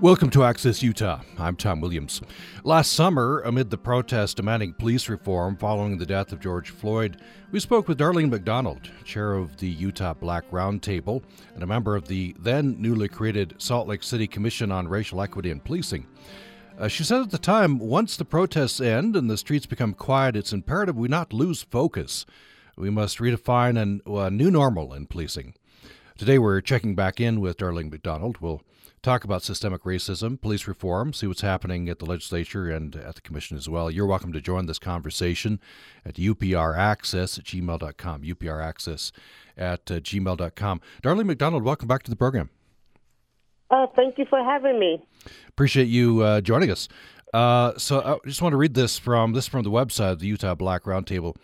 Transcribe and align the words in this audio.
Welcome 0.00 0.30
to 0.30 0.44
Access 0.44 0.80
Utah. 0.80 1.22
I'm 1.38 1.56
Tom 1.56 1.80
Williams. 1.80 2.22
Last 2.62 2.92
summer, 2.92 3.40
amid 3.40 3.68
the 3.68 3.76
protests 3.76 4.32
demanding 4.32 4.74
police 4.74 5.08
reform 5.08 5.56
following 5.56 5.98
the 5.98 6.06
death 6.06 6.30
of 6.30 6.38
George 6.38 6.70
Floyd, 6.70 7.20
we 7.50 7.58
spoke 7.58 7.88
with 7.88 7.98
Darlene 7.98 8.30
McDonald, 8.30 8.92
chair 9.02 9.34
of 9.34 9.56
the 9.56 9.66
Utah 9.66 10.14
Black 10.14 10.48
Roundtable 10.52 11.24
and 11.54 11.64
a 11.64 11.66
member 11.66 11.96
of 11.96 12.06
the 12.06 12.32
then 12.38 12.80
newly 12.80 13.08
created 13.08 13.56
Salt 13.58 13.88
Lake 13.88 14.04
City 14.04 14.28
Commission 14.28 14.70
on 14.70 14.86
Racial 14.86 15.20
Equity 15.20 15.50
and 15.50 15.64
Policing. 15.64 16.06
Uh, 16.78 16.86
she 16.86 17.02
said 17.02 17.22
at 17.22 17.30
the 17.30 17.36
time, 17.36 17.80
once 17.80 18.16
the 18.16 18.24
protests 18.24 18.80
end 18.80 19.16
and 19.16 19.28
the 19.28 19.36
streets 19.36 19.66
become 19.66 19.94
quiet, 19.94 20.36
it's 20.36 20.52
imperative 20.52 20.96
we 20.96 21.08
not 21.08 21.32
lose 21.32 21.64
focus. 21.64 22.24
We 22.76 22.88
must 22.88 23.18
redefine 23.18 23.76
an, 23.76 24.02
a 24.06 24.30
new 24.30 24.52
normal 24.52 24.94
in 24.94 25.06
policing. 25.06 25.54
Today, 26.16 26.38
we're 26.38 26.60
checking 26.60 26.94
back 26.94 27.20
in 27.20 27.40
with 27.40 27.56
Darlene 27.56 27.90
McDonald. 27.90 28.38
We'll 28.40 28.62
talk 29.02 29.24
about 29.24 29.42
systemic 29.42 29.82
racism, 29.82 30.40
police 30.40 30.66
reform, 30.66 31.12
see 31.12 31.26
what's 31.26 31.40
happening 31.40 31.88
at 31.88 31.98
the 31.98 32.06
legislature 32.06 32.70
and 32.70 32.96
at 32.96 33.14
the 33.14 33.20
commission 33.20 33.56
as 33.56 33.68
well. 33.68 33.90
You're 33.90 34.06
welcome 34.06 34.32
to 34.32 34.40
join 34.40 34.66
this 34.66 34.78
conversation 34.78 35.60
at 36.04 36.14
upraccess 36.14 37.38
at 37.38 37.44
gmail.com, 37.44 38.22
upraccess 38.22 39.12
at 39.56 39.90
uh, 39.90 40.00
gmail.com. 40.00 40.80
Darlene 41.02 41.26
McDonald, 41.26 41.62
welcome 41.64 41.88
back 41.88 42.02
to 42.04 42.10
the 42.10 42.16
program. 42.16 42.50
Uh, 43.70 43.86
thank 43.94 44.16
you 44.18 44.24
for 44.30 44.42
having 44.42 44.78
me. 44.78 45.04
Appreciate 45.48 45.88
you 45.88 46.22
uh, 46.22 46.40
joining 46.40 46.70
us. 46.70 46.88
Uh, 47.34 47.76
so 47.76 48.00
I 48.00 48.26
just 48.26 48.40
want 48.40 48.54
to 48.54 48.56
read 48.56 48.74
this 48.74 48.98
from 48.98 49.32
this 49.32 49.46
from 49.46 49.62
the 49.62 49.70
website 49.70 50.12
of 50.12 50.20
the 50.20 50.26
Utah 50.26 50.54
Black 50.54 50.84
Roundtable. 50.84 51.36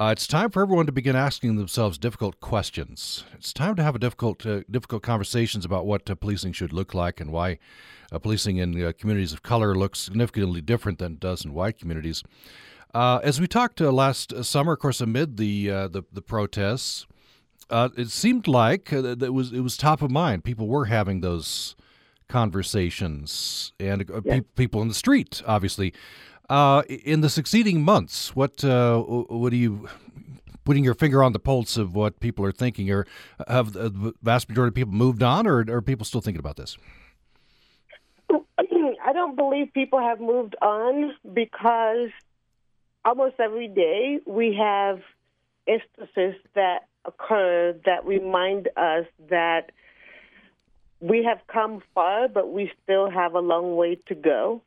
Uh, 0.00 0.12
it's 0.12 0.26
time 0.26 0.48
for 0.48 0.62
everyone 0.62 0.86
to 0.86 0.92
begin 0.92 1.14
asking 1.14 1.56
themselves 1.56 1.98
difficult 1.98 2.40
questions. 2.40 3.22
It's 3.34 3.52
time 3.52 3.76
to 3.76 3.82
have 3.82 3.94
a 3.94 3.98
difficult, 3.98 4.46
uh, 4.46 4.62
difficult 4.70 5.02
conversations 5.02 5.66
about 5.66 5.84
what 5.84 6.08
uh, 6.08 6.14
policing 6.14 6.52
should 6.52 6.72
look 6.72 6.94
like 6.94 7.20
and 7.20 7.30
why 7.30 7.58
uh, 8.10 8.18
policing 8.18 8.56
in 8.56 8.82
uh, 8.82 8.92
communities 8.98 9.34
of 9.34 9.42
color 9.42 9.74
looks 9.74 9.98
significantly 9.98 10.62
different 10.62 11.00
than 11.00 11.12
it 11.12 11.20
does 11.20 11.44
in 11.44 11.52
white 11.52 11.76
communities. 11.76 12.22
Uh, 12.94 13.20
as 13.22 13.42
we 13.42 13.46
talked 13.46 13.78
last 13.78 14.42
summer, 14.42 14.72
of 14.72 14.78
course, 14.78 15.02
amid 15.02 15.36
the 15.36 15.66
the, 15.66 16.02
the, 16.10 16.22
protests, 16.22 17.06
it 17.70 18.08
seemed 18.08 18.48
like 18.48 18.90
it 18.94 19.34
was 19.34 19.52
it 19.52 19.60
was 19.60 19.76
top 19.76 20.00
of 20.00 20.10
mind. 20.10 20.44
People 20.44 20.66
were 20.66 20.86
having 20.86 21.20
those 21.20 21.76
conversations, 22.26 23.74
and 23.78 24.08
yeah. 24.08 24.20
pe- 24.20 24.40
people 24.56 24.80
in 24.80 24.88
the 24.88 24.94
street, 24.94 25.42
obviously. 25.46 25.92
Uh, 26.50 26.82
in 26.88 27.20
the 27.20 27.30
succeeding 27.30 27.80
months, 27.80 28.34
what 28.34 28.64
uh, 28.64 28.98
what 28.98 29.52
are 29.52 29.56
you 29.56 29.88
putting 30.64 30.82
your 30.82 30.94
finger 30.94 31.22
on 31.22 31.32
the 31.32 31.38
pulse 31.38 31.76
of 31.76 31.94
what 31.94 32.18
people 32.18 32.44
are 32.44 32.50
thinking? 32.50 32.90
Or 32.90 33.06
have 33.46 33.72
the 33.72 34.12
vast 34.20 34.48
majority 34.48 34.70
of 34.70 34.74
people 34.74 34.92
moved 34.92 35.22
on, 35.22 35.46
or 35.46 35.64
are 35.70 35.80
people 35.80 36.04
still 36.04 36.20
thinking 36.20 36.40
about 36.40 36.56
this? 36.56 36.76
I 38.30 39.12
don't 39.12 39.36
believe 39.36 39.72
people 39.72 40.00
have 40.00 40.20
moved 40.20 40.56
on 40.60 41.14
because 41.32 42.10
almost 43.04 43.36
every 43.38 43.68
day 43.68 44.18
we 44.26 44.58
have 44.60 45.02
instances 45.68 46.34
that 46.56 46.88
occur 47.04 47.76
that 47.86 48.04
remind 48.04 48.68
us 48.76 49.06
that 49.28 49.70
we 50.98 51.22
have 51.22 51.38
come 51.46 51.80
far, 51.94 52.26
but 52.26 52.52
we 52.52 52.72
still 52.82 53.08
have 53.08 53.34
a 53.34 53.40
long 53.40 53.76
way 53.76 53.94
to 54.08 54.16
go. 54.16 54.62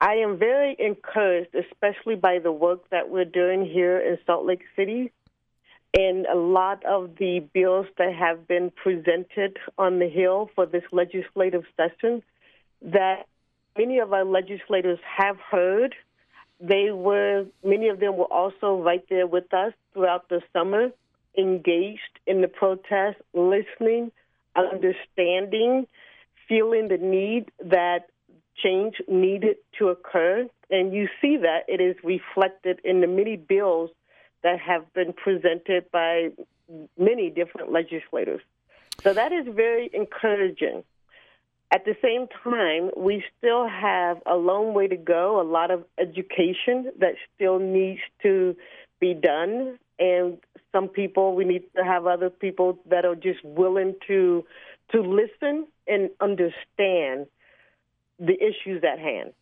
I 0.00 0.14
am 0.16 0.38
very 0.38 0.76
encouraged, 0.78 1.54
especially 1.54 2.16
by 2.16 2.38
the 2.38 2.52
work 2.52 2.88
that 2.90 3.10
we're 3.10 3.24
doing 3.24 3.64
here 3.64 3.98
in 3.98 4.18
Salt 4.26 4.46
Lake 4.46 4.62
City 4.76 5.10
and 5.96 6.26
a 6.26 6.36
lot 6.36 6.84
of 6.84 7.16
the 7.18 7.40
bills 7.52 7.86
that 7.98 8.12
have 8.14 8.48
been 8.48 8.70
presented 8.70 9.56
on 9.78 10.00
the 10.00 10.08
Hill 10.08 10.50
for 10.54 10.66
this 10.66 10.82
legislative 10.90 11.64
session 11.76 12.22
that 12.82 13.26
many 13.78 13.98
of 14.00 14.12
our 14.12 14.24
legislators 14.24 14.98
have 15.18 15.36
heard. 15.38 15.94
They 16.60 16.90
were, 16.90 17.46
many 17.62 17.88
of 17.88 18.00
them 18.00 18.16
were 18.16 18.32
also 18.32 18.80
right 18.82 19.04
there 19.08 19.26
with 19.26 19.52
us 19.54 19.72
throughout 19.92 20.28
the 20.28 20.42
summer, 20.52 20.90
engaged 21.38 22.18
in 22.26 22.40
the 22.40 22.48
protest, 22.48 23.18
listening, 23.32 24.10
understanding, 24.56 25.86
feeling 26.48 26.88
the 26.88 26.98
need 26.98 27.50
that 27.64 28.08
change 28.62 28.96
needed 29.08 29.56
to 29.78 29.88
occur. 29.88 30.46
And 30.70 30.92
you 30.92 31.08
see 31.20 31.36
that 31.38 31.64
it 31.68 31.80
is 31.80 31.96
reflected 32.02 32.80
in 32.84 33.00
the 33.00 33.06
many 33.06 33.36
bills 33.36 33.90
that 34.42 34.60
have 34.60 34.92
been 34.92 35.12
presented 35.12 35.90
by 35.90 36.30
many 36.98 37.30
different 37.30 37.72
legislators. 37.72 38.42
So 39.02 39.12
that 39.12 39.32
is 39.32 39.46
very 39.48 39.90
encouraging. 39.92 40.84
At 41.70 41.84
the 41.84 41.96
same 42.02 42.28
time, 42.44 42.90
we 42.96 43.24
still 43.38 43.66
have 43.66 44.22
a 44.26 44.36
long 44.36 44.74
way 44.74 44.86
to 44.86 44.96
go, 44.96 45.40
a 45.40 45.42
lot 45.42 45.70
of 45.70 45.84
education 45.98 46.92
that 46.98 47.14
still 47.34 47.58
needs 47.58 48.00
to 48.22 48.56
be 49.00 49.14
done. 49.14 49.78
And 49.98 50.38
some 50.72 50.88
people, 50.88 51.34
we 51.34 51.44
need 51.44 51.64
to 51.76 51.84
have 51.84 52.06
other 52.06 52.30
people 52.30 52.78
that 52.90 53.04
are 53.04 53.16
just 53.16 53.44
willing 53.44 53.94
to 54.06 54.44
to 54.92 55.00
listen 55.00 55.66
and 55.86 56.10
understand 56.20 57.26
the 58.18 58.34
issues 58.42 58.82
at 58.84 58.98
hand. 58.98 59.32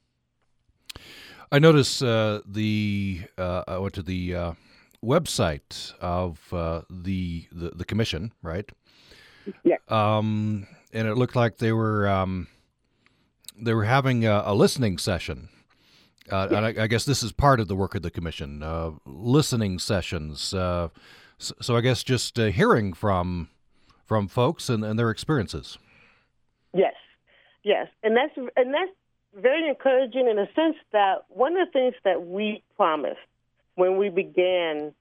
I 1.50 1.58
noticed 1.58 2.02
uh, 2.02 2.40
the 2.46 3.22
uh, 3.36 3.64
I 3.68 3.78
went 3.78 3.94
to 3.94 4.02
the 4.02 4.34
uh, 4.34 4.52
website 5.04 5.92
of 6.00 6.40
uh, 6.52 6.82
the, 6.88 7.46
the, 7.52 7.70
the 7.70 7.84
commission, 7.84 8.32
right? 8.42 8.70
Yeah. 9.64 9.76
Um, 9.88 10.66
and 10.92 11.08
it 11.08 11.16
looked 11.16 11.36
like 11.36 11.58
they 11.58 11.72
were 11.72 12.08
um, 12.08 12.46
they 13.60 13.74
were 13.74 13.84
having 13.84 14.24
a, 14.24 14.42
a 14.46 14.54
listening 14.54 14.98
session. 14.98 15.48
Uh, 16.30 16.48
and 16.50 16.64
I, 16.64 16.84
I, 16.84 16.86
guess 16.86 17.04
this 17.04 17.22
is 17.22 17.32
part 17.32 17.58
of 17.58 17.66
the 17.66 17.74
work 17.74 17.96
of 17.96 18.02
the 18.02 18.10
commission, 18.10 18.62
uh, 18.62 18.92
listening 19.04 19.80
sessions. 19.80 20.40
So, 20.40 20.92
so, 21.36 21.76
I 21.76 21.80
guess 21.80 22.04
just 22.04 22.36
hearing 22.36 22.92
from 22.92 23.48
from 24.06 24.28
folks 24.28 24.68
and, 24.68 24.84
and 24.84 24.96
their 24.96 25.10
experiences. 25.10 25.78
Yes, 26.72 26.94
Yes, 27.64 27.88
and 28.02 28.16
that's 28.16 28.36
and 28.56 28.74
that's 28.74 28.90
very 29.34 29.68
encouraging 29.68 30.28
in 30.28 30.38
a 30.38 30.46
sense 30.54 30.76
that 30.92 31.24
one 31.28 31.56
of 31.56 31.68
the 31.68 31.72
things 31.72 31.94
that 32.04 32.26
we 32.26 32.62
promised 32.76 33.20
when 33.76 33.96
we 33.96 34.08
began 34.08 34.92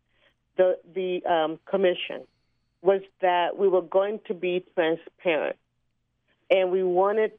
the 0.57 0.77
the 0.93 1.25
um, 1.25 1.59
commission 1.65 2.21
was 2.81 3.01
that 3.21 3.57
we 3.57 3.67
were 3.67 3.81
going 3.81 4.19
to 4.27 4.33
be 4.33 4.63
transparent, 4.75 5.55
and 6.49 6.71
we 6.71 6.83
wanted 6.83 7.31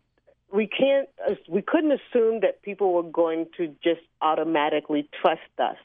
we 0.52 0.66
can't 0.66 1.08
we 1.48 1.62
couldn't 1.62 1.92
assume 1.92 2.40
that 2.40 2.60
people 2.62 2.92
were 2.92 3.02
going 3.02 3.46
to 3.56 3.68
just 3.82 4.02
automatically 4.20 5.08
trust 5.20 5.40
us. 5.58 5.76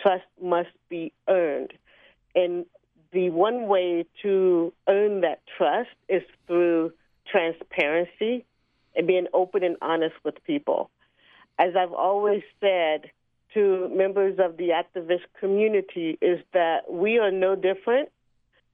Trust 0.00 0.24
must 0.40 0.70
be 0.88 1.12
earned, 1.28 1.72
and 2.36 2.66
the 3.12 3.30
one 3.30 3.66
way 3.66 4.04
to 4.22 4.72
earn 4.88 5.22
that 5.22 5.40
trust 5.56 5.90
is 6.08 6.22
through 6.46 6.92
transparency 7.26 8.44
and 8.96 9.06
being 9.06 9.26
open 9.32 9.62
and 9.62 9.76
honest 9.82 10.14
with 10.24 10.42
people. 10.44 10.90
As 11.58 11.74
I've 11.76 11.92
always 11.92 12.42
said 12.60 13.10
to 13.54 13.88
members 13.94 14.38
of 14.38 14.56
the 14.56 14.70
activist 14.70 15.24
community, 15.40 16.18
is 16.20 16.40
that 16.52 16.90
we 16.90 17.18
are 17.18 17.30
no 17.30 17.54
different 17.54 18.10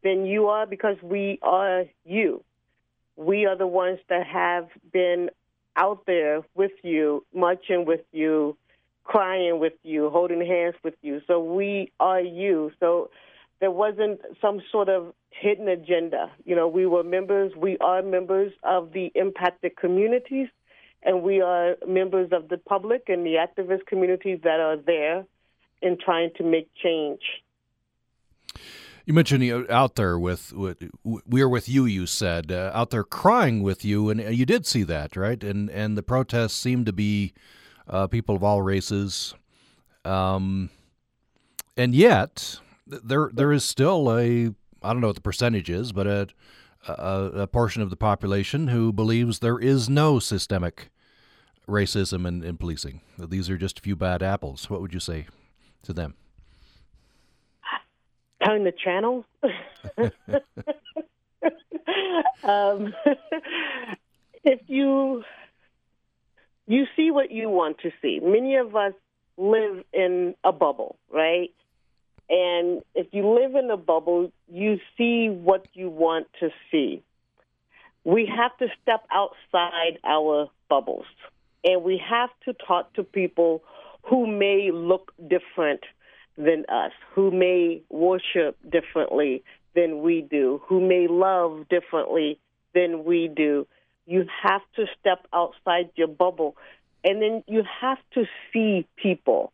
than 0.02 0.26
you 0.26 0.48
are 0.48 0.66
because 0.66 0.96
we 1.02 1.38
are 1.42 1.84
you. 2.04 2.42
We 3.16 3.46
are 3.46 3.56
the 3.56 3.66
ones 3.66 3.98
that 4.08 4.26
have 4.26 4.68
been 4.92 5.30
out 5.76 6.04
there 6.06 6.42
with 6.54 6.72
you, 6.82 7.24
marching 7.34 7.84
with 7.84 8.00
you, 8.12 8.56
crying 9.04 9.58
with 9.58 9.74
you, 9.82 10.10
holding 10.10 10.44
hands 10.44 10.74
with 10.82 10.94
you. 11.02 11.20
So 11.26 11.42
we 11.42 11.92
are 12.00 12.20
you. 12.20 12.72
So 12.80 13.10
there 13.62 13.70
wasn't 13.70 14.20
some 14.40 14.60
sort 14.72 14.88
of 14.88 15.14
hidden 15.30 15.68
agenda. 15.68 16.32
You 16.44 16.56
know, 16.56 16.66
we 16.66 16.84
were 16.84 17.04
members, 17.04 17.52
we 17.56 17.78
are 17.78 18.02
members 18.02 18.52
of 18.64 18.92
the 18.92 19.12
impacted 19.14 19.76
communities, 19.76 20.48
and 21.04 21.22
we 21.22 21.40
are 21.40 21.76
members 21.86 22.30
of 22.32 22.48
the 22.48 22.58
public 22.58 23.04
and 23.06 23.24
the 23.24 23.36
activist 23.36 23.86
communities 23.86 24.40
that 24.42 24.58
are 24.58 24.76
there 24.76 25.24
in 25.80 25.96
trying 25.96 26.30
to 26.38 26.42
make 26.42 26.70
change. 26.74 27.20
You 29.06 29.14
mentioned 29.14 29.44
you 29.44 29.64
out 29.70 29.94
there 29.94 30.18
with, 30.18 30.52
with, 30.52 30.82
we 31.04 31.40
are 31.40 31.48
with 31.48 31.68
you. 31.68 31.84
You 31.84 32.06
said 32.06 32.50
uh, 32.50 32.72
out 32.74 32.90
there 32.90 33.04
crying 33.04 33.62
with 33.62 33.84
you, 33.84 34.10
and 34.10 34.20
you 34.36 34.44
did 34.44 34.66
see 34.66 34.82
that, 34.82 35.14
right? 35.14 35.42
And 35.42 35.70
and 35.70 35.96
the 35.96 36.02
protests 36.02 36.54
seemed 36.54 36.86
to 36.86 36.92
be 36.92 37.32
uh, 37.86 38.08
people 38.08 38.34
of 38.34 38.42
all 38.42 38.62
races, 38.62 39.34
um, 40.04 40.70
and 41.76 41.94
yet 41.94 42.60
there 42.86 43.30
there 43.32 43.52
is 43.52 43.64
still 43.64 44.10
a 44.10 44.52
I 44.82 44.92
don't 44.92 45.00
know 45.00 45.08
what 45.08 45.16
the 45.16 45.22
percentage 45.22 45.70
is, 45.70 45.92
but 45.92 46.06
a, 46.06 46.28
a, 46.88 47.30
a 47.42 47.46
portion 47.46 47.82
of 47.82 47.90
the 47.90 47.96
population 47.96 48.68
who 48.68 48.92
believes 48.92 49.38
there 49.38 49.58
is 49.58 49.88
no 49.88 50.18
systemic 50.18 50.90
racism 51.68 52.26
in, 52.26 52.42
in 52.42 52.56
policing. 52.56 53.00
These 53.18 53.48
are 53.48 53.56
just 53.56 53.78
a 53.78 53.82
few 53.82 53.94
bad 53.94 54.22
apples. 54.22 54.68
What 54.68 54.80
would 54.80 54.92
you 54.92 55.00
say 55.00 55.26
to 55.84 55.92
them? 55.92 56.14
Turn 58.44 58.64
the 58.64 58.72
channel. 58.72 59.24
um, 62.42 62.92
if 64.44 64.60
you 64.66 65.22
you 66.66 66.86
see 66.96 67.10
what 67.10 67.30
you 67.30 67.48
want 67.48 67.78
to 67.78 67.90
see. 68.00 68.20
Many 68.22 68.56
of 68.56 68.74
us 68.74 68.94
live 69.36 69.84
in 69.92 70.34
a 70.44 70.52
bubble, 70.52 70.96
right? 71.10 71.50
And 72.28 72.82
if 72.94 73.08
you 73.12 73.28
live 73.28 73.54
in 73.54 73.70
a 73.70 73.76
bubble, 73.76 74.32
you 74.50 74.78
see 74.96 75.28
what 75.28 75.66
you 75.74 75.90
want 75.90 76.26
to 76.40 76.50
see. 76.70 77.02
We 78.04 78.26
have 78.26 78.56
to 78.58 78.66
step 78.82 79.04
outside 79.12 79.98
our 80.04 80.48
bubbles 80.68 81.04
and 81.64 81.84
we 81.84 82.02
have 82.08 82.30
to 82.44 82.52
talk 82.66 82.92
to 82.94 83.04
people 83.04 83.62
who 84.02 84.26
may 84.26 84.70
look 84.72 85.12
different 85.28 85.80
than 86.36 86.64
us, 86.68 86.92
who 87.14 87.30
may 87.30 87.82
worship 87.90 88.56
differently 88.68 89.44
than 89.74 90.02
we 90.02 90.22
do, 90.22 90.60
who 90.66 90.80
may 90.80 91.06
love 91.06 91.68
differently 91.68 92.38
than 92.74 93.04
we 93.04 93.28
do. 93.28 93.66
You 94.06 94.26
have 94.42 94.62
to 94.76 94.86
step 94.98 95.26
outside 95.32 95.90
your 95.94 96.08
bubble 96.08 96.56
and 97.04 97.20
then 97.20 97.44
you 97.46 97.62
have 97.80 97.98
to 98.14 98.24
see 98.52 98.86
people 98.96 99.52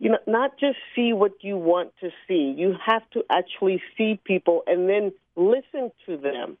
you 0.00 0.08
know, 0.08 0.18
not 0.26 0.58
just 0.58 0.78
see 0.96 1.12
what 1.12 1.32
you 1.42 1.56
want 1.56 1.92
to 2.00 2.10
see. 2.26 2.54
You 2.56 2.74
have 2.84 3.08
to 3.10 3.22
actually 3.30 3.82
see 3.96 4.18
people 4.24 4.62
and 4.66 4.88
then 4.88 5.12
listen 5.36 5.92
to 6.06 6.16
them 6.16 6.56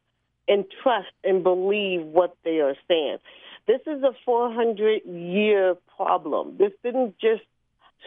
and 0.46 0.66
trust 0.82 1.12
and 1.24 1.42
believe 1.42 2.02
what 2.02 2.36
they 2.44 2.60
are 2.60 2.74
saying. 2.86 3.16
This 3.66 3.80
is 3.86 4.02
a 4.02 4.12
400 4.24 5.04
year 5.06 5.74
problem. 5.96 6.56
This 6.58 6.72
didn't 6.84 7.18
just 7.18 7.42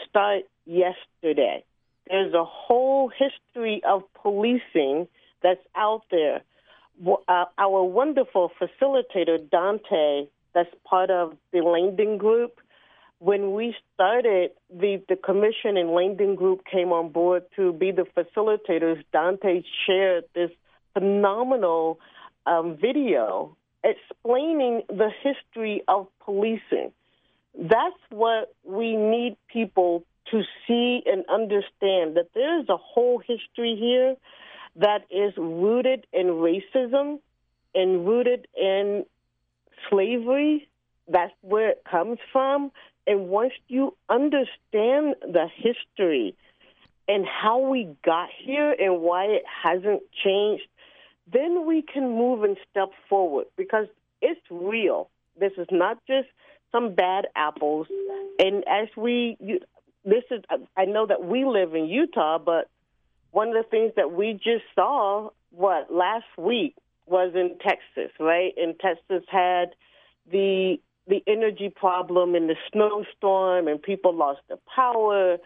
start 0.08 0.44
yesterday. 0.66 1.64
There's 2.08 2.34
a 2.34 2.46
whole 2.46 3.10
history 3.10 3.82
of 3.88 4.04
policing 4.22 5.08
that's 5.42 5.66
out 5.76 6.04
there. 6.12 6.42
Uh, 7.28 7.46
our 7.58 7.84
wonderful 7.84 8.52
facilitator, 8.62 9.50
Dante, 9.50 10.28
that's 10.54 10.70
part 10.84 11.10
of 11.10 11.36
the 11.52 11.60
Langdon 11.60 12.18
Group, 12.18 12.60
when 13.24 13.54
we 13.54 13.74
started, 13.94 14.52
the, 14.70 15.02
the 15.08 15.16
commission 15.16 15.78
and 15.78 15.92
Langdon 15.92 16.36
Group 16.36 16.66
came 16.70 16.92
on 16.92 17.14
board 17.14 17.44
to 17.56 17.72
be 17.72 17.92
the 17.92 18.06
facilitators. 18.18 19.02
Dante 19.14 19.64
shared 19.88 20.26
this 20.36 20.52
phenomenal 20.94 22.00
um, 22.46 22.76
video 22.76 23.56
explaining 23.82 24.82
the 24.90 25.10
history 25.24 25.84
of 25.88 26.08
policing. 26.26 26.92
That's 27.58 28.02
what 28.10 28.54
we 28.66 28.98
need 28.98 29.38
people 29.48 30.04
to 30.32 30.42
see 30.68 31.02
and 31.06 31.24
understand 31.32 32.18
that 32.18 32.28
there 32.36 32.60
is 32.60 32.68
a 32.68 32.78
whole 32.78 33.20
history 33.20 33.78
here 33.80 34.16
that 34.76 35.06
is 35.10 35.32
rooted 35.38 36.06
in 36.12 36.28
racism 36.28 37.20
and 37.74 38.06
rooted 38.06 38.50
in 38.54 39.06
slavery. 39.90 40.68
That's 41.08 41.34
where 41.40 41.70
it 41.70 41.84
comes 41.90 42.18
from. 42.34 42.72
And 43.06 43.28
once 43.30 43.54
you 43.68 43.96
understand 44.10 45.16
the 45.22 45.48
history 45.56 46.36
and 47.08 47.26
how 47.26 47.60
we 47.60 47.96
got 48.06 48.30
here 48.46 48.74
and 48.80 49.02
why 49.02 49.26
it 49.26 49.44
hasn't 49.64 50.04
changed, 50.24 50.64
then 51.32 51.66
we 51.66 51.82
can 51.82 52.04
move 52.10 52.44
and 52.44 52.58
step 52.72 52.90
forward 53.10 53.48
because 53.58 53.88
it's 54.22 54.42
real. 54.50 55.10
This 55.40 55.52
is 55.58 55.68
not 55.72 55.98
just 56.08 56.28
some 56.72 56.96
bad 56.96 57.28
apples. 57.36 57.88
And 58.40 58.64
as 58.68 58.88
we, 58.96 59.38
this 60.06 60.24
is, 60.32 60.44
I 60.78 60.86
know 60.86 61.06
that 61.06 61.24
we 61.24 61.46
live 61.46 61.76
in 61.76 61.86
Utah, 61.86 62.38
but 62.38 62.70
one 63.32 63.50
of 63.50 63.56
the 63.56 63.70
things 63.70 63.94
that 63.96 64.12
we 64.12 64.34
just 64.34 64.64
saw, 64.76 65.30
what, 65.52 65.94
last 65.94 66.26
week 66.38 66.76
was 67.06 67.34
in 67.36 67.58
Texas, 67.60 68.12
right? 68.20 68.54
And 68.58 68.80
Texas 68.80 69.24
had 69.30 69.76
the 70.32 70.80
the 71.08 71.22
energy 71.28 71.70
problem 71.70 72.36
and 72.36 72.50
the 72.50 72.56
snowstorm, 72.72 73.68
and 73.68 73.82
people 73.82 74.14
lost 74.16 74.40
their 74.48 74.58
power. 74.74 75.38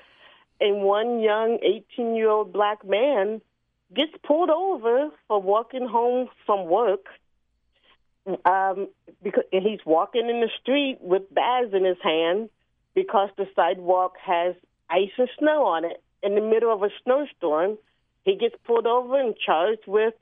And 0.59 0.81
one 0.83 1.19
young 1.19 1.59
18 1.61 2.15
year 2.15 2.29
old 2.29 2.53
black 2.53 2.85
man 2.85 3.41
gets 3.95 4.11
pulled 4.25 4.49
over 4.49 5.09
for 5.27 5.41
walking 5.41 5.87
home 5.87 6.29
from 6.45 6.67
work. 6.67 7.05
Um, 8.45 8.89
because 9.23 9.45
he's 9.51 9.79
walking 9.85 10.29
in 10.29 10.41
the 10.41 10.49
street 10.61 10.97
with 10.99 11.33
bags 11.33 11.73
in 11.73 11.85
his 11.85 11.97
hand 12.03 12.49
because 12.93 13.29
the 13.37 13.47
sidewalk 13.55 14.15
has 14.21 14.53
ice 14.89 15.11
and 15.17 15.29
snow 15.39 15.65
on 15.65 15.85
it. 15.85 16.03
In 16.21 16.35
the 16.35 16.41
middle 16.41 16.73
of 16.73 16.83
a 16.83 16.89
snowstorm, 17.03 17.77
he 18.25 18.35
gets 18.35 18.55
pulled 18.65 18.85
over 18.85 19.17
and 19.17 19.33
charged 19.37 19.87
with 19.87 20.13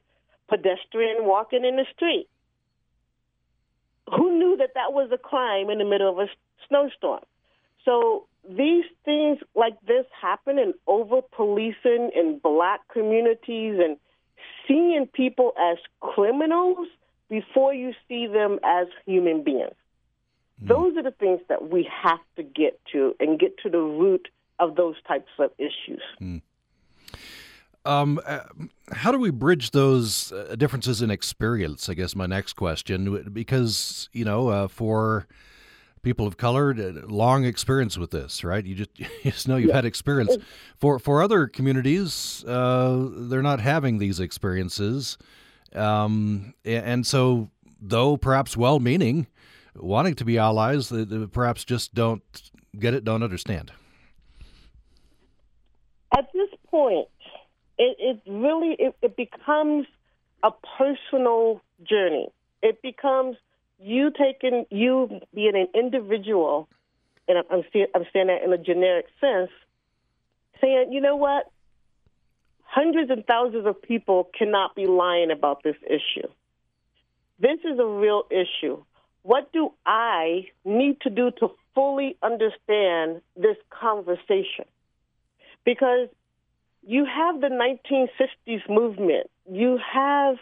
pedestrian 0.47 1.25
walking 1.25 1.65
in 1.65 1.77
the 1.77 1.85
street 1.95 2.27
who 4.09 4.37
knew 4.37 4.57
that 4.57 4.71
that 4.75 4.93
was 4.93 5.09
a 5.11 5.17
crime 5.17 5.69
in 5.69 5.79
the 5.79 5.85
middle 5.85 6.09
of 6.09 6.19
a 6.19 6.27
snowstorm? 6.67 7.21
So 7.83 8.25
these 8.47 8.85
things 9.03 9.39
like 9.55 9.79
this 9.87 10.05
happen 10.19 10.59
in 10.59 10.73
over 10.87 11.21
policing 11.21 12.11
in 12.15 12.39
black 12.41 12.81
communities 12.91 13.79
and 13.83 13.97
seeing 14.67 15.07
people 15.11 15.53
as 15.59 15.77
criminals 15.99 16.87
before 17.29 17.73
you 17.73 17.93
see 18.07 18.27
them 18.27 18.59
as 18.63 18.87
human 19.05 19.43
beings. 19.43 19.73
Mm. 20.63 20.67
Those 20.67 20.97
are 20.97 21.03
the 21.03 21.11
things 21.11 21.41
that 21.49 21.69
we 21.69 21.89
have 22.03 22.19
to 22.35 22.43
get 22.43 22.79
to 22.91 23.15
and 23.19 23.39
get 23.39 23.57
to 23.59 23.69
the 23.69 23.79
root 23.79 24.27
of 24.59 24.75
those 24.75 24.95
types 25.07 25.31
of 25.39 25.51
issues. 25.57 26.01
Mm. 26.21 26.41
Um, 27.85 28.19
uh, 28.25 28.39
how 28.91 29.11
do 29.11 29.19
we 29.19 29.29
bridge 29.29 29.71
those 29.71 30.31
uh, 30.31 30.55
differences 30.57 31.01
in 31.01 31.11
experience? 31.11 31.87
I 31.87 31.93
guess 31.93 32.15
my 32.15 32.25
next 32.25 32.53
question, 32.53 33.29
because 33.31 34.09
you 34.11 34.25
know, 34.25 34.47
uh, 34.49 34.67
for 34.67 35.27
people 36.01 36.27
of 36.27 36.37
color, 36.37 36.73
long 36.73 37.45
experience 37.45 37.97
with 37.97 38.11
this, 38.11 38.43
right? 38.43 38.65
You 38.65 38.75
just 38.75 38.89
you 38.99 39.07
just 39.31 39.47
know 39.47 39.57
you've 39.57 39.69
yeah. 39.69 39.75
had 39.75 39.85
experience. 39.85 40.35
For 40.77 40.99
for 40.99 41.21
other 41.21 41.47
communities, 41.47 42.43
uh, 42.45 43.07
they're 43.11 43.41
not 43.41 43.59
having 43.59 43.99
these 43.99 44.19
experiences, 44.19 45.17
um, 45.73 46.53
and 46.63 47.05
so 47.05 47.51
though 47.81 48.17
perhaps 48.17 48.57
well-meaning, 48.57 49.27
wanting 49.75 50.15
to 50.15 50.25
be 50.25 50.37
allies, 50.37 50.89
they, 50.89 51.03
they 51.03 51.25
perhaps 51.27 51.63
just 51.63 51.93
don't 51.93 52.23
get 52.79 52.93
it, 52.93 53.03
don't 53.03 53.21
understand. 53.21 53.71
At 56.17 56.31
this 56.33 56.49
point, 56.69 57.07
it, 57.77 57.97
it 57.99 58.31
really 58.31 58.75
it, 58.79 58.95
it 59.01 59.15
becomes 59.15 59.85
a 60.43 60.51
personal 60.77 61.61
journey. 61.83 62.29
It 62.61 62.81
becomes 62.81 63.37
you 63.79 64.11
taking 64.11 64.65
you 64.69 65.19
being 65.33 65.55
an 65.55 65.67
individual, 65.73 66.67
and 67.27 67.37
I'm, 67.39 67.45
I'm, 67.51 67.63
I'm 67.93 68.05
saying 68.13 68.27
that 68.27 68.43
in 68.43 68.53
a 68.53 68.57
generic 68.57 69.07
sense, 69.19 69.51
saying, 70.61 70.91
you 70.91 71.01
know 71.01 71.15
what, 71.15 71.51
hundreds 72.63 73.09
and 73.09 73.25
thousands 73.25 73.65
of 73.65 73.81
people 73.81 74.29
cannot 74.37 74.75
be 74.75 74.85
lying 74.85 75.31
about 75.31 75.63
this 75.63 75.75
issue. 75.85 76.27
This 77.39 77.59
is 77.65 77.79
a 77.79 77.85
real 77.85 78.23
issue. 78.31 78.83
What 79.23 79.51
do 79.51 79.73
I 79.85 80.47
need 80.63 81.01
to 81.01 81.09
do 81.09 81.31
to 81.39 81.51
fully 81.73 82.15
understand 82.21 83.21
this 83.35 83.57
conversation? 83.69 84.65
Because 85.65 86.09
you 86.87 87.05
have 87.05 87.41
the 87.41 87.47
1960s 87.47 88.69
movement, 88.69 89.29
you 89.51 89.79
have 89.91 90.35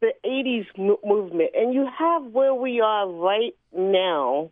the 0.00 0.12
80s 0.24 0.66
movement, 0.76 1.50
and 1.54 1.72
you 1.72 1.88
have 1.98 2.24
where 2.24 2.54
we 2.54 2.80
are 2.80 3.08
right 3.08 3.54
now, 3.74 4.50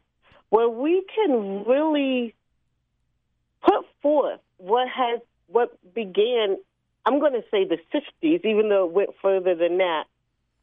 where 0.51 0.69
we 0.69 1.05
can 1.15 1.65
really 1.65 2.35
put 3.63 3.85
forth 4.01 4.41
what 4.59 4.89
has 4.89 5.21
what 5.49 5.77
began. 5.95 6.57
I'm 7.05 7.21
going 7.21 7.35
to 7.35 7.45
say 7.51 7.65
the 7.65 7.79
60s, 7.93 8.45
even 8.45 8.69
though 8.69 8.87
it 8.87 8.93
went 8.93 9.11
further 9.21 9.55
than 9.55 9.79
that. 9.79 10.05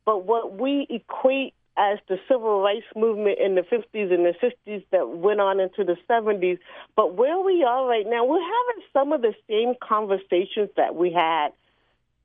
But 0.06 0.26
what 0.26 0.60
we 0.60 0.88
equate 0.90 1.54
as 1.82 1.98
the 2.08 2.20
civil 2.28 2.62
rights 2.62 2.86
movement 2.96 3.40
in 3.44 3.56
the 3.56 3.62
50s 3.62 4.14
and 4.14 4.24
the 4.24 4.36
60s 4.40 4.86
that 4.92 5.10
went 5.10 5.42
on 5.42 5.60
into 5.60 5.84
the 5.84 5.98
70s. 6.08 6.60
But 6.96 7.16
where 7.16 7.40
we 7.40 7.64
are 7.64 7.88
right 7.88 8.06
now, 8.08 8.24
we're 8.24 8.40
having 8.40 8.84
some 8.94 9.12
of 9.12 9.24
the 9.24 9.34
same 9.50 9.74
conversations 9.82 10.70
that 10.78 10.96
we 10.96 11.12
had 11.12 11.50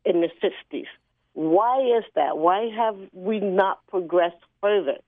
in 0.05 0.21
the 0.21 0.29
60s. 0.45 0.85
Why 1.33 1.81
is 1.99 2.05
that? 2.15 2.37
Why 2.37 2.69
have 2.77 2.97
we 3.15 3.41
not 3.41 3.81
progressed 3.87 4.37
further? 4.61 4.99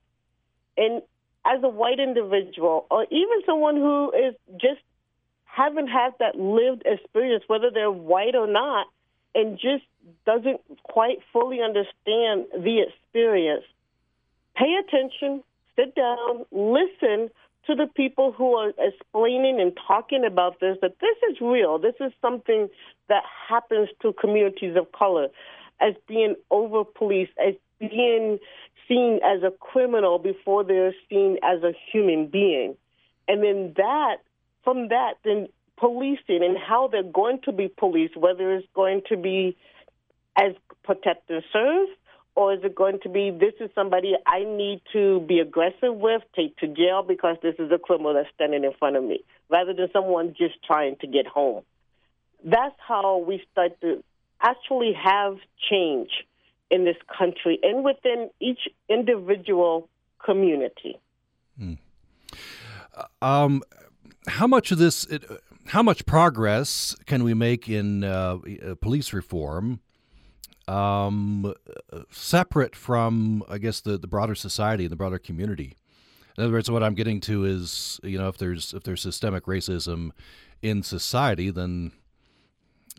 And 0.77 1.03
as 1.45 1.61
a 1.63 1.69
white 1.69 1.99
individual, 1.99 2.87
or 2.89 3.05
even 3.11 3.41
someone 3.45 3.75
who 3.75 4.11
is 4.11 4.33
just 4.59 4.81
haven't 5.45 5.89
had 5.89 6.13
that 6.19 6.35
lived 6.35 6.83
experience, 6.85 7.43
whether 7.45 7.69
they're 7.71 7.91
white 7.91 8.33
or 8.33 8.47
not, 8.47 8.87
and 9.35 9.59
just 9.59 9.83
doesn't 10.25 10.61
quite 10.83 11.19
fully 11.31 11.61
understand 11.61 12.45
the 12.51 12.83
experience, 12.87 13.63
pay 14.59 14.75
attention, 14.75 15.41
sit 15.75 15.95
down, 15.95 16.45
listen 16.51 17.29
to 17.67 17.75
the 17.75 17.87
people 17.95 18.31
who 18.31 18.55
are 18.55 18.73
explaining 18.77 19.61
and 19.61 19.71
talking 19.87 20.25
about 20.25 20.59
this 20.59 20.77
that 20.81 20.95
this 20.99 21.15
is 21.31 21.37
real. 21.39 21.79
This 21.79 21.95
is 21.99 22.11
something 22.21 22.67
that 23.07 23.23
happens 23.47 23.89
to 24.01 24.13
communities 24.13 24.75
of 24.75 24.91
color. 24.91 25.27
as 25.79 25.93
being 26.07 26.35
over 26.51 26.83
policed, 26.83 27.31
as 27.39 27.55
being 27.79 28.39
seen 28.87 29.19
as 29.23 29.43
a 29.43 29.51
criminal 29.59 30.19
before 30.19 30.63
they're 30.63 30.95
seen 31.09 31.37
as 31.43 31.63
a 31.63 31.73
human 31.91 32.27
being. 32.27 32.75
And 33.27 33.43
then 33.43 33.73
that, 33.77 34.17
from 34.63 34.89
that, 34.89 35.13
then 35.23 35.47
policing 35.77 36.43
and 36.43 36.57
how 36.57 36.87
they're 36.87 37.03
going 37.03 37.39
to 37.45 37.51
be 37.51 37.67
policed, 37.67 38.17
whether 38.17 38.53
it's 38.53 38.67
going 38.75 39.01
to 39.09 39.17
be 39.17 39.55
as 40.35 40.53
protect 40.83 41.29
and 41.29 41.43
serve, 41.53 41.87
or 42.35 42.53
is 42.53 42.59
it 42.63 42.75
going 42.75 42.99
to 43.03 43.09
be 43.09 43.31
this 43.31 43.53
is 43.59 43.69
somebody 43.75 44.13
I 44.25 44.39
need 44.43 44.81
to 44.93 45.19
be 45.21 45.39
aggressive 45.39 45.95
with, 45.95 46.21
take 46.35 46.55
to 46.57 46.67
jail 46.67 47.03
because 47.03 47.37
this 47.41 47.55
is 47.59 47.71
a 47.71 47.77
criminal 47.77 48.13
that's 48.13 48.29
standing 48.33 48.63
in 48.63 48.71
front 48.79 48.95
of 48.95 49.03
me, 49.03 49.23
rather 49.49 49.73
than 49.73 49.89
someone 49.91 50.35
just 50.37 50.55
trying 50.65 50.95
to 51.01 51.07
get 51.07 51.27
home. 51.27 51.63
That's 52.43 52.75
how 52.87 53.17
we 53.17 53.43
start 53.51 53.79
to 53.81 54.03
actually 54.41 54.93
have 54.93 55.37
change 55.69 56.09
in 56.71 56.85
this 56.85 56.95
country 57.17 57.59
and 57.63 57.83
within 57.83 58.29
each 58.39 58.59
individual 58.87 59.89
community. 60.23 60.97
Hmm. 61.57 61.73
Um, 63.21 63.63
how 64.27 64.47
much 64.47 64.71
of 64.71 64.77
this, 64.77 65.07
how 65.67 65.83
much 65.83 66.05
progress 66.05 66.95
can 67.05 67.23
we 67.23 67.33
make 67.33 67.67
in 67.67 68.03
uh, 68.03 68.37
police 68.81 69.13
reform? 69.13 69.79
Um, 70.69 71.53
separate 72.11 72.75
from, 72.75 73.43
I 73.49 73.57
guess, 73.57 73.81
the, 73.81 73.97
the 73.97 74.07
broader 74.07 74.35
society 74.35 74.85
and 74.85 74.91
the 74.91 74.95
broader 74.95 75.17
community. 75.17 75.75
In 76.37 76.43
other 76.43 76.53
words, 76.53 76.69
what 76.69 76.83
I'm 76.83 76.93
getting 76.93 77.19
to 77.21 77.43
is, 77.43 77.99
you 78.03 78.19
know, 78.19 78.27
if 78.27 78.37
there's 78.37 78.73
if 78.73 78.83
there's 78.83 79.01
systemic 79.01 79.45
racism 79.45 80.11
in 80.61 80.83
society, 80.83 81.49
then 81.49 81.91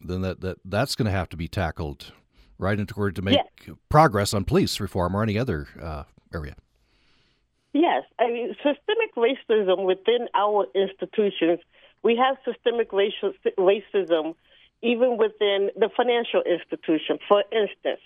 then 0.03 0.23
that, 0.23 0.41
that 0.41 0.59
that's 0.65 0.97
going 0.97 1.07
to 1.07 1.13
have 1.13 1.29
to 1.29 1.37
be 1.37 1.47
tackled 1.47 2.13
right 2.59 2.79
in 2.79 2.87
order 2.97 3.13
to 3.13 3.23
make 3.23 3.39
yes. 3.67 3.77
progress 3.89 4.35
on 4.35 4.45
police 4.45 4.81
reform 4.81 5.15
or 5.15 5.23
any 5.23 5.39
other 5.39 5.69
uh, 5.81 6.03
area. 6.35 6.57
Yes, 7.73 8.03
I 8.19 8.27
mean 8.27 8.55
systemic 8.57 9.15
racism 9.17 9.87
within 9.87 10.27
our 10.35 10.67
institutions. 10.75 11.61
We 12.03 12.17
have 12.17 12.37
systemic 12.45 12.93
racial, 12.93 13.33
racism 13.57 14.35
even 14.83 15.17
within 15.17 15.71
the 15.77 15.91
financial 15.97 16.43
institution. 16.43 17.19
For 17.29 17.45
instance, 17.53 18.01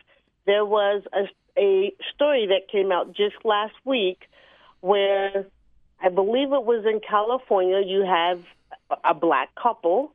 there 0.47 0.65
was 0.65 1.03
a, 1.13 1.29
a 1.59 1.95
story 2.15 2.47
that 2.49 2.69
came 2.71 2.91
out 2.93 3.15
just 3.15 3.37
last 3.45 3.75
week 3.85 4.29
where 4.81 5.47
I 6.03 6.09
believe 6.09 6.53
it 6.53 6.65
was 6.65 6.85
in 6.85 7.01
California. 7.01 7.81
You 7.81 8.05
have 8.05 8.45
a 9.05 9.15
black 9.15 9.55
couple 9.55 10.13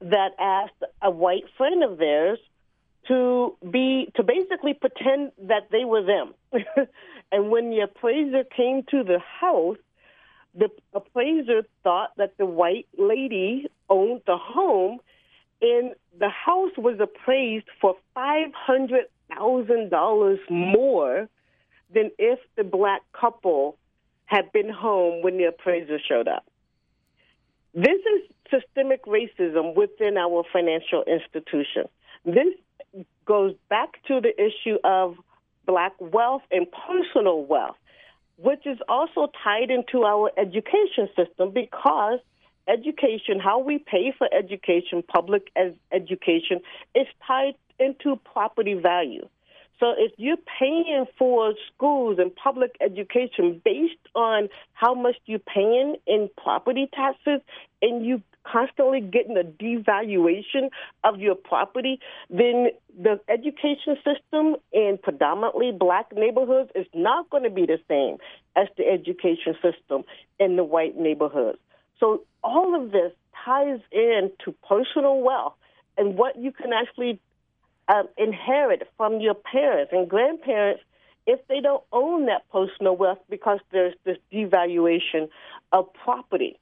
that 0.00 0.30
asked 0.38 0.82
a 1.00 1.10
white 1.10 1.44
friend 1.56 1.82
of 1.84 1.98
theirs 1.98 2.38
to 3.08 3.56
be 3.70 4.12
to 4.16 4.22
basically 4.22 4.74
pretend 4.74 5.32
that 5.42 5.70
they 5.70 5.84
were 5.84 6.02
them. 6.02 6.34
and 7.32 7.50
when 7.50 7.70
the 7.70 7.80
appraiser 7.80 8.44
came 8.44 8.82
to 8.90 9.02
the 9.04 9.18
house, 9.18 9.78
the 10.54 10.68
appraiser 10.92 11.62
thought 11.82 12.10
that 12.16 12.36
the 12.36 12.46
white 12.46 12.88
lady 12.98 13.70
owned 13.88 14.22
the 14.26 14.36
home 14.36 14.98
and 15.62 15.94
the 16.18 16.28
house 16.28 16.72
was 16.76 16.98
appraised 17.00 17.66
for 17.80 17.96
five 18.14 18.52
hundred 18.54 19.06
thousand 19.34 19.90
dollars 19.90 20.38
more 20.48 21.28
than 21.92 22.10
if 22.18 22.38
the 22.56 22.64
black 22.64 23.02
couple 23.12 23.76
had 24.24 24.50
been 24.52 24.68
home 24.68 25.22
when 25.22 25.38
the 25.38 25.44
appraiser 25.44 25.98
showed 25.98 26.28
up. 26.28 26.44
This 27.74 27.88
is 27.88 28.30
systemic 28.50 29.04
racism 29.04 29.74
within 29.74 30.16
our 30.16 30.44
financial 30.52 31.04
institution. 31.04 31.84
This 32.24 32.54
goes 33.24 33.54
back 33.68 34.02
to 34.08 34.20
the 34.20 34.32
issue 34.40 34.78
of 34.84 35.16
black 35.66 35.92
wealth 36.00 36.42
and 36.50 36.66
personal 36.70 37.44
wealth, 37.44 37.76
which 38.36 38.66
is 38.66 38.78
also 38.88 39.30
tied 39.42 39.70
into 39.70 40.04
our 40.04 40.30
education 40.36 41.08
system 41.16 41.52
because 41.52 42.18
education, 42.68 43.40
how 43.40 43.58
we 43.58 43.78
pay 43.78 44.12
for 44.16 44.28
education, 44.32 45.02
public 45.02 45.50
education, 45.92 46.60
is 46.94 47.06
tied 47.26 47.54
into 47.78 48.16
property 48.24 48.74
value. 48.74 49.26
So 49.80 49.94
if 49.96 50.12
you're 50.18 50.36
paying 50.58 51.06
for 51.18 51.54
schools 51.74 52.18
and 52.18 52.34
public 52.36 52.76
education 52.82 53.62
based 53.64 53.94
on 54.14 54.50
how 54.74 54.94
much 54.94 55.16
you're 55.24 55.38
paying 55.38 55.96
in 56.06 56.28
property 56.36 56.88
taxes 56.94 57.40
and 57.80 58.04
you 58.04 58.22
constantly 58.44 59.00
getting 59.00 59.36
a 59.38 59.44
devaluation 59.44 60.68
of 61.04 61.18
your 61.18 61.34
property, 61.34 61.98
then 62.28 62.68
the 62.98 63.20
education 63.28 63.96
system 64.04 64.56
in 64.72 64.98
predominantly 65.02 65.72
black 65.72 66.12
neighborhoods 66.14 66.70
is 66.74 66.86
not 66.94 67.28
going 67.30 67.44
to 67.44 67.50
be 67.50 67.64
the 67.64 67.78
same 67.88 68.18
as 68.56 68.68
the 68.76 68.86
education 68.86 69.54
system 69.62 70.02
in 70.38 70.56
the 70.56 70.64
white 70.64 70.98
neighborhoods. 70.98 71.58
So 72.00 72.24
all 72.42 72.82
of 72.82 72.90
this 72.90 73.12
ties 73.44 73.80
in 73.92 74.32
to 74.44 74.52
personal 74.68 75.20
wealth 75.20 75.54
and 75.96 76.16
what 76.16 76.36
you 76.36 76.50
can 76.50 76.72
actually 76.72 77.20
um, 77.88 78.08
inherit 78.16 78.88
from 78.96 79.20
your 79.20 79.34
parents 79.34 79.92
and 79.92 80.08
grandparents 80.08 80.82
if 81.26 81.46
they 81.48 81.60
don't 81.60 81.84
own 81.92 82.26
that 82.26 82.48
personal 82.50 82.96
wealth 82.96 83.18
because 83.28 83.60
there's 83.70 83.94
this 84.04 84.16
devaluation 84.32 85.28
of 85.72 85.92
property. 85.92 86.58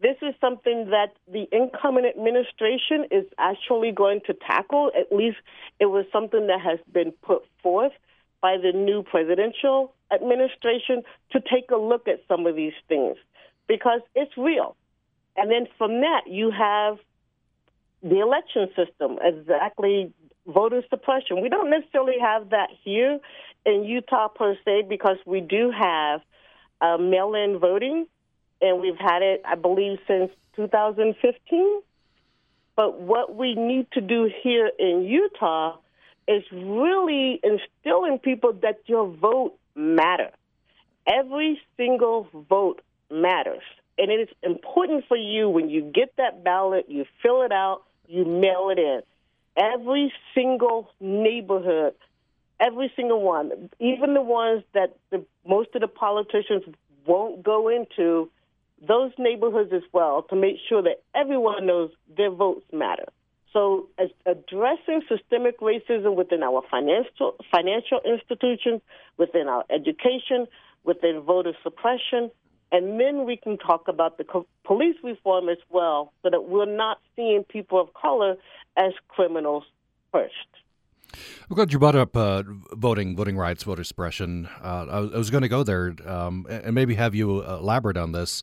This 0.00 0.16
is 0.22 0.34
something 0.40 0.90
that 0.90 1.14
the 1.30 1.48
incoming 1.52 2.06
administration 2.06 3.06
is 3.10 3.24
actually 3.36 3.92
going 3.92 4.20
to 4.26 4.34
tackle. 4.34 4.92
At 4.98 5.14
least 5.14 5.38
it 5.80 5.86
was 5.86 6.06
something 6.12 6.46
that 6.46 6.60
has 6.60 6.78
been 6.92 7.12
put 7.22 7.42
forth 7.62 7.92
by 8.40 8.56
the 8.56 8.72
new 8.72 9.02
presidential 9.02 9.92
administration 10.12 11.02
to 11.32 11.40
take 11.40 11.70
a 11.70 11.76
look 11.76 12.06
at 12.06 12.20
some 12.28 12.46
of 12.46 12.54
these 12.54 12.72
things 12.88 13.16
because 13.68 14.00
it's 14.14 14.36
real. 14.36 14.76
And 15.36 15.50
then 15.50 15.68
from 15.76 16.00
that, 16.00 16.22
you 16.26 16.50
have 16.50 16.98
the 18.02 18.20
election 18.20 18.68
system, 18.74 19.18
exactly 19.22 20.12
voter 20.46 20.82
suppression. 20.90 21.42
We 21.42 21.48
don't 21.48 21.70
necessarily 21.70 22.18
have 22.20 22.50
that 22.50 22.70
here 22.82 23.20
in 23.64 23.84
Utah 23.84 24.28
per 24.28 24.56
se 24.64 24.86
because 24.88 25.18
we 25.26 25.40
do 25.40 25.70
have 25.70 26.20
uh, 26.80 26.96
mail 26.96 27.34
in 27.34 27.58
voting, 27.58 28.06
and 28.60 28.80
we've 28.80 28.98
had 28.98 29.22
it, 29.22 29.42
I 29.44 29.54
believe, 29.54 29.98
since 30.08 30.30
2015. 30.56 31.82
But 32.74 33.00
what 33.00 33.34
we 33.34 33.54
need 33.54 33.90
to 33.92 34.00
do 34.00 34.30
here 34.42 34.70
in 34.78 35.04
Utah 35.04 35.76
is 36.26 36.44
really 36.52 37.40
instill 37.42 38.04
in 38.04 38.18
people 38.18 38.52
that 38.62 38.80
your 38.86 39.08
vote 39.08 39.54
matters. 39.74 40.34
Every 41.06 41.60
single 41.76 42.28
vote 42.48 42.82
matters. 43.10 43.62
And 43.96 44.10
it 44.10 44.20
is 44.20 44.28
important 44.42 45.04
for 45.08 45.16
you 45.16 45.48
when 45.48 45.68
you 45.68 45.82
get 45.82 46.14
that 46.18 46.44
ballot, 46.44 46.86
you 46.88 47.04
fill 47.22 47.42
it 47.42 47.52
out, 47.52 47.82
you 48.06 48.24
mail 48.24 48.70
it 48.70 48.78
in 48.78 49.02
every 49.58 50.12
single 50.34 50.90
neighborhood, 51.00 51.94
every 52.60 52.92
single 52.94 53.20
one, 53.20 53.70
even 53.80 54.14
the 54.14 54.22
ones 54.22 54.62
that 54.72 54.96
the, 55.10 55.24
most 55.46 55.70
of 55.74 55.80
the 55.80 55.88
politicians 55.88 56.62
won't 57.06 57.42
go 57.42 57.68
into, 57.68 58.30
those 58.86 59.10
neighborhoods 59.18 59.72
as 59.72 59.82
well, 59.92 60.22
to 60.22 60.36
make 60.36 60.56
sure 60.68 60.82
that 60.82 61.02
everyone 61.14 61.66
knows 61.66 61.90
their 62.16 62.30
votes 62.30 62.64
matter. 62.72 63.06
So, 63.52 63.88
as 63.98 64.10
addressing 64.26 65.02
systemic 65.08 65.58
racism 65.60 66.14
within 66.14 66.42
our 66.42 66.62
financial 66.70 67.34
financial 67.50 67.98
institutions, 68.04 68.82
within 69.16 69.48
our 69.48 69.64
education, 69.70 70.46
within 70.84 71.22
voter 71.22 71.54
suppression, 71.62 72.30
and 72.70 73.00
then 73.00 73.24
we 73.24 73.36
can 73.36 73.56
talk 73.58 73.88
about 73.88 74.18
the 74.18 74.24
co- 74.24 74.46
police 74.64 74.96
reform 75.02 75.48
as 75.48 75.58
well, 75.70 76.12
so 76.22 76.30
that 76.30 76.48
we're 76.48 76.66
not 76.66 76.98
seeing 77.16 77.44
people 77.44 77.80
of 77.80 77.92
color 77.94 78.36
as 78.76 78.92
criminals 79.08 79.64
first. 80.12 80.34
I'm 81.12 81.56
glad 81.56 81.72
you 81.72 81.78
brought 81.78 81.96
up 81.96 82.16
uh, 82.16 82.42
voting, 82.72 83.16
voting 83.16 83.36
rights, 83.36 83.62
voter 83.62 83.84
suppression. 83.84 84.48
Uh, 84.62 84.86
I, 84.90 85.00
was, 85.00 85.10
was 85.12 85.30
going 85.30 85.42
to 85.42 85.48
go 85.48 85.62
there 85.62 85.94
um, 86.06 86.46
and 86.50 86.74
maybe 86.74 86.94
have 86.96 87.14
you 87.14 87.42
elaborate 87.42 87.96
on 87.96 88.12
this, 88.12 88.42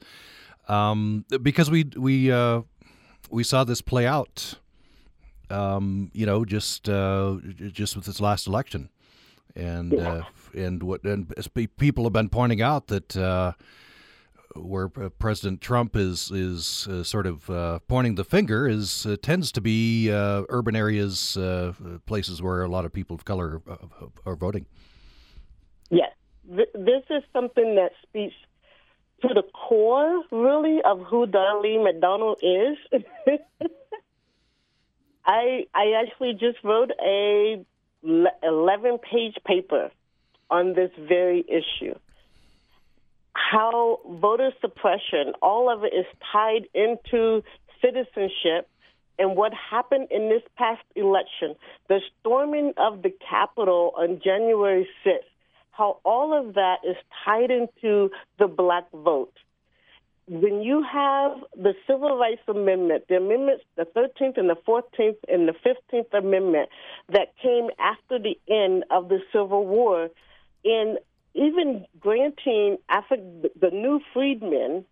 um, 0.67 1.25
because 1.41 1.69
we 1.69 1.85
we 1.95 2.31
uh, 2.31 2.61
we 3.29 3.43
saw 3.43 3.63
this 3.63 3.81
play 3.81 4.07
out. 4.07 4.55
Um, 5.51 6.09
you 6.13 6.25
know, 6.25 6.43
just 6.43 6.89
uh, 6.89 7.37
just 7.71 7.95
with 7.95 8.05
this 8.05 8.19
last 8.19 8.47
election, 8.47 8.89
and 9.55 9.91
yeah. 9.91 10.09
Uh, 10.09 10.23
and 10.55 10.81
what 10.81 11.03
and 11.03 11.31
people 11.77 12.03
have 12.05 12.13
been 12.13 12.29
pointing 12.29 12.61
out 12.61 12.87
that 12.87 13.15
uh, 13.15 13.53
where 14.55 14.89
President 14.89 15.61
Trump 15.61 15.95
is 15.95 16.31
is 16.31 16.87
uh, 16.89 17.03
sort 17.03 17.27
of 17.27 17.49
uh, 17.49 17.79
pointing 17.87 18.15
the 18.15 18.23
finger 18.23 18.67
is 18.67 19.05
uh, 19.05 19.17
tends 19.21 19.51
to 19.53 19.61
be 19.61 20.11
uh, 20.11 20.43
urban 20.49 20.75
areas, 20.75 21.37
uh, 21.37 21.73
places 22.05 22.41
where 22.41 22.63
a 22.63 22.67
lot 22.67 22.85
of 22.85 22.93
people 22.93 23.15
of 23.15 23.25
color 23.25 23.61
are 24.25 24.35
voting. 24.35 24.65
Yes, 25.89 26.11
this 26.47 27.03
is 27.09 27.23
something 27.33 27.75
that 27.75 27.91
speaks 28.03 28.35
to 29.21 29.33
the 29.33 29.43
core, 29.53 30.23
really, 30.31 30.81
of 30.83 31.01
who 31.01 31.27
Darlene 31.27 31.83
McDonald 31.83 32.39
is. 32.41 32.77
I 35.25 35.65
I 35.73 35.93
actually 36.03 36.33
just 36.33 36.57
wrote 36.63 36.91
a 37.03 37.65
11 38.03 38.99
page 38.99 39.35
paper 39.45 39.91
on 40.49 40.73
this 40.73 40.91
very 40.97 41.43
issue. 41.47 41.95
How 43.35 43.99
voter 44.07 44.51
suppression, 44.61 45.33
all 45.41 45.69
of 45.69 45.83
it 45.83 45.93
is 45.93 46.05
tied 46.31 46.67
into 46.73 47.43
citizenship 47.81 48.69
and 49.19 49.35
what 49.35 49.53
happened 49.53 50.07
in 50.09 50.29
this 50.29 50.41
past 50.57 50.83
election, 50.95 51.55
the 51.87 51.99
storming 52.19 52.73
of 52.77 53.01
the 53.01 53.13
Capitol 53.29 53.93
on 53.97 54.21
January 54.23 54.87
6th, 55.05 55.19
how 55.71 55.99
all 56.03 56.33
of 56.33 56.55
that 56.55 56.77
is 56.87 56.95
tied 57.23 57.51
into 57.51 58.09
the 58.39 58.47
black 58.47 58.85
vote. 58.91 59.33
When 60.27 60.61
you 60.61 60.83
have 60.83 61.33
the 61.55 61.73
Civil 61.85 62.17
Rights 62.17 62.41
Amendment, 62.47 63.05
the 63.09 63.17
amendments, 63.17 63.63
the 63.75 63.85
13th 63.85 64.37
and 64.37 64.49
the 64.49 64.57
14th 64.67 65.17
and 65.27 65.47
the 65.47 65.53
15th 65.53 66.17
Amendment 66.17 66.69
that 67.09 67.33
came 67.41 67.67
after 67.77 68.17
the 68.17 68.39
end 68.49 68.85
of 68.89 69.09
the 69.09 69.19
Civil 69.31 69.67
War, 69.67 70.09
in 70.63 70.97
even 71.35 71.85
granting 71.99 72.77
Afri- 72.89 73.49
the 73.59 73.69
new 73.71 73.99
freedmen, 74.13 74.85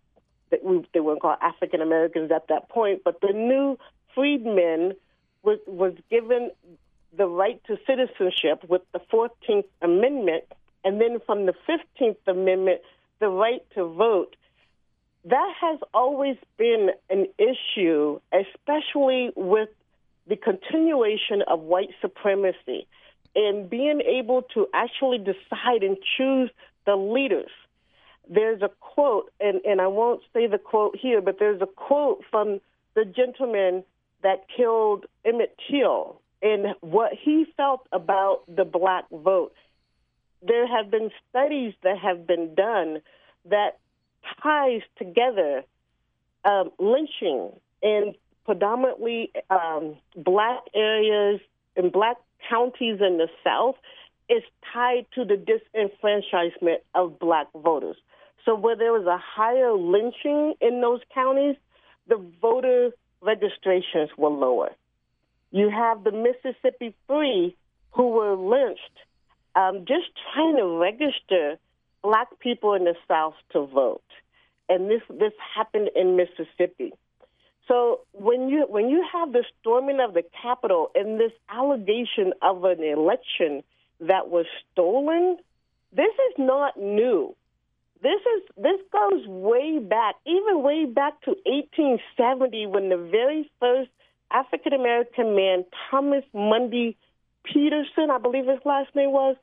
that 0.50 0.62
we, 0.62 0.86
they 0.92 1.00
weren't 1.00 1.20
called 1.20 1.38
African 1.40 1.80
Americans 1.80 2.30
at 2.30 2.48
that 2.48 2.68
point, 2.68 3.02
but 3.04 3.20
the 3.20 3.32
new 3.32 3.78
freedmen 4.14 4.92
was, 5.42 5.58
was 5.66 5.94
given 6.10 6.50
the 7.16 7.26
right 7.26 7.60
to 7.66 7.78
citizenship 7.86 8.64
with 8.68 8.82
the 8.92 9.00
14th 9.12 9.64
Amendment 9.82 10.44
and 10.84 11.00
then 11.00 11.18
from 11.24 11.46
the 11.46 11.54
15th 11.68 12.16
Amendment, 12.26 12.82
the 13.20 13.28
right 13.28 13.64
to 13.74 13.86
vote. 13.86 14.36
That 15.24 15.54
has 15.60 15.80
always 15.94 16.36
been 16.58 16.90
an 17.08 17.26
issue, 17.38 18.20
especially 18.32 19.30
with 19.34 19.70
the 20.26 20.36
continuation 20.36 21.42
of 21.46 21.60
white 21.60 21.90
supremacy 22.02 22.86
and 23.34 23.68
being 23.68 24.00
able 24.00 24.42
to 24.54 24.66
actually 24.74 25.18
decide 25.18 25.82
and 25.82 25.96
choose 26.16 26.50
the 26.86 26.96
leaders. 26.96 27.50
There's 28.28 28.62
a 28.62 28.70
quote, 28.80 29.30
and, 29.40 29.60
and 29.64 29.80
I 29.80 29.86
won't 29.88 30.22
say 30.32 30.46
the 30.46 30.58
quote 30.58 30.96
here, 30.96 31.20
but 31.20 31.38
there's 31.38 31.60
a 31.60 31.66
quote 31.66 32.24
from 32.30 32.60
the 32.94 33.04
gentleman 33.04 33.84
that 34.22 34.46
killed 34.56 35.04
Emmett 35.24 35.58
Till 35.70 36.20
and 36.40 36.74
what 36.80 37.12
he 37.12 37.46
felt 37.56 37.86
about 37.92 38.42
the 38.48 38.64
black 38.64 39.04
vote 39.10 39.54
there 40.46 40.66
have 40.66 40.90
been 40.90 41.10
studies 41.30 41.74
that 41.82 41.98
have 41.98 42.26
been 42.26 42.54
done 42.54 43.00
that 43.46 43.78
ties 44.42 44.82
together 44.96 45.62
um, 46.44 46.70
lynching 46.78 47.50
in 47.82 48.14
predominantly 48.44 49.32
um, 49.50 49.96
black 50.16 50.60
areas 50.74 51.40
in 51.76 51.90
black 51.90 52.16
counties 52.48 53.00
in 53.00 53.18
the 53.18 53.28
South 53.42 53.76
is 54.28 54.42
tied 54.72 55.06
to 55.14 55.24
the 55.24 55.36
disenfranchisement 55.36 56.78
of 56.94 57.18
black 57.18 57.48
voters. 57.54 57.96
So 58.44 58.54
where 58.54 58.76
there 58.76 58.92
was 58.92 59.06
a 59.06 59.18
higher 59.18 59.72
lynching 59.72 60.54
in 60.60 60.80
those 60.80 61.00
counties, 61.14 61.56
the 62.08 62.22
voter 62.40 62.90
registrations 63.22 64.10
were 64.16 64.30
lower. 64.30 64.70
You 65.50 65.70
have 65.70 66.04
the 66.04 66.12
Mississippi 66.12 66.94
Three 67.06 67.56
who 67.92 68.08
were 68.08 68.34
lynched 68.34 68.98
um, 69.54 69.84
just 69.86 70.06
trying 70.32 70.56
to 70.56 70.78
register 70.78 71.56
black 72.02 72.38
people 72.40 72.74
in 72.74 72.84
the 72.84 72.94
South 73.08 73.34
to 73.52 73.66
vote. 73.66 74.02
And 74.68 74.90
this 74.90 75.02
this 75.08 75.32
happened 75.54 75.90
in 75.94 76.16
Mississippi. 76.16 76.92
So 77.68 78.00
when 78.12 78.48
you 78.48 78.66
when 78.68 78.88
you 78.88 79.04
have 79.12 79.32
the 79.32 79.44
storming 79.60 80.00
of 80.00 80.14
the 80.14 80.22
Capitol 80.42 80.90
and 80.94 81.18
this 81.18 81.32
allegation 81.48 82.32
of 82.42 82.64
an 82.64 82.82
election 82.82 83.62
that 84.00 84.28
was 84.28 84.46
stolen, 84.72 85.38
this 85.92 86.12
is 86.12 86.34
not 86.38 86.76
new. 86.78 87.34
This 88.02 88.20
is 88.20 88.42
this 88.56 88.80
goes 88.92 89.26
way 89.26 89.78
back, 89.78 90.16
even 90.26 90.62
way 90.62 90.84
back 90.84 91.22
to 91.22 91.30
1870 91.46 92.66
when 92.66 92.90
the 92.90 92.98
very 92.98 93.50
first 93.60 93.90
African 94.30 94.74
American 94.74 95.34
man, 95.34 95.64
Thomas 95.90 96.24
Mundy 96.34 96.96
Peterson, 97.44 98.10
I 98.10 98.18
believe 98.18 98.46
his 98.46 98.60
last 98.64 98.94
name 98.94 99.12
was, 99.12 99.36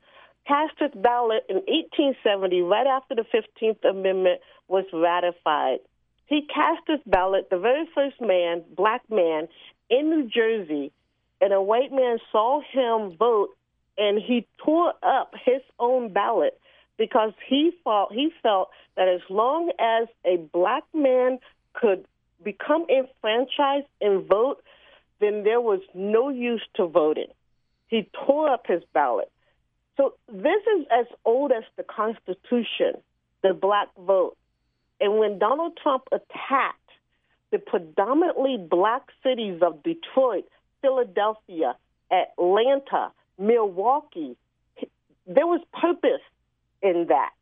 cast 0.46 0.74
his 0.78 0.90
ballot 0.94 1.44
in 1.48 1.56
1870, 1.56 2.62
right 2.62 2.86
after 2.86 3.14
the 3.14 3.24
15th 3.34 3.88
Amendment 3.88 4.40
was 4.68 4.84
ratified. 4.92 5.78
He 6.26 6.42
cast 6.42 6.82
his 6.86 7.00
ballot, 7.06 7.48
the 7.50 7.58
very 7.58 7.88
first 7.94 8.20
man, 8.20 8.64
black 8.74 9.02
man, 9.10 9.48
in 9.90 10.10
New 10.10 10.28
Jersey, 10.28 10.92
and 11.40 11.52
a 11.52 11.60
white 11.60 11.92
man 11.92 12.18
saw 12.30 12.60
him 12.60 13.16
vote, 13.16 13.50
and 13.98 14.18
he 14.20 14.46
tore 14.64 14.94
up 15.02 15.34
his 15.44 15.60
own 15.78 16.12
ballot 16.12 16.58
because 16.96 17.32
he 17.48 17.72
felt 17.84 18.12
he 18.12 18.30
felt 18.42 18.70
that 18.96 19.08
as 19.08 19.20
long 19.28 19.70
as 19.78 20.08
a 20.24 20.36
black 20.36 20.84
man 20.94 21.38
could 21.74 22.06
become 22.42 22.86
enfranchised 22.88 23.86
and 24.00 24.26
vote, 24.26 24.62
then 25.20 25.44
there 25.44 25.60
was 25.60 25.80
no 25.94 26.28
use 26.28 26.62
to 26.74 26.86
voting. 26.86 27.28
He 27.88 28.08
tore 28.26 28.48
up 28.48 28.66
his 28.66 28.82
ballot. 28.92 29.30
So 29.96 30.14
this 30.28 30.62
is 30.78 30.86
as 30.90 31.06
old 31.24 31.52
as 31.52 31.64
the 31.76 31.82
Constitution, 31.82 33.00
the 33.42 33.52
black 33.52 33.88
vote. 33.98 34.36
And 35.02 35.18
when 35.18 35.40
Donald 35.40 35.76
Trump 35.82 36.04
attacked 36.12 36.78
the 37.50 37.58
predominantly 37.58 38.56
black 38.56 39.02
cities 39.24 39.60
of 39.60 39.82
Detroit, 39.82 40.44
Philadelphia, 40.80 41.74
Atlanta, 42.10 43.10
Milwaukee, 43.36 44.36
there 45.26 45.46
was 45.46 45.60
purpose 45.72 46.22
in 46.82 47.06
that. 47.08 47.32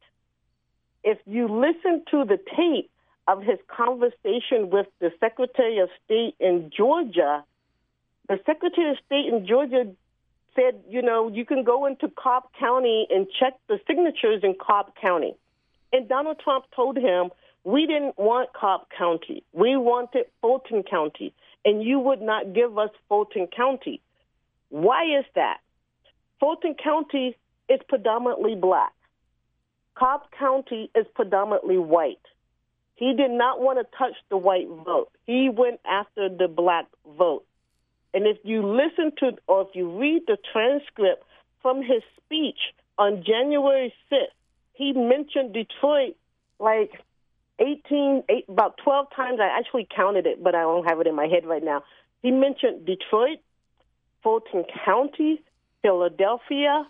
If 1.04 1.18
you 1.26 1.48
listen 1.48 2.02
to 2.10 2.24
the 2.24 2.38
tape 2.56 2.90
of 3.28 3.42
his 3.42 3.58
conversation 3.68 4.70
with 4.70 4.86
the 4.98 5.12
Secretary 5.20 5.78
of 5.78 5.90
State 6.04 6.36
in 6.40 6.70
Georgia, 6.74 7.44
the 8.26 8.40
Secretary 8.46 8.90
of 8.90 8.96
State 9.04 9.26
in 9.26 9.46
Georgia 9.46 9.92
said, 10.56 10.82
you 10.88 11.02
know, 11.02 11.28
you 11.28 11.44
can 11.44 11.62
go 11.62 11.84
into 11.84 12.08
Cobb 12.08 12.44
County 12.58 13.06
and 13.10 13.26
check 13.38 13.54
the 13.68 13.78
signatures 13.86 14.42
in 14.42 14.54
Cobb 14.58 14.94
County. 15.00 15.34
And 15.92 16.08
Donald 16.08 16.40
Trump 16.42 16.64
told 16.74 16.96
him, 16.96 17.30
we 17.64 17.86
didn't 17.86 18.18
want 18.18 18.52
Cobb 18.52 18.82
County. 18.96 19.42
We 19.52 19.76
wanted 19.76 20.26
Fulton 20.40 20.82
County, 20.82 21.34
and 21.64 21.82
you 21.82 21.98
would 21.98 22.22
not 22.22 22.54
give 22.54 22.78
us 22.78 22.90
Fulton 23.08 23.48
County. 23.54 24.00
Why 24.70 25.18
is 25.18 25.24
that? 25.34 25.58
Fulton 26.38 26.74
County 26.82 27.36
is 27.68 27.80
predominantly 27.88 28.54
black. 28.54 28.92
Cobb 29.94 30.22
County 30.38 30.90
is 30.94 31.06
predominantly 31.14 31.76
white. 31.76 32.18
He 32.94 33.14
did 33.14 33.30
not 33.30 33.60
want 33.60 33.78
to 33.78 33.96
touch 33.96 34.14
the 34.30 34.36
white 34.36 34.68
vote. 34.68 35.10
He 35.26 35.50
went 35.50 35.80
after 35.84 36.28
the 36.28 36.48
black 36.48 36.86
vote. 37.18 37.44
And 38.12 38.26
if 38.26 38.38
you 38.42 38.66
listen 38.66 39.12
to 39.18 39.32
or 39.46 39.62
if 39.62 39.68
you 39.74 39.98
read 39.98 40.22
the 40.26 40.36
transcript 40.52 41.24
from 41.62 41.78
his 41.78 42.02
speech 42.16 42.58
on 42.98 43.22
January 43.24 43.92
6th, 44.10 44.26
he 44.72 44.92
mentioned 44.92 45.54
Detroit 45.54 46.16
like 46.58 46.92
18, 47.60 48.24
eight, 48.28 48.44
about 48.48 48.78
12 48.82 49.06
times. 49.14 49.38
I 49.40 49.58
actually 49.58 49.86
counted 49.94 50.26
it, 50.26 50.42
but 50.42 50.54
I 50.54 50.62
don't 50.62 50.84
have 50.88 51.00
it 51.00 51.06
in 51.06 51.14
my 51.14 51.26
head 51.26 51.46
right 51.46 51.62
now. 51.62 51.82
He 52.22 52.30
mentioned 52.30 52.86
Detroit, 52.86 53.38
Fulton 54.22 54.64
County, 54.84 55.42
Philadelphia, 55.82 56.86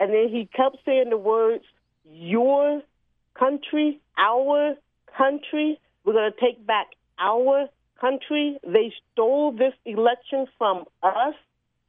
and 0.00 0.12
then 0.12 0.28
he 0.28 0.48
kept 0.54 0.78
saying 0.84 1.10
the 1.10 1.18
words, 1.18 1.64
your 2.04 2.82
country, 3.34 4.00
our 4.18 4.74
country. 5.16 5.78
We're 6.04 6.14
going 6.14 6.32
to 6.32 6.40
take 6.40 6.66
back 6.66 6.88
our 7.18 7.68
country. 8.00 8.58
They 8.66 8.92
stole 9.12 9.52
this 9.52 9.74
election 9.84 10.46
from 10.58 10.84
us. 11.02 11.34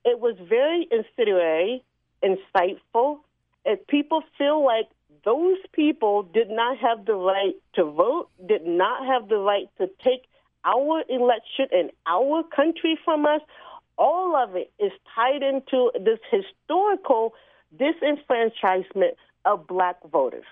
It 0.06 0.20
was 0.20 0.36
very 0.48 0.88
incendiary, 0.92 1.84
inciteful. 2.22 3.22
If 3.66 3.88
people 3.88 4.22
feel 4.38 4.64
like 4.64 4.90
those 5.26 5.58
people 5.72 6.24
did 6.24 6.50
not 6.50 6.78
have 6.78 7.06
the 7.06 7.16
right 7.16 7.56
to 7.76 7.86
vote, 7.86 8.30
did 8.46 8.66
not 8.66 9.06
have 9.06 9.30
the 9.30 9.38
right 9.38 9.70
to 9.78 9.90
take 10.04 10.24
our 10.66 11.04
election 11.10 11.68
and 11.72 11.92
our 12.06 12.44
country 12.44 12.98
from 13.04 13.26
us, 13.26 13.42
all 13.98 14.36
of 14.36 14.56
it 14.56 14.72
is 14.80 14.92
tied 15.16 15.44
into 15.44 15.92
this 15.94 16.20
historical 16.32 17.34
disenfranchisement 17.78 19.16
of 19.46 19.68
black 19.68 19.98
voters. 20.10 20.46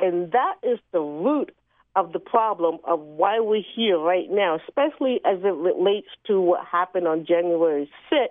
And 0.00 0.32
that 0.32 0.56
is 0.62 0.78
the 0.92 1.00
root 1.00 1.54
of 1.94 2.12
the 2.12 2.18
problem 2.18 2.78
of 2.84 3.00
why 3.00 3.40
we're 3.40 3.62
here 3.74 3.98
right 3.98 4.30
now, 4.30 4.58
especially 4.68 5.20
as 5.24 5.38
it 5.42 5.54
relates 5.54 6.08
to 6.26 6.40
what 6.40 6.64
happened 6.66 7.08
on 7.08 7.24
January 7.24 7.90
6th, 8.12 8.28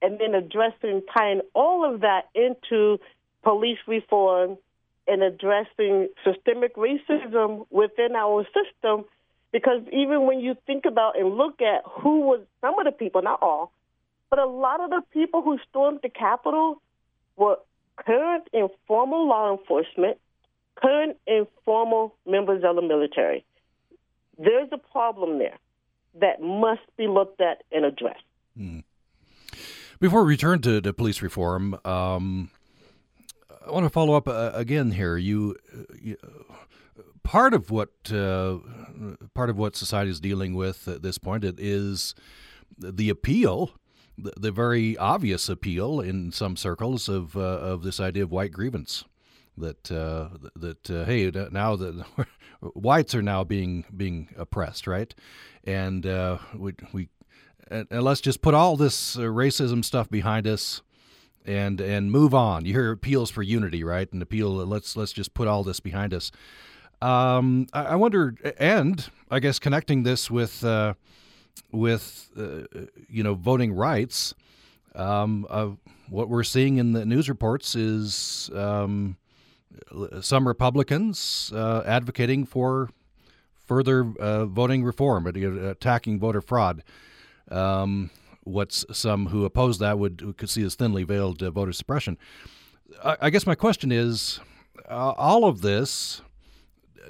and 0.00 0.18
then 0.18 0.34
addressing, 0.34 1.02
tying 1.14 1.40
all 1.54 1.84
of 1.84 2.00
that 2.00 2.28
into 2.34 2.98
police 3.42 3.78
reform 3.86 4.56
and 5.06 5.22
addressing 5.22 6.08
systemic 6.24 6.76
racism 6.76 7.66
within 7.70 8.16
our 8.16 8.44
system. 8.46 9.04
Because 9.52 9.82
even 9.92 10.26
when 10.26 10.40
you 10.40 10.56
think 10.66 10.84
about 10.84 11.18
and 11.18 11.36
look 11.36 11.60
at 11.62 11.82
who 12.00 12.20
was 12.20 12.40
some 12.60 12.78
of 12.78 12.84
the 12.86 12.92
people, 12.92 13.22
not 13.22 13.40
all, 13.42 13.72
But 14.30 14.38
a 14.40 14.46
lot 14.46 14.80
of 14.80 14.90
the 14.90 15.02
people 15.12 15.42
who 15.42 15.58
stormed 15.68 16.00
the 16.02 16.08
Capitol 16.08 16.82
were 17.36 17.58
current 17.96 18.48
and 18.52 18.68
former 18.86 19.16
law 19.18 19.56
enforcement, 19.56 20.18
current 20.74 21.16
and 21.28 21.46
former 21.64 22.12
members 22.26 22.64
of 22.64 22.74
the 22.74 22.82
military. 22.82 23.44
There's 24.36 24.68
a 24.72 24.78
problem 24.78 25.38
there 25.38 25.58
that 26.20 26.42
must 26.42 26.82
be 26.96 27.06
looked 27.06 27.40
at 27.40 27.62
and 27.70 27.84
addressed. 27.84 28.24
Hmm. 28.56 28.80
Before 30.00 30.24
we 30.24 30.30
return 30.30 30.60
to, 30.62 30.80
to 30.80 30.92
police 30.92 31.22
reform, 31.22 31.78
um, 31.84 32.50
I 33.66 33.70
want 33.70 33.84
to 33.84 33.90
follow 33.90 34.14
up 34.14 34.28
uh, 34.28 34.52
again 34.54 34.90
here. 34.92 35.16
You, 35.16 35.56
you, 36.00 36.16
part 37.22 37.54
of 37.54 37.70
what 37.70 37.90
uh, 38.12 38.58
part 39.34 39.50
of 39.50 39.56
what 39.56 39.74
society 39.74 40.10
is 40.10 40.20
dealing 40.20 40.54
with 40.54 40.86
at 40.86 41.02
this 41.02 41.18
point 41.18 41.44
is 41.44 42.14
the 42.78 43.08
appeal, 43.08 43.72
the, 44.16 44.32
the 44.36 44.52
very 44.52 44.96
obvious 44.98 45.48
appeal 45.48 46.00
in 46.00 46.30
some 46.30 46.56
circles 46.56 47.08
of 47.08 47.36
uh, 47.36 47.40
of 47.40 47.82
this 47.82 47.98
idea 47.98 48.22
of 48.22 48.30
white 48.30 48.52
grievance. 48.52 49.04
That 49.56 49.90
uh, 49.90 50.28
that 50.56 50.90
uh, 50.90 51.04
hey 51.04 51.30
now 51.50 51.76
that 51.76 52.04
whites 52.60 53.14
are 53.14 53.22
now 53.22 53.44
being 53.44 53.84
being 53.96 54.28
oppressed, 54.36 54.86
right? 54.86 55.14
And 55.64 56.06
uh, 56.06 56.38
we 56.56 56.74
we 56.92 57.08
and, 57.68 57.86
let's 57.90 58.20
just 58.20 58.42
put 58.42 58.54
all 58.54 58.76
this 58.76 59.16
racism 59.16 59.84
stuff 59.84 60.10
behind 60.10 60.46
us 60.46 60.82
and 61.44 61.80
and 61.80 62.10
move 62.10 62.34
on. 62.34 62.64
You 62.64 62.72
hear 62.72 62.92
appeals 62.92 63.30
for 63.30 63.42
unity, 63.42 63.84
right? 63.84 64.10
And 64.12 64.22
appeal. 64.22 64.50
Let's 64.50 64.96
let's 64.96 65.12
just 65.12 65.34
put 65.34 65.48
all 65.48 65.62
this 65.62 65.80
behind 65.80 66.14
us. 66.14 66.30
Um, 67.02 67.66
I, 67.72 67.84
I, 67.84 67.94
wonder, 67.96 68.34
and 68.58 69.06
I 69.30 69.38
guess 69.38 69.58
connecting 69.58 70.04
this 70.04 70.30
with 70.30 70.64
uh, 70.64 70.94
with 71.70 72.30
uh, 72.36 72.62
you 73.08 73.22
know 73.22 73.34
voting 73.34 73.72
rights. 73.72 74.34
Um, 74.94 75.46
uh, 75.50 75.70
what 76.08 76.28
we're 76.28 76.44
seeing 76.44 76.78
in 76.78 76.92
the 76.92 77.04
news 77.04 77.28
reports 77.28 77.74
is 77.74 78.48
um, 78.54 79.16
some 80.20 80.46
Republicans 80.46 81.52
uh, 81.54 81.82
advocating 81.84 82.44
for 82.46 82.90
further 83.66 84.12
uh, 84.20 84.46
voting 84.46 84.84
reform, 84.84 85.26
attacking 85.26 86.18
voter 86.18 86.40
fraud. 86.40 86.82
Um, 87.50 88.10
what 88.44 88.72
some 88.72 89.26
who 89.26 89.44
oppose 89.44 89.78
that 89.78 89.98
would 89.98 90.36
could 90.36 90.50
see 90.50 90.62
as 90.62 90.74
thinly 90.74 91.04
veiled 91.04 91.42
uh, 91.42 91.50
voter 91.50 91.72
suppression. 91.72 92.18
I, 93.02 93.16
I, 93.22 93.30
guess 93.30 93.46
my 93.46 93.54
question 93.54 93.90
is, 93.90 94.40
uh, 94.88 95.12
all 95.16 95.44
of 95.44 95.60
this. 95.62 96.22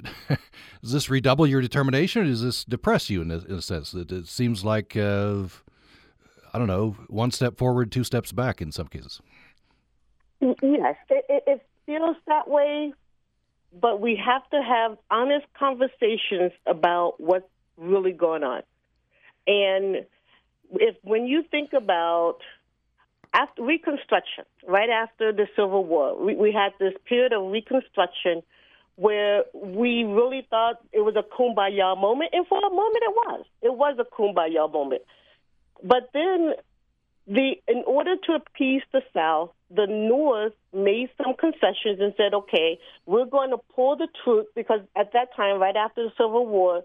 does 0.81 0.91
this 0.91 1.09
redouble 1.09 1.47
your 1.47 1.61
determination, 1.61 2.23
or 2.23 2.25
does 2.25 2.41
this 2.41 2.65
depress 2.65 3.09
you 3.09 3.21
in 3.21 3.31
a, 3.31 3.37
in 3.39 3.55
a 3.55 3.61
sense? 3.61 3.93
It, 3.93 4.11
it 4.11 4.27
seems 4.27 4.65
like 4.65 4.95
uh, 4.97 5.43
I 6.55 6.57
don't 6.57 6.67
know, 6.67 6.95
one 7.07 7.31
step 7.31 7.57
forward, 7.57 7.91
two 7.91 8.05
steps 8.05 8.31
back 8.31 8.61
in 8.61 8.71
some 8.71 8.87
cases. 8.87 9.21
Yes, 10.39 10.95
it, 11.09 11.43
it 11.45 11.65
feels 11.85 12.15
that 12.27 12.47
way, 12.47 12.93
but 13.81 13.99
we 13.99 14.15
have 14.15 14.49
to 14.51 14.61
have 14.63 14.97
honest 15.11 15.45
conversations 15.57 16.53
about 16.65 17.15
what's 17.19 17.49
really 17.75 18.13
going 18.13 18.43
on. 18.43 18.61
And 19.47 20.05
if 20.73 20.95
when 21.03 21.25
you 21.25 21.43
think 21.49 21.73
about 21.73 22.37
after 23.33 23.63
Reconstruction, 23.63 24.45
right 24.67 24.89
after 24.89 25.33
the 25.33 25.47
Civil 25.55 25.85
War, 25.85 26.17
we, 26.17 26.35
we 26.35 26.51
had 26.53 26.71
this 26.79 26.93
period 27.07 27.33
of 27.33 27.51
Reconstruction 27.51 28.43
where 28.95 29.43
we 29.53 30.05
really 30.05 30.47
thought 30.49 30.75
it 30.93 31.01
was 31.01 31.15
a 31.17 31.23
kumbaya 31.23 31.99
moment, 31.99 32.29
and 32.33 32.47
for 32.47 32.59
a 32.59 32.69
moment 32.69 33.03
it 33.03 33.15
was. 33.15 33.45
It 33.61 33.73
was 33.75 33.97
a 33.99 34.05
kumbaya 34.05 34.71
moment. 34.71 35.01
But 35.83 36.09
then, 36.13 36.53
the 37.27 37.55
in 37.67 37.83
order 37.85 38.15
to 38.15 38.33
appease 38.33 38.83
the 38.93 39.01
South, 39.13 39.51
the 39.69 39.87
North 39.87 40.53
made 40.73 41.09
some 41.21 41.35
concessions 41.37 41.99
and 41.99 42.13
said, 42.15 42.33
"Okay, 42.33 42.79
we're 43.05 43.25
going 43.25 43.49
to 43.49 43.57
pull 43.75 43.97
the 43.97 44.07
troops 44.23 44.49
because 44.55 44.79
at 44.95 45.11
that 45.11 45.35
time, 45.35 45.59
right 45.59 45.75
after 45.75 46.03
the 46.03 46.11
Civil 46.17 46.45
War, 46.47 46.83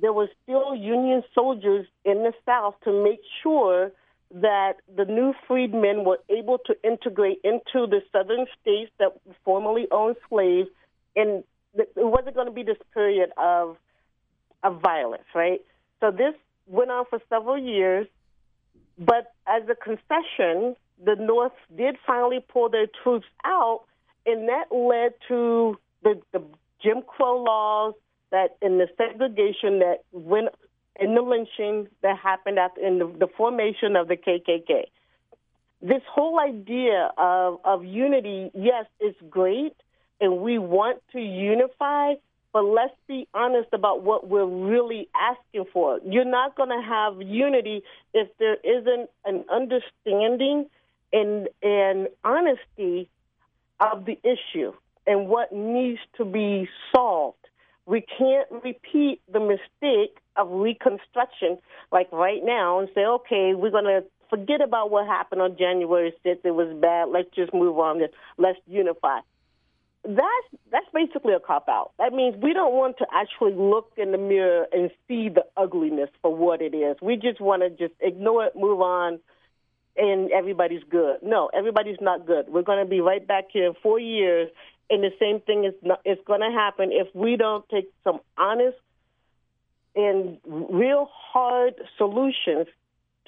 there 0.00 0.12
were 0.12 0.28
still 0.42 0.74
Union 0.74 1.22
soldiers 1.34 1.86
in 2.04 2.24
the 2.24 2.32
South 2.44 2.74
to 2.84 3.04
make 3.04 3.20
sure 3.42 3.92
that 4.32 4.74
the 4.94 5.04
new 5.04 5.32
freedmen 5.46 6.04
were 6.04 6.18
able 6.28 6.58
to 6.66 6.74
integrate 6.82 7.40
into 7.44 7.86
the 7.86 8.00
southern 8.10 8.46
states 8.60 8.90
that 8.98 9.12
formerly 9.44 9.86
owned 9.92 10.16
slaves, 10.28 10.68
and 11.14 11.44
it 11.74 11.88
wasn't 11.96 12.34
going 12.34 12.46
to 12.46 12.52
be 12.52 12.62
this 12.62 12.78
period 12.92 13.30
of 13.36 13.76
of 14.62 14.80
violence, 14.80 15.24
right? 15.34 15.60
So 16.00 16.10
this 16.10 16.34
went 16.66 16.90
on 16.90 17.04
for 17.10 17.20
several 17.28 17.58
years, 17.58 18.06
but 18.98 19.32
as 19.46 19.62
a 19.68 19.74
concession, 19.74 20.74
the 21.04 21.16
North 21.18 21.52
did 21.76 21.96
finally 22.06 22.40
pull 22.40 22.70
their 22.70 22.86
troops 23.02 23.26
out, 23.44 23.82
and 24.24 24.48
that 24.48 24.74
led 24.74 25.12
to 25.28 25.78
the, 26.02 26.20
the 26.32 26.42
Jim 26.82 27.02
Crow 27.06 27.42
laws, 27.42 27.94
that 28.34 28.56
in 28.60 28.78
the 28.78 28.88
segregation 28.98 29.78
that 29.78 29.98
went 30.10 30.48
in 30.98 31.14
the 31.14 31.22
lynching 31.22 31.88
that 32.02 32.18
happened 32.18 32.58
after 32.58 32.84
in 32.84 32.98
the, 32.98 33.06
the 33.06 33.28
formation 33.36 33.94
of 33.94 34.08
the 34.08 34.16
KKK. 34.16 34.86
This 35.80 36.02
whole 36.10 36.40
idea 36.40 37.10
of, 37.16 37.60
of 37.64 37.84
unity, 37.84 38.50
yes, 38.52 38.86
is 39.00 39.14
great, 39.30 39.76
and 40.20 40.38
we 40.38 40.58
want 40.58 41.00
to 41.12 41.20
unify, 41.20 42.14
but 42.52 42.62
let's 42.62 42.94
be 43.06 43.28
honest 43.34 43.68
about 43.72 44.02
what 44.02 44.28
we're 44.28 44.46
really 44.46 45.08
asking 45.14 45.66
for. 45.72 46.00
You're 46.04 46.24
not 46.24 46.56
going 46.56 46.70
to 46.70 46.82
have 46.82 47.22
unity 47.22 47.82
if 48.12 48.28
there 48.38 48.56
isn't 48.64 49.10
an 49.24 49.44
understanding 49.48 50.66
and, 51.12 51.48
and 51.62 52.08
honesty 52.24 53.08
of 53.78 54.06
the 54.06 54.18
issue 54.24 54.72
and 55.06 55.28
what 55.28 55.52
needs 55.52 56.00
to 56.16 56.24
be 56.24 56.68
solved 56.94 57.43
we 57.86 58.04
can't 58.18 58.48
repeat 58.50 59.20
the 59.30 59.40
mistake 59.40 60.18
of 60.36 60.48
reconstruction 60.50 61.58
like 61.92 62.10
right 62.12 62.40
now 62.42 62.80
and 62.80 62.88
say, 62.94 63.04
okay, 63.04 63.52
we're 63.54 63.70
going 63.70 63.84
to 63.84 64.04
forget 64.30 64.60
about 64.60 64.90
what 64.90 65.06
happened 65.06 65.42
on 65.42 65.56
January 65.56 66.12
6th. 66.24 66.44
It 66.44 66.54
was 66.54 66.74
bad. 66.80 67.08
Let's 67.10 67.28
just 67.34 67.52
move 67.52 67.78
on. 67.78 68.00
Let's 68.38 68.58
unify. 68.66 69.20
That's 70.06 70.62
that's 70.70 70.86
basically 70.92 71.32
a 71.32 71.40
cop 71.40 71.66
out. 71.68 71.92
That 71.98 72.12
means 72.12 72.36
we 72.42 72.52
don't 72.52 72.74
want 72.74 72.98
to 72.98 73.06
actually 73.10 73.54
look 73.54 73.92
in 73.96 74.12
the 74.12 74.18
mirror 74.18 74.66
and 74.70 74.90
see 75.08 75.30
the 75.30 75.44
ugliness 75.56 76.10
for 76.20 76.34
what 76.34 76.60
it 76.60 76.74
is. 76.74 76.96
We 77.00 77.16
just 77.16 77.40
want 77.40 77.62
to 77.62 77.70
just 77.70 77.98
ignore 78.00 78.44
it, 78.44 78.52
move 78.54 78.82
on, 78.82 79.18
and 79.96 80.30
everybody's 80.30 80.82
good. 80.90 81.18
No, 81.22 81.48
everybody's 81.56 82.00
not 82.02 82.26
good. 82.26 82.46
We're 82.48 82.62
going 82.62 82.84
to 82.84 82.88
be 82.88 83.00
right 83.00 83.26
back 83.26 83.44
here 83.50 83.66
in 83.66 83.72
four 83.82 83.98
years, 83.98 84.50
and 84.90 85.02
the 85.02 85.12
same 85.18 85.40
thing 85.40 85.64
is 85.64 85.74
not, 85.82 86.00
is 86.04 86.18
going 86.26 86.40
to 86.40 86.50
happen 86.50 86.90
if 86.92 87.08
we 87.14 87.36
don't 87.36 87.68
take 87.68 87.90
some 88.02 88.20
honest 88.36 88.76
and 89.96 90.38
real 90.44 91.08
hard 91.12 91.74
solutions 91.96 92.66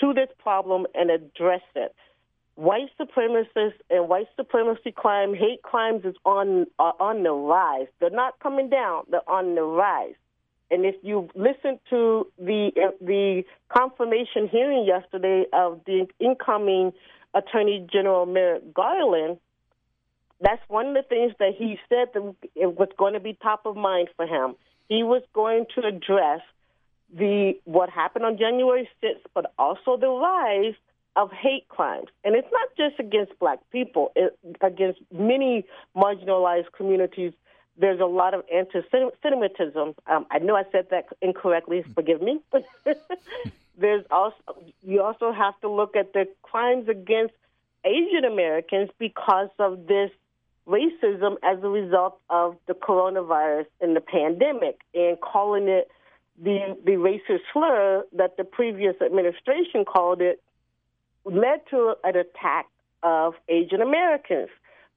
to 0.01 0.13
this 0.13 0.29
problem 0.39 0.87
and 0.95 1.11
address 1.11 1.63
it. 1.75 1.95
White 2.57 2.91
supremacists 2.99 3.75
and 3.91 4.09
white 4.09 4.29
supremacy 4.37 4.91
crime, 4.91 5.35
hate 5.35 5.63
crimes 5.63 6.05
is 6.05 6.15
on 6.25 6.67
uh, 6.79 6.93
on 6.99 7.23
the 7.23 7.33
rise. 7.33 7.87
They're 8.01 8.11
not 8.11 8.39
coming 8.41 8.71
down; 8.71 9.05
they're 9.11 9.29
on 9.29 9.55
the 9.55 9.63
rise. 9.63 10.15
And 10.71 10.85
if 10.85 10.97
you 11.03 11.29
listen 11.35 11.79
to 11.91 12.27
the 12.39 12.71
the 13.01 13.45
confirmation 13.69 14.49
hearing 14.49 14.87
yesterday 14.87 15.45
of 15.53 15.81
the 15.85 16.07
incoming 16.19 16.93
Attorney 17.35 17.87
General 17.93 18.25
Merrick 18.25 18.73
Garland, 18.73 19.39
that's 20.41 20.63
one 20.69 20.89
of 20.89 20.95
the 20.95 21.03
things 21.03 21.33
that 21.39 21.55
he 21.57 21.79
said 21.89 22.09
that 22.15 22.35
it 22.55 22.79
was 22.79 22.89
going 22.99 23.15
to 23.15 23.21
be 23.21 23.37
top 23.43 23.65
of 23.65 23.77
mind 23.77 24.09
for 24.17 24.27
him. 24.27 24.55
He 24.89 25.03
was 25.03 25.23
going 25.33 25.67
to 25.75 25.87
address 25.87 26.41
the 27.17 27.55
what 27.65 27.89
happened 27.89 28.25
on 28.25 28.37
January 28.37 28.89
6th, 29.03 29.23
but 29.35 29.53
also 29.59 29.97
the 29.97 30.09
rise 30.09 30.75
of 31.15 31.31
hate 31.33 31.67
crimes. 31.69 32.09
And 32.25 32.35
it's 32.35 32.49
not 32.53 32.69
just 32.77 33.01
against 33.01 33.39
black 33.39 33.59
people, 33.71 34.13
it, 34.15 34.39
against 34.61 35.01
many 35.11 35.65
marginalized 35.97 36.73
communities. 36.77 37.33
There's 37.79 38.01
a 38.01 38.07
lot 38.07 38.35
of 38.35 38.43
anti-Semitism. 38.53 39.95
Um, 40.07 40.27
I 40.31 40.39
know 40.39 40.57
I 40.57 40.65
said 40.73 40.89
that 40.91 41.07
incorrectly. 41.23 41.85
Forgive 41.95 42.21
me. 42.21 42.41
There's 43.79 44.05
also 44.11 44.37
you 44.83 45.03
also 45.03 45.33
have 45.33 45.59
to 45.61 45.69
look 45.69 45.97
at 45.97 46.13
the 46.13 46.27
crimes 46.43 46.89
against 46.89 47.35
Asian 47.85 48.25
Americans 48.25 48.91
because 48.99 49.51
of 49.59 49.87
this 49.87 50.11
racism 50.67 51.37
as 51.43 51.63
a 51.63 51.69
result 51.69 52.19
of 52.29 52.57
the 52.67 52.75
coronavirus 52.75 53.67
and 53.81 53.95
the 53.95 54.01
pandemic 54.01 54.81
and 54.95 55.21
calling 55.21 55.69
it 55.69 55.89
the, 56.43 56.77
the 56.85 56.93
racist 56.93 57.41
slur 57.53 58.05
that 58.13 58.37
the 58.37 58.45
previous 58.45 58.95
administration 59.01 59.85
called 59.85 60.21
it 60.21 60.43
led 61.25 61.61
to 61.71 61.95
an 62.05 62.17
attack 62.17 62.67
of 63.03 63.35
Asian 63.49 63.81
Americans. 63.81 64.49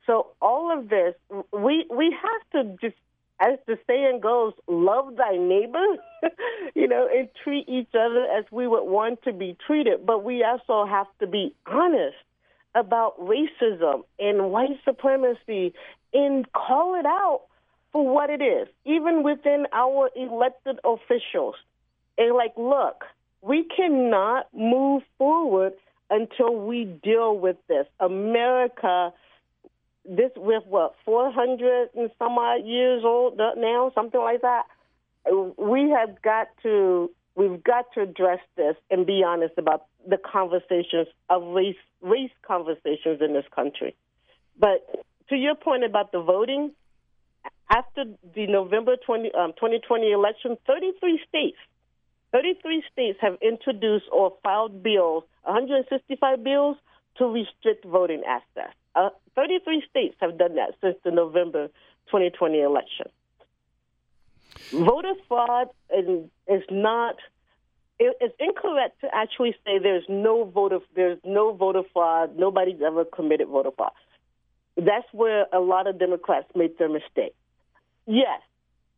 So 0.06 0.28
all 0.42 0.76
of 0.76 0.90
this, 0.90 1.14
we 1.52 1.86
we 1.90 2.16
have 2.22 2.66
to 2.66 2.78
just 2.82 2.96
as 3.40 3.58
the 3.68 3.78
saying 3.88 4.20
goes, 4.22 4.54
love 4.68 5.16
thy 5.16 5.38
neighbor, 5.38 5.86
you 6.76 6.88
know, 6.88 7.08
and 7.08 7.30
treat 7.44 7.70
each 7.70 7.90
other 7.94 8.26
as 8.38 8.44
we 8.52 8.68
would 8.68 8.84
want 8.84 9.22
to 9.24 9.32
be 9.32 9.56
treated. 9.66 10.06
But 10.06 10.24
we 10.24 10.44
also 10.44 10.86
have 10.86 11.08
to 11.20 11.28
be 11.28 11.54
honest 11.66 12.18
about 12.76 13.20
racism 13.20 14.04
and 14.20 14.52
white 14.52 14.80
supremacy 14.86 15.74
and 16.14 16.52
call 16.52 17.00
it 17.00 17.06
out 17.06 17.44
for 17.92 18.08
what 18.08 18.30
it 18.30 18.42
is, 18.42 18.68
even 18.86 19.24
within 19.24 19.66
our 19.74 20.10
elected 20.16 20.80
officials. 20.84 21.56
And 22.18 22.36
like, 22.36 22.54
look, 22.58 23.06
we 23.42 23.64
cannot 23.76 24.48
move 24.54 25.04
forward 25.18 25.74
until 26.10 26.56
we 26.56 26.86
deal 26.86 27.38
with 27.38 27.58
this. 27.68 27.86
America 28.00 29.14
this 30.06 30.32
with 30.36 30.64
what 30.68 30.96
400 31.06 31.90
and 31.96 32.10
some 32.18 32.38
odd 32.38 32.66
years 32.66 33.04
old 33.06 33.38
now, 33.38 33.92
something 33.94 34.20
like 34.20 34.42
that. 34.42 34.64
We 35.58 35.92
have 35.92 36.22
got 36.22 36.48
to 36.64 37.12
we've 37.36 37.64
got 37.64 37.86
to 37.94 38.02
address 38.02 38.40
this 38.58 38.76
and 38.90 39.06
be 39.06 39.24
honest 39.26 39.54
about 39.58 39.86
the 40.08 40.18
conversations 40.18 41.08
of 41.30 41.44
race 41.44 41.76
race 42.02 42.32
conversations 42.46 43.22
in 43.22 43.34
this 43.34 43.46
country. 43.54 43.96
But 44.58 45.06
to 45.30 45.36
your 45.36 45.56
point 45.56 45.84
about 45.84 46.12
the 46.12 46.22
voting, 46.22 46.72
after 47.70 48.06
the 48.36 48.48
November 48.48 48.96
20, 49.06 49.32
um, 49.34 49.54
2020 49.54 50.12
election, 50.12 50.58
33 50.66 51.22
states 51.28 51.58
33 52.32 52.84
states 52.92 53.18
have 53.22 53.38
introduced 53.42 54.06
or 54.12 54.34
filed 54.44 54.84
bills, 54.84 55.24
165 55.44 56.44
bills 56.44 56.78
to 57.18 57.26
restrict 57.26 57.86
voting 57.86 58.24
access. 58.28 58.74
Uh, 58.96 59.10
33 59.36 59.84
states 59.90 60.16
have 60.20 60.38
done 60.38 60.56
that 60.56 60.76
since 60.82 60.96
the 61.04 61.12
November 61.12 61.68
2020 62.08 62.62
election. 62.62 63.08
Voter 64.72 65.14
fraud 65.28 65.70
is 65.92 66.62
not. 66.70 67.16
It's 68.00 68.36
incorrect 68.40 69.02
to 69.02 69.08
actually 69.14 69.56
say 69.66 69.80
there's 69.80 70.06
no 70.08 70.46
voter 70.46 70.80
there's 70.96 71.20
no 71.24 71.54
voter 71.54 71.84
fraud. 71.94 72.38
Nobody's 72.38 72.82
ever 72.86 73.06
committed 73.06 73.48
voter 73.48 73.72
fraud. 73.76 73.92
That's 74.78 75.08
where 75.12 75.46
a 75.52 75.60
lot 75.60 75.88
of 75.88 76.00
Democrats 76.00 76.48
make 76.56 76.78
their 76.78 76.90
mistake. 76.90 77.36
Yes, 78.06 78.42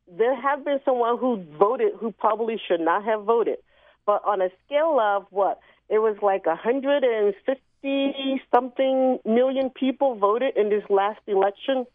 there 0.07 0.39
have 0.39 0.63
been 0.63 0.79
someone 0.85 1.17
who 1.17 1.43
voted 1.57 1.93
who 1.99 2.11
probably 2.11 2.61
should 2.67 2.81
not 2.81 3.03
have 3.05 3.23
voted, 3.23 3.57
but 4.05 4.21
on 4.25 4.41
a 4.41 4.49
scale 4.65 4.99
of 4.99 5.25
what 5.31 5.59
it 5.89 5.99
was 5.99 6.17
like 6.21 6.45
150 6.45 8.41
something 8.51 9.19
million 9.25 9.69
people 9.71 10.15
voted 10.15 10.55
in 10.55 10.69
this 10.69 10.83
last 10.89 11.19
election. 11.27 11.85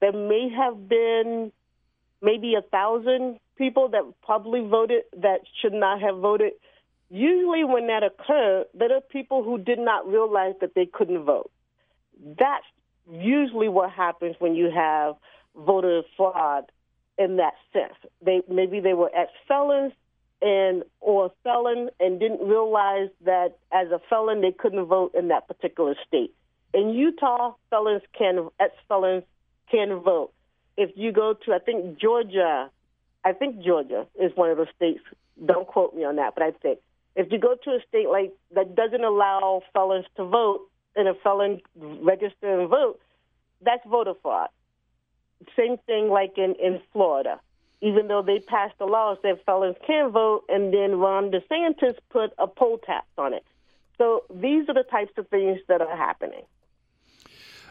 There 0.00 0.12
may 0.12 0.48
have 0.56 0.88
been 0.88 1.52
maybe 2.22 2.54
a 2.54 2.62
thousand 2.62 3.40
people 3.62 3.88
that 3.90 4.02
probably 4.24 4.60
voted 4.66 5.02
that 5.18 5.42
should 5.60 5.72
not 5.72 6.00
have 6.00 6.16
voted. 6.16 6.52
Usually, 7.10 7.62
when 7.62 7.86
that 7.86 8.02
occurred, 8.02 8.64
there 8.74 8.92
are 8.92 9.00
people 9.00 9.44
who 9.44 9.56
did 9.56 9.78
not 9.78 10.08
realize 10.08 10.54
that 10.60 10.74
they 10.74 10.86
couldn't 10.86 11.24
vote. 11.24 11.52
That's 12.24 12.64
usually 13.08 13.68
what 13.68 13.90
happens 13.90 14.34
when 14.40 14.56
you 14.56 14.68
have 14.74 15.14
voter 15.54 16.02
fraud 16.16 16.64
in 17.18 17.36
that 17.36 17.54
sense. 17.72 17.94
They 18.20 18.42
maybe 18.50 18.80
they 18.80 18.94
were 18.94 19.10
ex 19.14 19.30
felons 19.46 19.92
and 20.40 20.82
or 21.00 21.30
felon 21.44 21.90
and 22.00 22.18
didn't 22.18 22.44
realize 22.44 23.10
that 23.24 23.58
as 23.72 23.92
a 23.92 24.00
felon 24.10 24.40
they 24.40 24.50
couldn't 24.50 24.86
vote 24.86 25.14
in 25.14 25.28
that 25.28 25.46
particular 25.46 25.94
state. 26.08 26.34
In 26.74 26.90
Utah, 26.90 27.54
felons 27.70 28.02
can 28.18 28.48
ex 28.58 28.74
felons 28.88 29.22
can 29.70 30.00
vote. 30.00 30.32
If 30.76 30.90
you 30.96 31.12
go 31.12 31.34
to 31.44 31.52
I 31.52 31.60
think 31.60 32.00
Georgia, 32.00 32.70
I 33.24 33.32
think 33.32 33.62
Georgia 33.62 34.06
is 34.20 34.32
one 34.34 34.50
of 34.50 34.56
the 34.56 34.66
states. 34.74 35.02
Don't 35.44 35.66
quote 35.66 35.94
me 35.94 36.04
on 36.04 36.16
that, 36.16 36.34
but 36.34 36.42
I 36.42 36.50
think 36.50 36.78
if 37.14 37.30
you 37.30 37.38
go 37.38 37.54
to 37.54 37.70
a 37.70 37.78
state 37.88 38.08
like 38.08 38.32
that 38.54 38.74
doesn't 38.74 39.04
allow 39.04 39.62
felons 39.72 40.06
to 40.16 40.24
vote 40.24 40.68
and 40.96 41.08
a 41.08 41.14
felon 41.14 41.60
register 41.76 42.60
and 42.60 42.68
vote, 42.68 43.00
that's 43.62 43.84
voter 43.86 44.14
fraud. 44.22 44.48
Same 45.56 45.76
thing 45.86 46.08
like 46.08 46.36
in 46.36 46.54
in 46.56 46.80
Florida 46.92 47.40
even 47.82 48.06
though 48.06 48.22
they 48.22 48.38
passed 48.38 48.76
a 48.80 48.86
law 48.86 49.14
that 49.22 49.44
felons 49.44 49.76
can 49.84 50.10
vote, 50.10 50.44
and 50.48 50.72
then 50.72 50.98
Ron 50.98 51.32
DeSantis 51.32 51.98
put 52.10 52.32
a 52.38 52.46
poll 52.46 52.78
tax 52.78 53.06
on 53.18 53.34
it. 53.34 53.44
So 53.98 54.22
these 54.32 54.68
are 54.68 54.74
the 54.74 54.84
types 54.88 55.12
of 55.18 55.28
things 55.28 55.58
that 55.68 55.82
are 55.82 55.96
happening. 55.96 56.44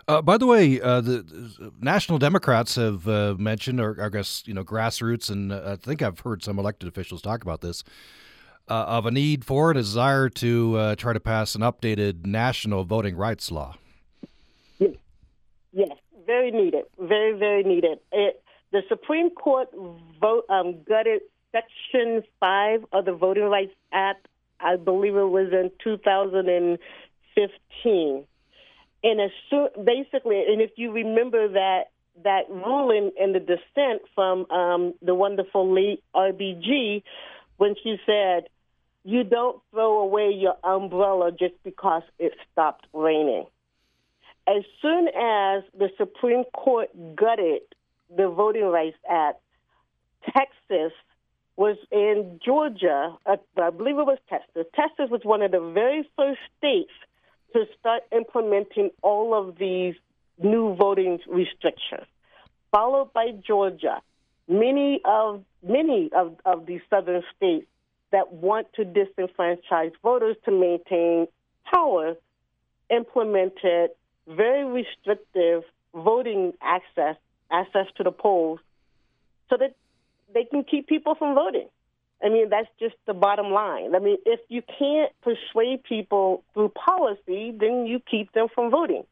Uh, 0.07 0.21
by 0.21 0.37
the 0.37 0.45
way, 0.45 0.81
uh, 0.81 1.01
the, 1.01 1.71
national 1.79 2.17
Democrats 2.17 2.75
have 2.75 3.07
uh, 3.07 3.35
mentioned, 3.37 3.79
or 3.79 4.01
I 4.01 4.09
guess 4.09 4.43
you 4.45 4.53
know, 4.53 4.63
grassroots, 4.63 5.29
and 5.29 5.51
uh, 5.51 5.73
I 5.73 5.75
think 5.75 6.01
I've 6.01 6.19
heard 6.19 6.43
some 6.43 6.59
elected 6.59 6.87
officials 6.87 7.21
talk 7.21 7.43
about 7.43 7.61
this, 7.61 7.83
uh, 8.67 8.85
of 8.87 9.05
a 9.05 9.11
need 9.11 9.45
for 9.45 9.71
a 9.71 9.73
desire 9.73 10.29
to 10.29 10.77
uh, 10.77 10.95
try 10.95 11.13
to 11.13 11.19
pass 11.19 11.55
an 11.55 11.61
updated 11.61 12.25
national 12.25 12.83
voting 12.83 13.15
rights 13.15 13.51
law. 13.51 13.75
Yes, 14.79 14.95
yes 15.71 15.97
very 16.25 16.51
needed, 16.51 16.85
very 16.99 17.37
very 17.37 17.63
needed. 17.63 17.99
It, 18.11 18.43
the 18.71 18.81
Supreme 18.87 19.31
Court 19.31 19.69
vote 20.19 20.45
um, 20.49 20.81
gutted 20.87 21.21
Section 21.51 22.23
5 22.39 22.85
of 22.93 23.05
the 23.05 23.13
Voting 23.13 23.43
Rights 23.43 23.75
Act, 23.91 24.27
I 24.59 24.77
believe 24.77 25.15
it 25.15 25.25
was 25.25 25.51
in 25.51 25.69
2015. 25.83 28.25
And 29.03 29.19
as 29.19 29.31
basically, 29.83 30.43
and 30.47 30.61
if 30.61 30.71
you 30.75 30.91
remember 30.91 31.47
that 31.49 31.85
that 32.23 32.49
ruling 32.49 33.11
and 33.19 33.33
the 33.33 33.39
dissent 33.39 34.01
from 34.13 34.49
um, 34.51 34.93
the 35.01 35.15
wonderful 35.15 35.73
late 35.73 36.03
RBG, 36.15 37.03
when 37.57 37.75
she 37.83 37.97
said, 38.05 38.47
"You 39.03 39.23
don't 39.23 39.61
throw 39.71 40.01
away 40.01 40.31
your 40.31 40.55
umbrella 40.63 41.31
just 41.31 41.55
because 41.63 42.03
it 42.19 42.33
stopped 42.51 42.85
raining." 42.93 43.45
As 44.47 44.63
soon 44.81 45.07
as 45.07 45.63
the 45.77 45.89
Supreme 45.97 46.43
Court 46.53 46.89
gutted 47.15 47.61
the 48.15 48.27
Voting 48.27 48.65
Rights 48.65 48.97
Act, 49.09 49.39
Texas 50.25 50.93
was 51.55 51.77
in 51.91 52.39
Georgia, 52.43 53.15
uh, 53.25 53.37
I 53.57 53.69
believe 53.69 53.97
it 53.97 54.05
was 54.05 54.17
Texas. 54.29 54.65
Texas 54.75 55.09
was 55.09 55.21
one 55.23 55.41
of 55.41 55.51
the 55.51 55.59
very 55.59 56.07
first 56.15 56.39
states 56.57 56.91
to 57.53 57.65
start 57.79 58.03
implementing 58.11 58.91
all 59.01 59.33
of 59.33 59.57
these 59.57 59.95
new 60.41 60.75
voting 60.75 61.19
restrictions, 61.27 62.07
followed 62.71 63.13
by 63.13 63.31
Georgia. 63.45 64.01
Many 64.47 65.01
of 65.05 65.43
many 65.63 66.09
of, 66.15 66.35
of 66.45 66.65
these 66.65 66.81
southern 66.89 67.23
states 67.35 67.67
that 68.11 68.33
want 68.33 68.67
to 68.73 68.83
disenfranchise 68.83 69.93
voters 70.03 70.35
to 70.45 70.51
maintain 70.51 71.27
power 71.71 72.15
implemented 72.89 73.91
very 74.27 74.65
restrictive 74.65 75.63
voting 75.93 76.53
access 76.61 77.15
access 77.51 77.85
to 77.97 78.03
the 78.03 78.11
polls 78.11 78.59
so 79.49 79.57
that 79.57 79.75
they 80.33 80.45
can 80.45 80.63
keep 80.63 80.87
people 80.87 81.15
from 81.15 81.35
voting. 81.35 81.67
I 82.23 82.29
mean, 82.29 82.49
that's 82.49 82.67
just 82.79 82.95
the 83.07 83.13
bottom 83.13 83.51
line. 83.51 83.95
I 83.95 83.99
mean, 83.99 84.17
if 84.25 84.39
you 84.47 84.61
can't 84.79 85.11
persuade 85.21 85.83
people 85.83 86.43
through 86.53 86.69
policy, 86.69 87.53
then 87.57 87.85
you 87.87 87.99
keep 87.99 88.31
them 88.33 88.47
from 88.53 88.69
voting. 88.69 89.03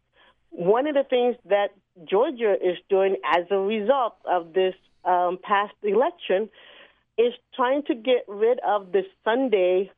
One 0.51 0.87
of 0.87 0.95
the 0.95 1.03
things 1.03 1.35
that 1.45 1.69
Georgia 2.05 2.53
is 2.53 2.77
doing 2.89 3.17
as 3.25 3.45
a 3.49 3.57
result 3.57 4.15
of 4.25 4.53
this 4.53 4.75
um, 5.05 5.39
past 5.41 5.73
election 5.83 6.49
is 7.17 7.33
trying 7.55 7.83
to 7.83 7.95
get 7.95 8.25
rid 8.27 8.59
of 8.59 8.91
the 8.91 9.03
Sunday 9.23 9.91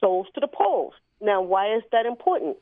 souls 0.00 0.26
to 0.34 0.40
the 0.40 0.48
polls. 0.48 0.94
Now, 1.20 1.42
why 1.42 1.76
is 1.76 1.82
that 1.92 2.06
important? 2.06 2.56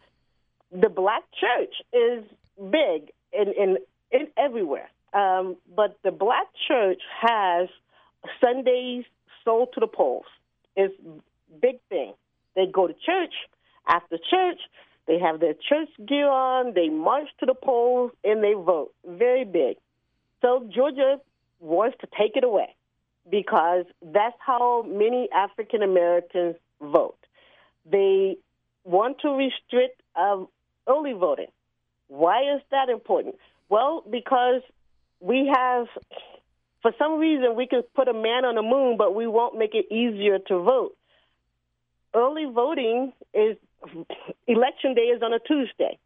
The 0.73 0.89
black 0.89 1.23
church 1.41 1.75
is 1.93 2.25
big 2.71 3.13
in, 3.33 3.53
in, 3.53 3.79
in 4.11 4.29
everywhere. 4.37 4.89
Um, 5.13 5.57
but 5.75 5.99
the 6.03 6.11
black 6.11 6.47
church 6.69 7.01
has 7.21 7.69
Sundays 8.41 9.05
souls 9.47 9.71
to 9.75 9.81
the 9.81 9.87
polls. 9.87 10.27
It's 10.77 10.95
big 11.63 11.77
thing. 11.89 12.13
They 12.55 12.67
go 12.67 12.87
to 12.87 12.93
church. 12.93 13.33
After 13.89 14.19
church, 14.19 14.59
they 15.07 15.19
have 15.19 15.41
their 15.41 15.55
church 15.55 15.89
gear 16.07 16.29
on. 16.29 16.75
They 16.75 16.91
march 16.91 17.29
to 17.41 17.47
the 17.47 17.55
polls 17.55 18.11
and 18.25 18.45
they 18.45 18.53
vote. 18.53 18.93
Very 19.07 19.45
big. 19.45 19.77
So 20.43 20.69
Georgia 20.75 21.21
wants 21.61 21.97
to 22.01 22.09
take 22.19 22.37
it 22.37 22.45
away 22.45 22.75
because 23.31 23.87
that's 24.03 24.37
how 24.39 24.83
many 24.83 25.29
African 25.35 25.83
Americans 25.83 26.57
vote. 26.81 27.19
They 27.91 28.37
want 28.85 29.21
to 29.21 29.31
restrict 29.31 30.01
um, 30.15 30.49
early 30.89 31.13
voting. 31.13 31.51
Why 32.09 32.55
is 32.55 32.61
that 32.71 32.89
important? 32.89 33.37
Well, 33.69 34.05
because 34.09 34.63
we 35.21 35.51
have, 35.53 35.87
for 36.87 36.93
some 37.01 37.19
reason, 37.19 37.57
we 37.57 37.67
can 37.67 37.83
put 37.97 38.07
a 38.07 38.13
man 38.13 38.45
on 38.45 38.55
the 38.55 38.63
moon, 38.63 38.97
but 38.97 39.13
we 39.13 39.27
won't 39.27 39.59
make 39.59 39.75
it 39.75 39.93
easier 39.93 40.39
to 40.39 40.63
vote. 40.63 40.97
Early 42.15 42.45
voting 42.45 43.13
is 43.35 43.57
election 44.47 44.95
day 44.95 45.09
is 45.11 45.21
on 45.21 45.33
a 45.33 45.41
Tuesday, 45.41 45.99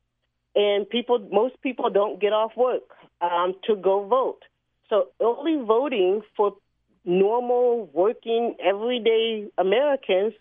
and 0.55 0.89
people, 0.89 1.19
most 1.31 1.61
people 1.61 1.91
don't 1.91 2.19
get 2.19 2.33
off 2.33 2.53
work 2.57 2.81
um, 3.21 3.57
to 3.65 3.77
go 3.77 4.07
vote. 4.07 4.41
So 4.89 5.09
early 5.21 5.63
voting 5.63 6.23
for 6.35 6.57
normal, 7.05 7.91
working, 7.93 8.57
everyday 8.65 9.49
Americans, 9.59 10.33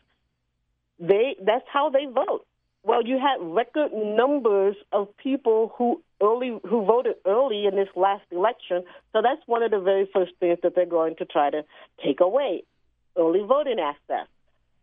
they 1.00 1.36
that's 1.46 1.66
how 1.68 1.90
they 1.90 2.06
vote. 2.06 2.46
Well, 2.84 3.06
you 3.06 3.20
had 3.20 3.38
record 3.42 3.92
numbers 3.94 4.76
of 4.92 5.16
people 5.18 5.74
who 5.78 6.02
early 6.22 6.58
who 6.68 6.86
voted 6.86 7.16
early 7.26 7.66
in 7.66 7.76
this 7.76 7.90
last 7.96 8.24
election. 8.32 8.84
So 9.14 9.22
that's 9.22 9.42
one 9.46 9.64
of 9.64 9.72
the 9.72 9.80
very 9.80 10.10
first 10.14 10.32
things 10.40 10.60
that 10.64 10.76
they're 10.76 10.86
going 10.86 11.16
to 11.18 11.26
try 11.26 11.50
to 11.50 11.64
take 12.04 12.22
away: 12.22 12.64
early 13.18 13.42
voting 13.46 13.80
access, 13.80 14.28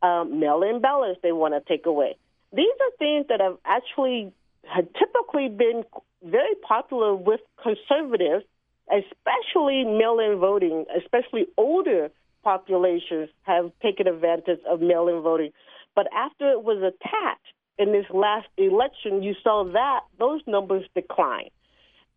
um, 0.03 0.39
mail-in 0.41 0.81
ballots. 0.81 1.21
They 1.23 1.33
want 1.33 1.55
to 1.55 1.61
take 1.67 1.87
away. 1.87 2.17
These 2.53 2.75
are 2.81 2.97
things 2.99 3.27
that 3.29 3.41
have 3.41 3.57
actually 3.65 4.33
had 4.65 4.89
typically 4.95 5.49
been 5.49 5.85
very 6.23 6.55
popular 6.57 7.15
with 7.15 7.41
conservatives, 7.63 8.45
especially 8.91 9.85
mail-in 9.85 10.39
voting, 10.39 10.85
especially 10.97 11.47
older 11.57 12.11
populations 12.45 13.29
have 13.43 13.73
taken 13.83 14.07
advantage 14.07 14.61
of 14.69 14.81
mail-in 14.81 15.23
voting. 15.23 15.53
But 15.95 16.07
after 16.13 16.51
it 16.51 16.63
was 16.63 16.79
attached 16.79 17.56
in 17.79 17.93
this 17.93 18.07
last 18.12 18.49
election, 18.57 19.23
you 19.23 19.35
saw 19.43 19.65
that 19.73 20.01
those 20.19 20.41
numbers 20.47 20.85
decline. 20.95 21.51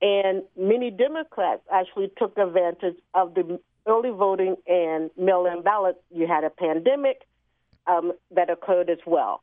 And 0.02 0.43
many 0.58 0.91
Democrats 0.91 1.62
actually 1.72 2.12
took 2.17 2.38
advantage 2.38 2.95
of 3.13 3.34
the 3.34 3.60
early 3.86 4.12
voting 4.12 4.56
and 4.67 5.10
mail 5.17 5.45
in 5.45 5.62
ballots. 5.62 6.00
You 6.10 6.28
had 6.28 6.43
a 6.43 6.50
pandemic 6.50 7.22
um, 7.88 8.13
that 8.32 8.50
occurred 8.50 8.89
as 8.89 9.00
well. 9.06 9.41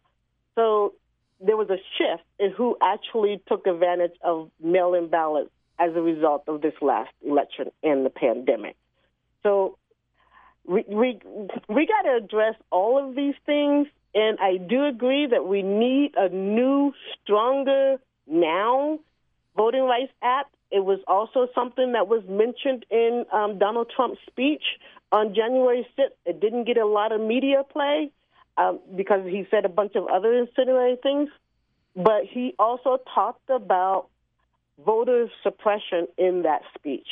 So 0.54 0.94
there 1.40 1.56
was 1.56 1.68
a 1.68 1.76
shift 1.98 2.24
in 2.38 2.52
who 2.52 2.76
actually 2.80 3.42
took 3.46 3.66
advantage 3.66 4.14
of 4.22 4.50
mail 4.62 4.94
in 4.94 5.08
ballots 5.08 5.50
as 5.78 5.94
a 5.94 6.00
result 6.00 6.44
of 6.48 6.62
this 6.62 6.72
last 6.80 7.10
election 7.26 7.70
and 7.82 8.06
the 8.06 8.10
pandemic. 8.10 8.76
So 9.42 9.76
we 10.64 10.84
we, 10.88 11.18
we 11.68 11.86
got 11.86 12.02
to 12.02 12.16
address 12.16 12.54
all 12.70 13.06
of 13.06 13.14
these 13.14 13.34
things 13.44 13.88
and 14.16 14.38
I 14.40 14.56
do 14.56 14.86
agree 14.86 15.26
that 15.30 15.46
we 15.46 15.60
need 15.62 16.14
a 16.16 16.30
new, 16.30 16.94
stronger 17.22 17.98
now 18.26 18.98
voting 19.54 19.82
rights 19.82 20.12
act. 20.22 20.54
It 20.70 20.82
was 20.82 21.00
also 21.06 21.48
something 21.54 21.92
that 21.92 22.08
was 22.08 22.22
mentioned 22.26 22.86
in 22.90 23.26
um, 23.30 23.58
Donald 23.58 23.92
Trump's 23.94 24.18
speech 24.26 24.62
on 25.12 25.34
January 25.34 25.86
6th. 25.98 26.16
It 26.24 26.40
didn't 26.40 26.64
get 26.64 26.78
a 26.78 26.86
lot 26.86 27.12
of 27.12 27.20
media 27.20 27.62
play 27.70 28.10
um, 28.56 28.80
because 28.96 29.26
he 29.26 29.46
said 29.50 29.66
a 29.66 29.68
bunch 29.68 29.94
of 29.96 30.06
other 30.06 30.32
incendiary 30.32 30.96
things, 31.02 31.28
but 31.94 32.24
he 32.24 32.54
also 32.58 32.98
talked 33.14 33.50
about 33.50 34.08
voter 34.82 35.28
suppression 35.42 36.08
in 36.16 36.42
that 36.42 36.62
speech. 36.74 37.08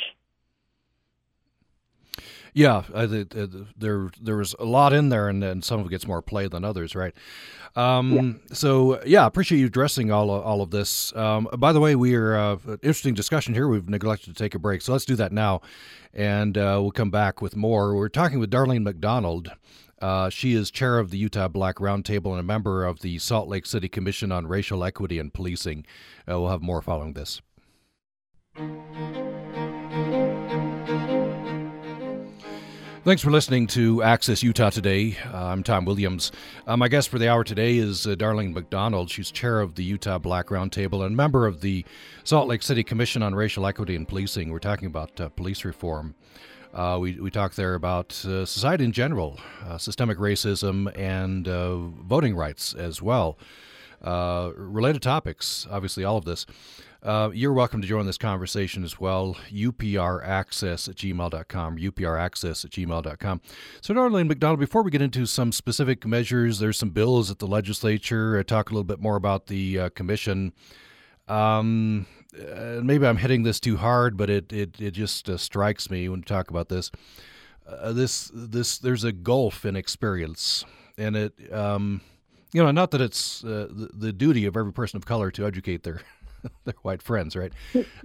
Yeah, 2.56 2.84
I, 2.94 3.02
uh, 3.02 3.46
there 3.76 4.10
there 4.20 4.36
was 4.36 4.54
a 4.60 4.64
lot 4.64 4.92
in 4.92 5.08
there, 5.08 5.28
and, 5.28 5.42
then 5.42 5.60
some 5.60 5.80
of 5.80 5.86
it 5.86 5.90
gets 5.90 6.06
more 6.06 6.22
play 6.22 6.46
than 6.46 6.64
others, 6.64 6.94
right? 6.94 7.12
Um, 7.74 8.40
yeah. 8.48 8.54
So 8.54 9.02
yeah, 9.04 9.24
I 9.24 9.26
appreciate 9.26 9.58
you 9.58 9.66
addressing 9.66 10.12
all 10.12 10.30
of, 10.30 10.44
all 10.44 10.62
of 10.62 10.70
this. 10.70 11.14
Um, 11.16 11.48
by 11.58 11.72
the 11.72 11.80
way, 11.80 11.96
we 11.96 12.14
are 12.14 12.36
uh, 12.36 12.56
interesting 12.74 13.12
discussion 13.12 13.54
here. 13.54 13.66
We've 13.66 13.88
neglected 13.88 14.26
to 14.26 14.34
take 14.40 14.54
a 14.54 14.60
break, 14.60 14.82
so 14.82 14.92
let's 14.92 15.04
do 15.04 15.16
that 15.16 15.32
now, 15.32 15.62
and 16.12 16.56
uh, 16.56 16.78
we'll 16.80 16.92
come 16.92 17.10
back 17.10 17.42
with 17.42 17.56
more. 17.56 17.96
We're 17.96 18.08
talking 18.08 18.38
with 18.38 18.52
Darlene 18.52 18.84
McDonald. 18.84 19.50
Uh, 20.00 20.30
she 20.30 20.54
is 20.54 20.70
chair 20.70 21.00
of 21.00 21.10
the 21.10 21.18
Utah 21.18 21.48
Black 21.48 21.76
Roundtable 21.76 22.30
and 22.30 22.40
a 22.40 22.44
member 22.44 22.84
of 22.84 23.00
the 23.00 23.18
Salt 23.18 23.48
Lake 23.48 23.66
City 23.66 23.88
Commission 23.88 24.30
on 24.30 24.46
Racial 24.46 24.84
Equity 24.84 25.18
and 25.18 25.34
Policing. 25.34 25.84
Uh, 26.30 26.40
we'll 26.40 26.50
have 26.50 26.62
more 26.62 26.82
following 26.82 27.14
this. 27.14 27.40
Thanks 33.04 33.20
for 33.20 33.30
listening 33.30 33.66
to 33.66 34.02
Access 34.02 34.42
Utah 34.42 34.70
today. 34.70 35.18
Uh, 35.30 35.48
I'm 35.48 35.62
Tom 35.62 35.84
Williams. 35.84 36.32
Uh, 36.66 36.74
my 36.78 36.88
guest 36.88 37.10
for 37.10 37.18
the 37.18 37.30
hour 37.30 37.44
today 37.44 37.76
is 37.76 38.06
uh, 38.06 38.14
Darlene 38.14 38.54
McDonald. 38.54 39.10
She's 39.10 39.30
chair 39.30 39.60
of 39.60 39.74
the 39.74 39.84
Utah 39.84 40.16
Black 40.16 40.46
Roundtable 40.46 41.04
and 41.04 41.14
member 41.14 41.46
of 41.46 41.60
the 41.60 41.84
Salt 42.24 42.48
Lake 42.48 42.62
City 42.62 42.82
Commission 42.82 43.22
on 43.22 43.34
Racial 43.34 43.66
Equity 43.66 43.94
and 43.94 44.08
Policing. 44.08 44.50
We're 44.50 44.58
talking 44.58 44.86
about 44.86 45.20
uh, 45.20 45.28
police 45.28 45.66
reform. 45.66 46.14
Uh, 46.72 46.96
we, 46.98 47.20
we 47.20 47.30
talk 47.30 47.56
there 47.56 47.74
about 47.74 48.24
uh, 48.24 48.46
society 48.46 48.84
in 48.84 48.92
general, 48.92 49.38
systemic 49.76 50.16
racism, 50.16 50.90
and 50.98 51.46
voting 52.08 52.34
rights 52.34 52.72
as 52.72 53.02
well. 53.02 53.36
related 54.00 55.02
topics, 55.02 55.66
obviously, 55.70 56.04
all 56.04 56.16
of 56.16 56.24
this. 56.24 56.46
Uh, 57.04 57.28
you're 57.34 57.52
welcome 57.52 57.82
to 57.82 57.86
join 57.86 58.06
this 58.06 58.16
conversation 58.16 58.82
as 58.82 58.98
well. 58.98 59.36
UPRaccess 59.52 60.88
at 60.88 60.94
gmail.com. 60.94 61.76
UPRaccess 61.76 62.64
at 62.64 62.70
gmail.com. 62.70 63.40
So, 63.82 63.92
Darlene 63.92 64.26
McDonald, 64.26 64.58
before 64.58 64.82
we 64.82 64.90
get 64.90 65.02
into 65.02 65.26
some 65.26 65.52
specific 65.52 66.06
measures, 66.06 66.60
there's 66.60 66.78
some 66.78 66.90
bills 66.90 67.30
at 67.30 67.40
the 67.40 67.46
legislature. 67.46 68.38
I 68.38 68.42
talk 68.42 68.70
a 68.70 68.72
little 68.72 68.84
bit 68.84 69.00
more 69.00 69.16
about 69.16 69.48
the 69.48 69.80
uh, 69.80 69.88
commission. 69.90 70.54
Um, 71.28 72.06
uh, 72.34 72.80
maybe 72.82 73.06
I'm 73.06 73.18
hitting 73.18 73.42
this 73.42 73.60
too 73.60 73.76
hard, 73.76 74.16
but 74.16 74.30
it 74.30 74.50
it, 74.50 74.80
it 74.80 74.92
just 74.92 75.28
uh, 75.28 75.36
strikes 75.36 75.90
me 75.90 76.08
when 76.08 76.20
you 76.20 76.24
talk 76.24 76.48
about 76.48 76.70
this. 76.70 76.90
Uh, 77.68 77.92
this 77.92 78.30
this 78.34 78.78
there's 78.78 79.04
a 79.04 79.12
gulf 79.12 79.66
in 79.66 79.76
experience, 79.76 80.64
and 80.96 81.16
it 81.16 81.52
um, 81.52 82.00
you 82.52 82.62
know 82.62 82.70
not 82.70 82.90
that 82.92 83.02
it's 83.02 83.44
uh, 83.44 83.68
the, 83.70 83.90
the 83.92 84.12
duty 84.12 84.46
of 84.46 84.56
every 84.56 84.72
person 84.72 84.96
of 84.96 85.04
color 85.04 85.30
to 85.30 85.46
educate 85.46 85.82
their 85.82 86.00
they're 86.64 86.74
white 86.82 87.02
friends, 87.02 87.36
right? 87.36 87.52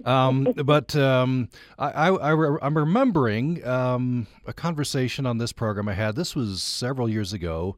Um, 0.04 0.52
but 0.64 0.94
um, 0.96 1.48
I, 1.78 2.08
am 2.08 2.76
remembering 2.76 3.66
um, 3.66 4.26
a 4.46 4.52
conversation 4.52 5.26
on 5.26 5.38
this 5.38 5.52
program 5.52 5.88
I 5.88 5.94
had. 5.94 6.16
This 6.16 6.34
was 6.34 6.62
several 6.62 7.08
years 7.08 7.32
ago. 7.32 7.76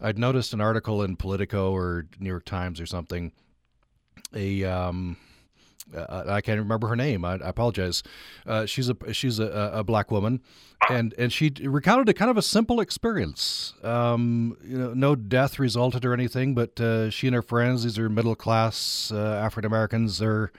I'd 0.00 0.18
noticed 0.18 0.52
an 0.52 0.60
article 0.60 1.02
in 1.02 1.16
Politico 1.16 1.72
or 1.72 2.06
New 2.18 2.28
York 2.28 2.44
Times 2.44 2.80
or 2.80 2.86
something. 2.86 3.32
A 4.34 4.64
um, 4.64 5.16
uh, 5.94 6.24
I 6.26 6.40
can't 6.40 6.58
remember 6.58 6.88
her 6.88 6.96
name. 6.96 7.24
I, 7.24 7.34
I 7.34 7.48
apologize. 7.48 8.02
Uh, 8.46 8.66
she's 8.66 8.88
a 8.88 8.96
she's 9.12 9.38
a, 9.38 9.70
a, 9.74 9.84
black 9.84 10.10
woman, 10.10 10.40
and 10.88 11.14
and 11.18 11.32
she 11.32 11.52
recounted 11.62 12.08
a 12.08 12.14
kind 12.14 12.30
of 12.30 12.36
a 12.36 12.42
simple 12.42 12.80
experience. 12.80 13.74
Um, 13.82 14.56
you 14.64 14.78
know, 14.78 14.94
no 14.94 15.14
death 15.14 15.58
resulted 15.58 16.04
or 16.04 16.12
anything, 16.12 16.54
but 16.54 16.80
uh, 16.80 17.10
she 17.10 17.26
and 17.26 17.34
her 17.34 17.42
friends, 17.42 17.84
these 17.84 17.98
are 17.98 18.08
middle 18.08 18.34
class 18.34 19.12
uh, 19.14 19.40
African 19.42 19.66
Americans, 19.66 20.22
are 20.22 20.52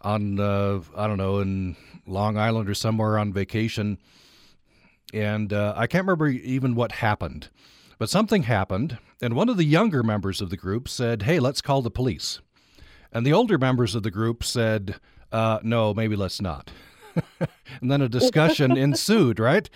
on 0.00 0.40
uh, 0.40 0.80
I 0.96 1.06
don't 1.06 1.18
know 1.18 1.40
in 1.40 1.76
Long 2.06 2.36
Island 2.36 2.68
or 2.68 2.74
somewhere 2.74 3.18
on 3.18 3.32
vacation, 3.32 3.98
and 5.12 5.52
uh, 5.52 5.74
I 5.76 5.86
can't 5.86 6.04
remember 6.04 6.28
even 6.28 6.74
what 6.74 6.92
happened, 6.92 7.48
but 7.98 8.08
something 8.08 8.44
happened, 8.44 8.98
and 9.20 9.34
one 9.34 9.48
of 9.48 9.56
the 9.56 9.64
younger 9.64 10.02
members 10.02 10.40
of 10.40 10.50
the 10.50 10.56
group 10.56 10.88
said, 10.88 11.22
"Hey, 11.22 11.38
let's 11.38 11.60
call 11.60 11.82
the 11.82 11.90
police." 11.90 12.40
And 13.12 13.26
the 13.26 13.32
older 13.32 13.58
members 13.58 13.94
of 13.94 14.02
the 14.02 14.10
group 14.10 14.44
said, 14.44 14.96
uh, 15.32 15.58
no, 15.62 15.94
maybe 15.94 16.16
let's 16.16 16.40
not. 16.40 16.70
and 17.80 17.90
then 17.90 18.00
a 18.00 18.08
discussion 18.08 18.76
ensued, 18.76 19.38
right? 19.38 19.68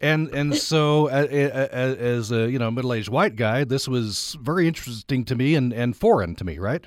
And 0.00 0.28
and 0.34 0.54
so 0.56 1.06
as 1.06 2.30
a 2.30 2.50
you 2.50 2.58
know 2.58 2.70
middle 2.70 2.92
aged 2.92 3.08
white 3.08 3.36
guy, 3.36 3.64
this 3.64 3.88
was 3.88 4.36
very 4.40 4.66
interesting 4.66 5.24
to 5.24 5.34
me 5.34 5.54
and, 5.54 5.72
and 5.72 5.96
foreign 5.96 6.34
to 6.36 6.44
me, 6.44 6.58
right? 6.58 6.84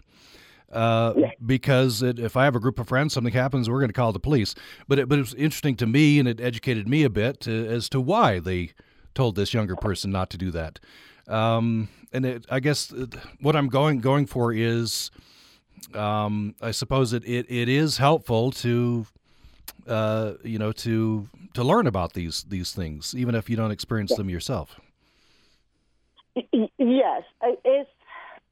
Uh, 0.71 1.13
yeah. 1.15 1.31
Because 1.45 2.03
it, 2.03 2.19
if 2.19 2.36
I 2.36 2.43
have 2.43 2.55
a 2.55 2.60
group 2.60 2.77
of 2.77 2.88
friends, 2.88 3.13
something 3.13 3.33
happens, 3.33 3.69
we're 3.69 3.79
going 3.79 3.89
to 3.89 3.93
call 3.93 4.12
the 4.12 4.19
police. 4.19 4.53
But 4.88 4.99
it, 4.99 5.10
but 5.10 5.17
it 5.17 5.21
was 5.21 5.33
interesting 5.33 5.77
to 5.77 5.88
me, 5.88 6.19
and 6.19 6.27
it 6.27 6.41
educated 6.41 6.88
me 6.88 7.03
a 7.03 7.10
bit 7.10 7.47
uh, 7.47 7.51
as 7.51 7.88
to 7.89 8.01
why 8.01 8.39
they 8.39 8.71
told 9.15 9.36
this 9.36 9.53
younger 9.53 9.75
person 9.75 10.12
not 10.12 10.29
to 10.31 10.38
do 10.38 10.51
that. 10.51 10.79
Um, 11.27 11.88
and 12.12 12.25
it, 12.25 12.45
I 12.49 12.60
guess 12.60 12.91
uh, 12.91 13.07
what 13.39 13.55
I'm 13.55 13.69
going 13.69 13.99
going 13.99 14.25
for 14.25 14.53
is 14.53 15.10
um, 15.93 16.55
I 16.61 16.71
suppose 16.71 17.13
it, 17.13 17.23
it, 17.25 17.45
it 17.49 17.69
is 17.69 17.97
helpful 17.97 18.51
to 18.51 19.05
uh, 19.87 20.33
you 20.43 20.59
know 20.59 20.71
to 20.71 21.27
to 21.53 21.63
learn 21.63 21.87
about 21.87 22.13
these 22.13 22.43
these 22.43 22.71
things, 22.71 23.15
even 23.15 23.35
if 23.35 23.49
you 23.49 23.55
don't 23.55 23.71
experience 23.71 24.15
them 24.15 24.29
yourself. 24.29 24.79
Yes, 26.77 27.23
it's 27.41 27.89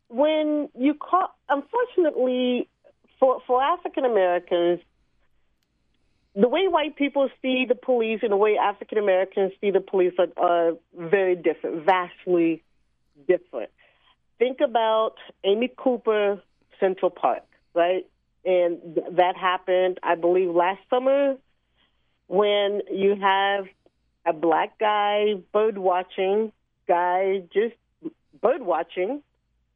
when 0.10 0.70
you 0.78 0.94
call. 0.94 1.36
Unfortunately, 1.50 2.68
for 3.20 3.42
for 3.46 3.62
African 3.62 4.06
Americans, 4.06 4.80
the 6.36 6.48
way 6.50 6.68
white 6.68 6.96
people 6.96 7.30
see 7.42 7.66
the 7.68 7.76
police 7.76 8.20
and 8.24 8.32
the 8.32 8.38
way 8.38 8.58
African 8.58 8.98
Americans 8.98 9.54
see 9.62 9.72
the 9.72 9.82
police 9.82 10.14
are, 10.20 10.28
are 10.38 10.74
very 10.98 11.36
different, 11.36 11.86
vastly 11.86 12.64
different. 13.28 13.70
Think 14.38 14.60
about 14.60 15.16
Amy 15.46 15.72
Cooper 15.78 16.42
Central 16.80 17.12
Park, 17.12 17.44
right? 17.74 18.06
And 18.44 18.80
th- 18.96 19.08
that 19.14 19.36
happened, 19.36 20.00
I 20.04 20.16
believe, 20.16 20.50
last 20.50 20.82
summer 20.90 21.36
when 22.28 22.82
you 22.92 23.16
have 23.22 23.66
a 24.26 24.34
black 24.34 24.80
guy 24.80 25.36
bird 25.54 25.78
watching, 25.78 26.52
guy 26.88 27.44
just 27.54 27.76
bird 28.42 28.62
watching, 28.62 29.22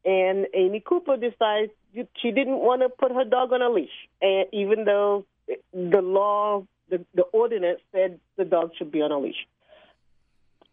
and 0.06 0.48
Amy 0.54 0.82
Cooper 0.86 1.18
decides 1.18 1.72
she 1.94 2.32
didn't 2.32 2.60
want 2.60 2.82
to 2.82 2.90
put 2.90 3.12
her 3.12 3.24
dog 3.24 3.52
on 3.52 3.62
a 3.62 3.70
leash, 3.70 3.90
and 4.22 4.48
even 4.54 4.86
though 4.86 5.26
the 5.74 6.02
law 6.02 6.64
the, 6.90 7.06
the 7.14 7.24
ordinance 7.24 7.80
said 7.92 8.20
the 8.38 8.46
dog 8.46 8.72
should 8.78 8.92
be 8.92 9.02
on 9.02 9.12
a 9.12 9.20
leash. 9.20 9.48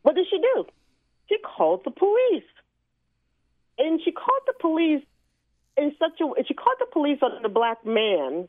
What 0.03 0.14
did 0.14 0.27
she 0.31 0.39
do? 0.39 0.64
She 1.29 1.37
called 1.39 1.83
the 1.85 1.91
police. 1.91 2.45
And 3.79 4.01
she 4.05 4.12
called 4.12 4.43
the 4.47 4.55
police 4.59 5.03
in 5.77 5.95
such 5.99 6.20
a 6.20 6.45
she 6.45 6.55
called 6.55 6.77
the 6.81 6.87
police 6.93 7.18
on 7.22 7.43
the 7.43 7.49
black 7.49 7.85
man 7.85 8.49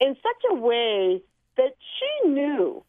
in 0.00 0.16
such 0.22 0.42
a 0.50 0.54
way 0.54 1.22
that 1.56 1.76
she 1.98 2.28
knew 2.28 2.82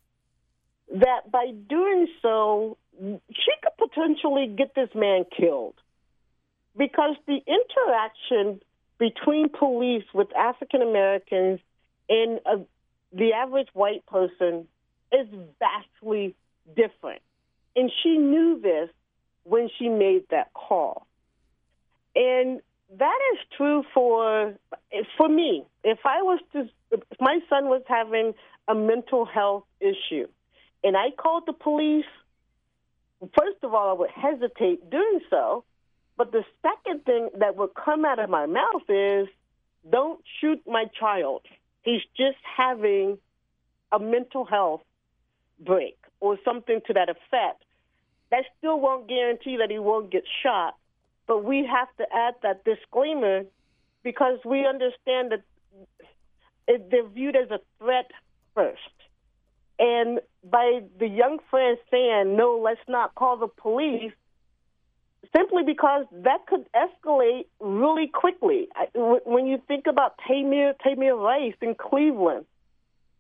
that 0.94 1.32
by 1.32 1.52
doing 1.70 2.08
so 2.22 2.78
she 3.00 3.52
could 3.64 3.90
potentially 3.90 4.48
get 4.48 4.74
this 4.76 4.90
man 4.96 5.26
killed 5.38 5.76
because 6.78 7.16
the 7.28 7.40
interaction 7.48 8.62
between 8.98 9.50
police 9.50 10.06
with 10.14 10.28
African 10.36 10.82
Americans 10.82 11.60
and 12.08 12.40
a, 12.46 12.60
the 13.12 13.34
average 13.34 13.70
white 13.74 14.06
person 14.06 14.68
is 15.12 15.28
vastly 15.60 16.36
different. 16.76 17.22
And 17.76 17.92
she 18.04 18.18
knew 18.18 18.60
this 18.62 18.90
when 19.44 19.70
she 19.78 19.90
made 19.90 20.26
that 20.30 20.54
call. 20.54 21.08
And 22.16 22.62
that 22.98 23.20
is 23.34 23.40
true 23.56 23.84
for 23.94 24.54
for 25.18 25.30
me. 25.30 25.64
If 25.84 26.00
I 26.06 26.22
was 26.22 26.40
to 26.54 26.70
if 26.92 27.02
my 27.20 27.40
son 27.50 27.66
was 27.66 27.82
having 27.88 28.34
a 28.68 28.76
mental 28.76 29.26
health 29.26 29.64
issue 29.80 30.28
and 30.84 30.98
I 30.98 31.12
called 31.18 31.44
the 31.48 31.54
police, 31.54 32.06
first 33.22 33.64
of 33.64 33.74
all 33.74 33.90
I 33.90 33.94
would 33.94 34.10
hesitate 34.10 34.90
doing 34.90 35.20
so, 35.30 35.64
but 36.18 36.32
the 36.32 36.44
second 36.62 37.06
thing 37.06 37.30
that 37.40 37.56
would 37.56 37.72
come 37.74 38.04
out 38.04 38.20
of 38.20 38.30
my 38.30 38.46
mouth 38.46 38.90
is 38.90 39.28
don't 39.90 40.22
shoot 40.40 40.62
my 40.68 40.86
child. 41.00 41.42
He's 41.84 42.02
just 42.18 42.38
having 42.58 43.18
a 43.92 44.00
mental 44.00 44.46
health 44.46 44.82
break 45.60 45.98
or 46.20 46.38
something 46.44 46.82
to 46.88 46.94
that 46.94 47.10
effect. 47.10 47.64
That 48.30 48.44
still 48.58 48.80
won't 48.80 49.08
guarantee 49.08 49.58
that 49.58 49.72
he 49.72 49.80
won't 49.80 50.12
get 50.12 50.24
shot, 50.44 50.76
but 51.32 51.46
we 51.46 51.66
have 51.66 51.88
to 51.96 52.04
add 52.14 52.34
that 52.44 52.66
disclaimer 52.66 53.44
because 54.04 54.38
we 54.44 54.68
understand 54.68 55.32
that 55.32 55.42
it, 56.68 56.92
they're 56.92 57.08
viewed 57.08 57.38
as 57.38 57.50
a 57.50 57.60
threat 57.80 58.12
first. 58.54 58.96
And 59.80 60.20
by 60.44 60.82
the 61.00 61.08
young 61.08 61.40
friend 61.50 61.78
saying, 61.90 62.36
no, 62.36 62.60
let's 62.62 62.82
not 62.90 63.16
call 63.16 63.38
the 63.38 63.48
police, 63.48 64.12
simply 65.34 65.64
because 65.66 66.04
that 66.12 66.48
could 66.48 66.66
escalate 66.76 67.46
really 67.62 68.08
quickly. 68.08 68.68
When 68.94 69.48
you 69.48 69.62
think 69.70 69.88
about 69.88 70.16
Tamir, 70.30 70.74
Tamir 70.86 71.18
Rice 71.18 71.56
in 71.62 71.76
Cleveland, 71.76 72.46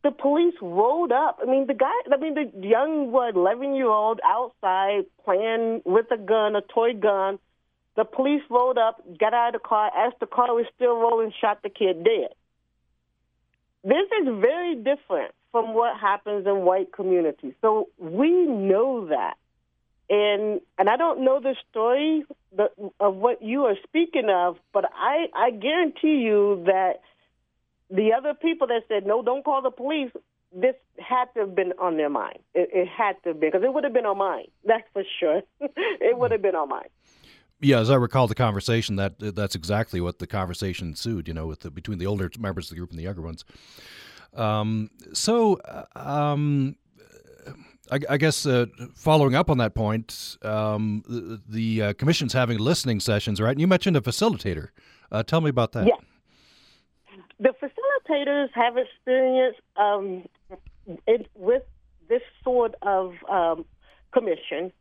the 0.03 0.12
police 0.12 0.55
rolled 0.62 1.14
up. 1.14 1.39
I 1.41 1.45
mean, 1.45 1.66
the 1.66 1.76
guy, 1.76 1.93
I 2.12 2.18
mean, 2.18 2.34
the 2.34 2.68
young, 2.68 3.14
what, 3.14 3.36
11 3.38 3.74
year 3.74 3.88
old 3.88 4.20
outside 4.26 5.05
playing 5.24 5.84
with 5.86 6.07
a 6.12 6.18
gun, 6.18 6.57
a 6.57 6.62
toy 6.62 6.93
gun. 6.93 7.39
The 7.96 8.06
police 8.06 8.42
rolled 8.50 8.78
up, 8.78 9.02
got 9.20 9.34
out 9.34 9.56
of 9.56 9.62
the 9.62 9.68
car, 9.68 9.92
as 9.96 10.14
the 10.20 10.26
car 10.26 10.54
was 10.54 10.66
still 10.76 10.96
rolling, 10.96 11.34
shot 11.42 11.62
the 11.62 11.70
kid 11.70 12.04
dead. 12.04 12.30
This 13.84 14.08
is 14.22 14.28
very 14.39 14.76
different 14.76 15.34
from 15.52 15.74
what 15.74 16.00
happens 16.00 16.46
in 16.48 16.62
white 16.62 16.94
communities. 16.94 17.54
So 17.62 17.89
we 17.98 18.30
know 18.32 19.08
that. 19.08 19.36
And 20.10 20.62
and 20.78 20.89
I 20.89 20.98
don't 20.98 21.24
know 21.24 21.39
the 21.39 21.56
story 21.70 22.26
of 23.00 23.16
what 23.16 23.42
you 23.42 23.66
are 23.66 23.76
speaking 23.84 24.30
of, 24.30 24.58
but 24.74 24.86
I, 24.94 25.28
I 25.34 25.52
guarantee 25.52 26.22
you 26.22 26.64
that 26.66 27.02
the 27.89 28.14
other 28.14 28.34
people 28.34 28.68
that 28.68 28.84
said 28.88 29.06
no, 29.06 29.22
don't 29.22 29.44
call 29.44 29.62
the 29.62 29.72
police. 29.72 30.12
This 30.54 30.76
had 31.00 31.26
to 31.36 31.42
have 31.42 31.56
been 31.56 31.72
on 31.80 31.96
their 31.96 32.10
mind. 32.10 32.39
It, 32.54 32.70
it 32.74 32.88
had 32.89 33.16
to 33.24 33.30
have 33.30 33.39
been 33.39 33.52
because 33.52 33.64
it 33.64 33.74
would 33.74 33.86
have 33.86 33.94
been 33.94 34.06
on 34.06 34.18
mine. 34.18 34.48
That's 34.66 34.84
for 34.92 35.04
sure. 35.18 35.44
it 35.62 36.18
would 36.18 36.32
have 36.32 36.42
been 36.42 36.56
on 36.56 36.68
mine. 36.68 36.89
Yeah, 37.62 37.80
as 37.80 37.89
I 37.89 37.95
recall 37.95 38.28
the 38.28 38.36
conversation, 38.36 38.95
that 38.95 39.14
that's 39.20 39.55
exactly 39.55 40.01
what 40.01 40.20
the 40.20 40.28
conversation 40.28 40.89
ensued. 40.89 41.28
You 41.28 41.34
know, 41.34 41.47
with 41.47 41.62
the, 41.62 41.72
between 41.72 41.99
the 41.99 42.07
older 42.07 42.30
members 42.39 42.66
of 42.66 42.70
the 42.72 42.76
group 42.78 42.89
and 42.89 42.99
the 42.99 43.03
younger 43.03 43.22
ones. 43.22 43.45
Um, 44.34 44.89
so, 45.14 45.55
uh, 45.66 45.86
um, 45.95 46.78
I, 47.91 47.99
I, 48.09 48.18
guess 48.18 48.45
uh, 48.45 48.68
following 48.95 49.36
up 49.36 49.49
on 49.49 49.57
that 49.57 49.76
point, 49.76 50.38
um, 50.41 51.03
the, 51.05 51.41
the 51.49 51.82
uh, 51.82 51.93
commission's 51.93 52.32
having 52.32 52.57
listening 52.57 53.01
sessions, 53.01 53.41
right? 53.41 53.51
And 53.51 53.59
you 53.59 53.68
mentioned 53.68 53.97
a 53.97 54.01
facilitator. 54.01 54.70
Uh, 55.12 55.22
tell 55.22 55.41
me 55.41 55.49
about 55.49 55.74
that. 55.74 55.86
Yeah 55.86 55.95
the 57.41 57.53
facilitators 57.59 58.49
have 58.53 58.78
experience 58.78 59.57
um, 59.76 60.24
it, 61.07 61.28
with 61.36 61.64
this 62.07 62.22
sort 62.43 62.76
of 62.84 63.14
um, 63.30 63.66
commission, 64.12 64.72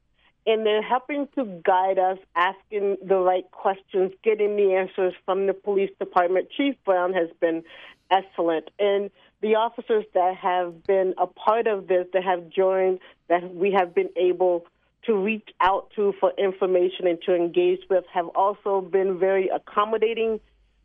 and 0.46 0.64
they're 0.64 0.82
helping 0.82 1.28
to 1.34 1.44
guide 1.64 1.98
us, 1.98 2.18
asking 2.34 2.96
the 3.06 3.18
right 3.18 3.50
questions, 3.50 4.12
getting 4.24 4.56
the 4.56 4.74
answers 4.74 5.14
from 5.24 5.46
the 5.46 5.52
police 5.52 5.90
department. 5.98 6.48
Chief 6.56 6.74
Brown 6.84 7.12
has 7.12 7.28
been 7.40 7.62
excellent, 8.10 8.70
and 8.78 9.10
the 9.42 9.54
officers 9.54 10.04
that 10.14 10.36
have 10.36 10.84
been 10.84 11.14
a 11.18 11.26
part 11.26 11.66
of 11.66 11.86
this, 11.86 12.06
that 12.12 12.24
have 12.24 12.48
joined, 12.50 12.98
that 13.28 13.54
we 13.54 13.72
have 13.72 13.94
been 13.94 14.10
able 14.16 14.66
to 15.04 15.14
reach 15.14 15.48
out 15.60 15.90
to 15.96 16.12
for 16.20 16.32
information 16.36 17.06
and 17.06 17.20
to 17.22 17.34
engage 17.34 17.80
with, 17.88 18.04
have 18.12 18.28
also 18.28 18.80
been 18.80 19.18
very 19.18 19.48
accommodating 19.48 20.40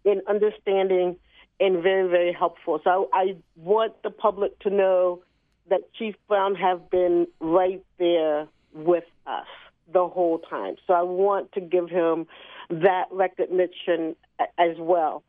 in 0.05 0.21
understanding 0.27 1.17
and 1.59 1.81
very, 1.81 2.07
very 2.09 2.33
helpful. 2.33 2.79
So 2.83 3.09
I 3.13 3.35
want 3.55 4.01
the 4.03 4.09
public 4.09 4.57
to 4.59 4.69
know 4.69 5.21
that 5.69 5.81
Chief 5.93 6.15
Brown 6.27 6.55
have 6.55 6.89
been 6.89 7.27
right 7.39 7.83
there 7.97 8.47
with 8.73 9.05
us 9.27 9.47
the 9.91 10.07
whole 10.07 10.39
time. 10.39 10.75
So 10.87 10.93
I 10.93 11.03
want 11.03 11.51
to 11.53 11.61
give 11.61 11.89
him 11.89 12.27
that 12.69 13.05
recognition 13.11 14.15
as 14.57 14.77
well. 14.77 15.23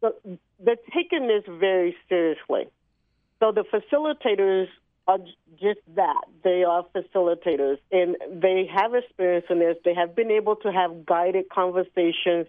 So 0.00 0.14
they're 0.58 0.76
taking 0.92 1.28
this 1.28 1.44
very 1.48 1.96
seriously. 2.08 2.66
So 3.40 3.52
the 3.52 3.64
facilitators 3.64 4.66
are 5.06 5.18
just 5.60 5.80
that. 5.96 6.22
They 6.44 6.64
are 6.64 6.84
facilitators, 6.94 7.78
and 7.90 8.16
they 8.30 8.68
have 8.72 8.94
experience 8.94 9.46
in 9.50 9.58
this. 9.58 9.76
They 9.84 9.94
have 9.94 10.14
been 10.14 10.30
able 10.30 10.56
to 10.56 10.72
have 10.72 11.04
guided 11.06 11.48
conversations 11.48 12.46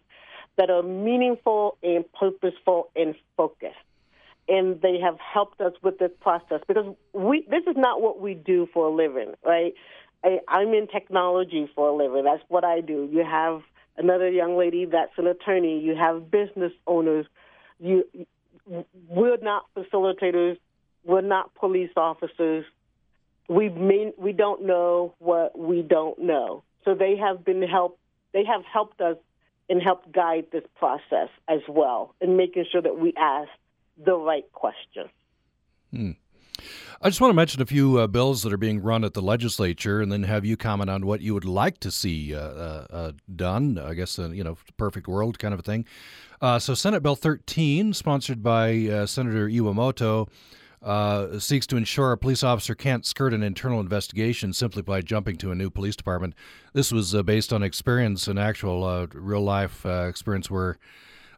that 0.58 0.70
are 0.70 0.84
meaningful 0.84 1.78
and 1.82 2.06
purposeful 2.14 2.90
and 2.96 3.16
focused. 3.36 3.76
And 4.48 4.82
they 4.82 5.00
have 5.00 5.18
helped 5.20 5.62
us 5.62 5.74
with 5.82 6.00
this 6.00 6.12
process 6.20 6.60
because 6.68 6.96
we 7.14 7.48
this 7.50 7.64
is 7.66 7.78
not 7.78 8.02
what 8.02 8.20
we 8.20 8.34
do 8.34 8.68
for 8.74 8.88
a 8.88 8.94
living, 8.94 9.34
right? 9.44 9.74
I, 10.24 10.40
I'm 10.48 10.74
in 10.74 10.88
technology 10.88 11.70
for 11.76 11.90
a 11.90 11.96
living. 11.96 12.24
That's 12.24 12.44
what 12.48 12.64
I 12.64 12.82
do. 12.82 13.10
You 13.12 13.24
have 13.24 13.62
another 13.98 14.30
young 14.30 14.58
lady 14.58 14.86
that's 14.86 15.12
an 15.18 15.28
attorney. 15.28 15.80
You 15.80 15.96
have 15.96 16.32
business 16.32 16.72
owners. 16.88 17.26
You, 17.80 18.06
we're 19.10 19.38
not 19.38 19.66
facilitators. 19.76 20.58
We're 21.04 21.22
not 21.22 21.54
police 21.56 21.92
officers. 21.98 22.66
We 23.50 23.70
mean 23.70 24.14
we 24.18 24.32
don't 24.32 24.66
know 24.66 25.14
what 25.20 25.58
we 25.58 25.82
don't 25.82 26.18
know. 26.20 26.64
So 26.86 26.96
they 26.96 27.18
have 27.18 27.44
been 27.44 27.62
help. 27.62 28.00
They 28.32 28.46
have 28.46 28.64
helped 28.72 29.02
us 29.02 29.18
and 29.70 29.82
helped 29.82 30.12
guide 30.12 30.46
this 30.52 30.64
process 30.78 31.30
as 31.48 31.60
well 31.68 32.16
in 32.22 32.38
making 32.38 32.66
sure 32.72 32.82
that 32.82 32.98
we 32.98 33.14
ask 33.18 33.50
the 34.04 34.16
right 34.16 34.50
questions. 34.54 35.10
Hmm. 35.92 36.12
I 37.02 37.10
just 37.10 37.20
want 37.22 37.32
to 37.32 37.36
mention 37.36 37.62
a 37.62 37.66
few 37.66 37.98
uh, 37.98 38.08
bills 38.08 38.44
that 38.44 38.54
are 38.54 38.58
being 38.58 38.82
run 38.82 39.04
at 39.04 39.14
the 39.14 39.22
legislature, 39.22 40.02
and 40.02 40.12
then 40.12 40.24
have 40.24 40.46
you 40.46 40.58
comment 40.58 40.90
on 40.90 41.06
what 41.06 41.22
you 41.22 41.34
would 41.34 41.46
like 41.46 41.80
to 41.80 41.92
see 41.92 42.36
uh, 42.36 42.40
uh, 42.40 42.88
uh 42.90 43.12
done. 43.36 43.78
I 43.78 43.94
guess 43.94 44.20
uh, 44.20 44.30
you 44.30 44.44
know, 44.44 44.58
perfect 44.78 45.08
world 45.08 45.40
kind 45.40 45.54
of 45.54 45.60
a 45.60 45.64
thing. 45.64 45.86
Uh, 46.42 46.60
so, 46.60 46.74
Senate 46.74 47.02
Bill 47.02 47.16
13, 47.16 47.94
sponsored 47.94 48.44
by 48.44 49.06
Senator 49.06 49.48
Iwamoto, 49.48 50.28
uh, 50.84 51.40
seeks 51.40 51.66
to 51.68 51.78
ensure 51.78 52.12
a 52.12 52.18
police 52.18 52.44
officer 52.44 52.76
can't 52.76 53.06
skirt 53.06 53.34
an 53.34 53.42
internal 53.42 53.80
investigation 53.80 54.52
simply 54.52 54.82
by 54.82 55.02
jumping 55.02 55.38
to 55.38 55.52
a 55.52 55.56
new 55.56 55.70
police 55.70 55.96
department. 55.96 56.36
This 56.74 56.92
was 56.92 57.16
uh, 57.16 57.24
based 57.24 57.54
on 57.54 57.64
experience, 57.64 58.28
an 58.28 58.38
actual 58.38 58.84
uh, 58.84 59.08
real 59.14 59.42
life 59.42 59.86
experience 59.86 60.52
where 60.52 60.78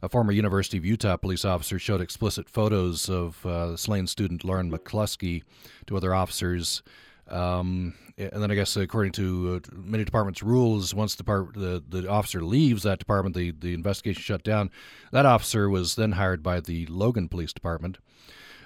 a 0.01 0.09
former 0.09 0.31
University 0.31 0.77
of 0.77 0.85
Utah 0.85 1.17
police 1.17 1.45
officer 1.45 1.79
showed 1.79 2.01
explicit 2.01 2.49
photos 2.49 3.09
of 3.09 3.45
uh, 3.45 3.75
slain 3.75 4.07
student 4.07 4.43
Lauren 4.43 4.71
McCluskey 4.71 5.43
to 5.87 5.97
other 5.97 6.13
officers. 6.13 6.83
Um, 7.27 7.95
and 8.17 8.41
then 8.41 8.51
I 8.51 8.55
guess 8.55 8.77
according 8.77 9.11
to 9.13 9.61
uh, 9.65 9.75
many 9.75 10.05
departments' 10.05 10.43
rules, 10.43 10.93
once 10.93 11.15
the, 11.15 11.23
part, 11.23 11.53
the 11.53 11.83
the 11.87 12.07
officer 12.07 12.41
leaves 12.41 12.83
that 12.83 12.99
department, 12.99 13.35
the 13.35 13.51
the 13.51 13.73
investigation 13.73 14.21
shut 14.21 14.43
down. 14.43 14.69
That 15.11 15.25
officer 15.25 15.69
was 15.69 15.95
then 15.95 16.13
hired 16.13 16.41
by 16.41 16.59
the 16.59 16.85
Logan 16.85 17.27
Police 17.27 17.51
Department. 17.51 17.97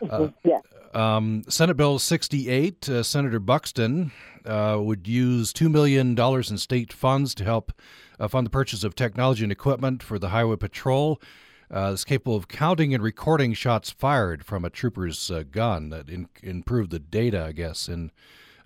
Uh, 0.07 0.29
yeah. 0.43 0.59
Um, 0.93 1.43
Senate 1.47 1.77
Bill 1.77 1.99
68, 1.99 2.89
uh, 2.89 3.03
Senator 3.03 3.39
Buxton 3.39 4.11
uh, 4.45 4.77
would 4.79 5.07
use 5.07 5.53
$2 5.53 5.69
million 5.69 6.17
in 6.17 6.57
state 6.57 6.91
funds 6.91 7.35
to 7.35 7.43
help 7.43 7.71
uh, 8.19 8.27
fund 8.27 8.47
the 8.47 8.51
purchase 8.51 8.83
of 8.83 8.95
technology 8.95 9.43
and 9.43 9.51
equipment 9.51 10.01
for 10.01 10.17
the 10.17 10.29
Highway 10.29 10.55
Patrol. 10.55 11.21
uh, 11.69 11.95
capable 12.07 12.35
of 12.35 12.47
counting 12.47 12.93
and 12.93 13.03
recording 13.03 13.53
shots 13.53 13.91
fired 13.91 14.43
from 14.43 14.65
a 14.65 14.69
trooper's 14.71 15.29
uh, 15.29 15.43
gun 15.51 15.89
that 15.89 16.09
in, 16.09 16.27
improved 16.41 16.89
the 16.89 16.99
data, 16.99 17.45
I 17.45 17.51
guess, 17.51 17.87
in 17.87 18.11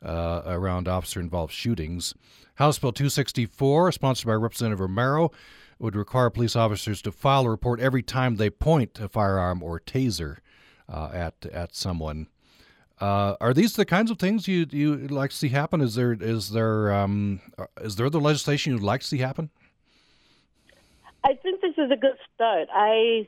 uh, 0.01 0.43
around 0.45 0.87
officer-involved 0.87 1.53
shootings. 1.53 2.13
House 2.55 2.79
Bill 2.79 2.93
264, 2.93 3.91
sponsored 3.91 4.27
by 4.27 4.33
Representative 4.33 4.79
Romero, 4.79 5.31
would 5.79 5.95
require 5.95 6.29
police 6.29 6.55
officers 6.55 7.01
to 7.01 7.11
file 7.11 7.45
a 7.45 7.49
report 7.49 7.81
every 7.81 8.03
time 8.03 8.35
they 8.35 8.49
point 8.49 8.99
a 9.01 9.09
firearm 9.09 9.61
or 9.61 9.81
taser 9.81 10.37
uh, 10.89 11.09
at 11.13 11.45
at 11.51 11.75
someone. 11.75 12.27
Uh, 12.99 13.35
are 13.41 13.53
these 13.53 13.73
the 13.73 13.85
kinds 13.85 14.11
of 14.11 14.17
things 14.17 14.47
you 14.47 14.65
you 14.71 14.95
like 15.07 15.31
to 15.31 15.35
see 15.35 15.49
happen? 15.49 15.81
Is 15.81 15.95
there 15.95 16.13
is 16.13 16.51
there 16.51 16.93
um, 16.93 17.41
is 17.81 17.95
there 17.95 18.09
the 18.09 18.19
legislation 18.19 18.73
you'd 18.73 18.83
like 18.83 19.01
to 19.01 19.07
see 19.07 19.17
happen? 19.17 19.49
I 21.23 21.35
think 21.35 21.61
this 21.61 21.73
is 21.77 21.91
a 21.91 21.95
good 21.95 22.17
start. 22.33 22.67
I 22.73 23.27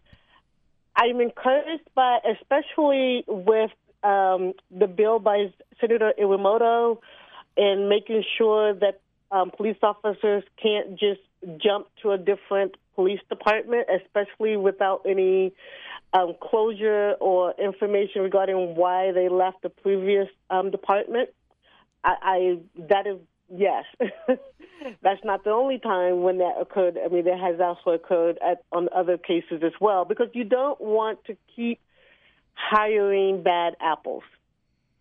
I'm 0.96 1.20
encouraged 1.20 1.90
by, 1.94 2.20
especially 2.40 3.26
with 3.28 3.72
um, 4.04 4.54
the 4.72 4.88
bill 4.88 5.20
by 5.20 5.52
Senator 5.82 6.14
Iwamoto, 6.20 7.00
and 7.58 7.90
making 7.90 8.24
sure 8.38 8.74
that 8.76 9.02
um, 9.32 9.52
police 9.52 9.78
officers 9.82 10.44
can't 10.62 10.98
just 11.00 11.22
jump 11.58 11.88
to 12.02 12.12
a 12.12 12.18
different 12.18 12.76
police 12.96 13.20
department, 13.30 13.88
especially 14.04 14.58
without 14.58 15.02
any 15.08 15.54
um, 16.14 16.34
closure 16.42 17.14
or 17.20 17.54
information 17.60 18.22
regarding 18.22 18.76
why 18.76 19.12
they 19.12 19.30
left 19.30 19.62
the 19.62 19.70
previous 19.70 20.28
um, 20.50 20.72
department. 20.72 21.30
I, 22.04 22.16
I 22.22 22.58
that 22.90 23.08
is 23.08 23.18
yes. 23.54 23.86
That's 25.02 25.24
not 25.24 25.44
the 25.44 25.50
only 25.50 25.80
time 25.80 26.22
when 26.22 26.38
that 26.40 26.56
occurred. 26.60 26.98
I 27.04 27.08
mean, 27.08 27.26
that 27.26 27.40
has 27.40 27.60
also 27.60 27.92
occurred 27.92 28.38
at, 28.46 28.64
on 28.72 28.88
other 28.96 29.18
cases 29.18 29.62
as 29.64 29.72
well, 29.80 30.06
because 30.06 30.28
you 30.34 30.44
don't 30.44 30.80
want 30.80 31.24
to 31.26 31.36
keep 31.56 31.80
hiring 32.54 33.42
bad 33.42 33.76
apples. 33.82 34.24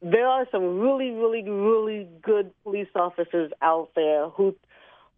There 0.01 0.27
are 0.27 0.47
some 0.51 0.81
really, 0.81 1.11
really, 1.11 1.43
really 1.43 2.09
good 2.23 2.51
police 2.63 2.89
officers 2.95 3.53
out 3.63 3.91
there 3.95 4.29
who 4.29 4.55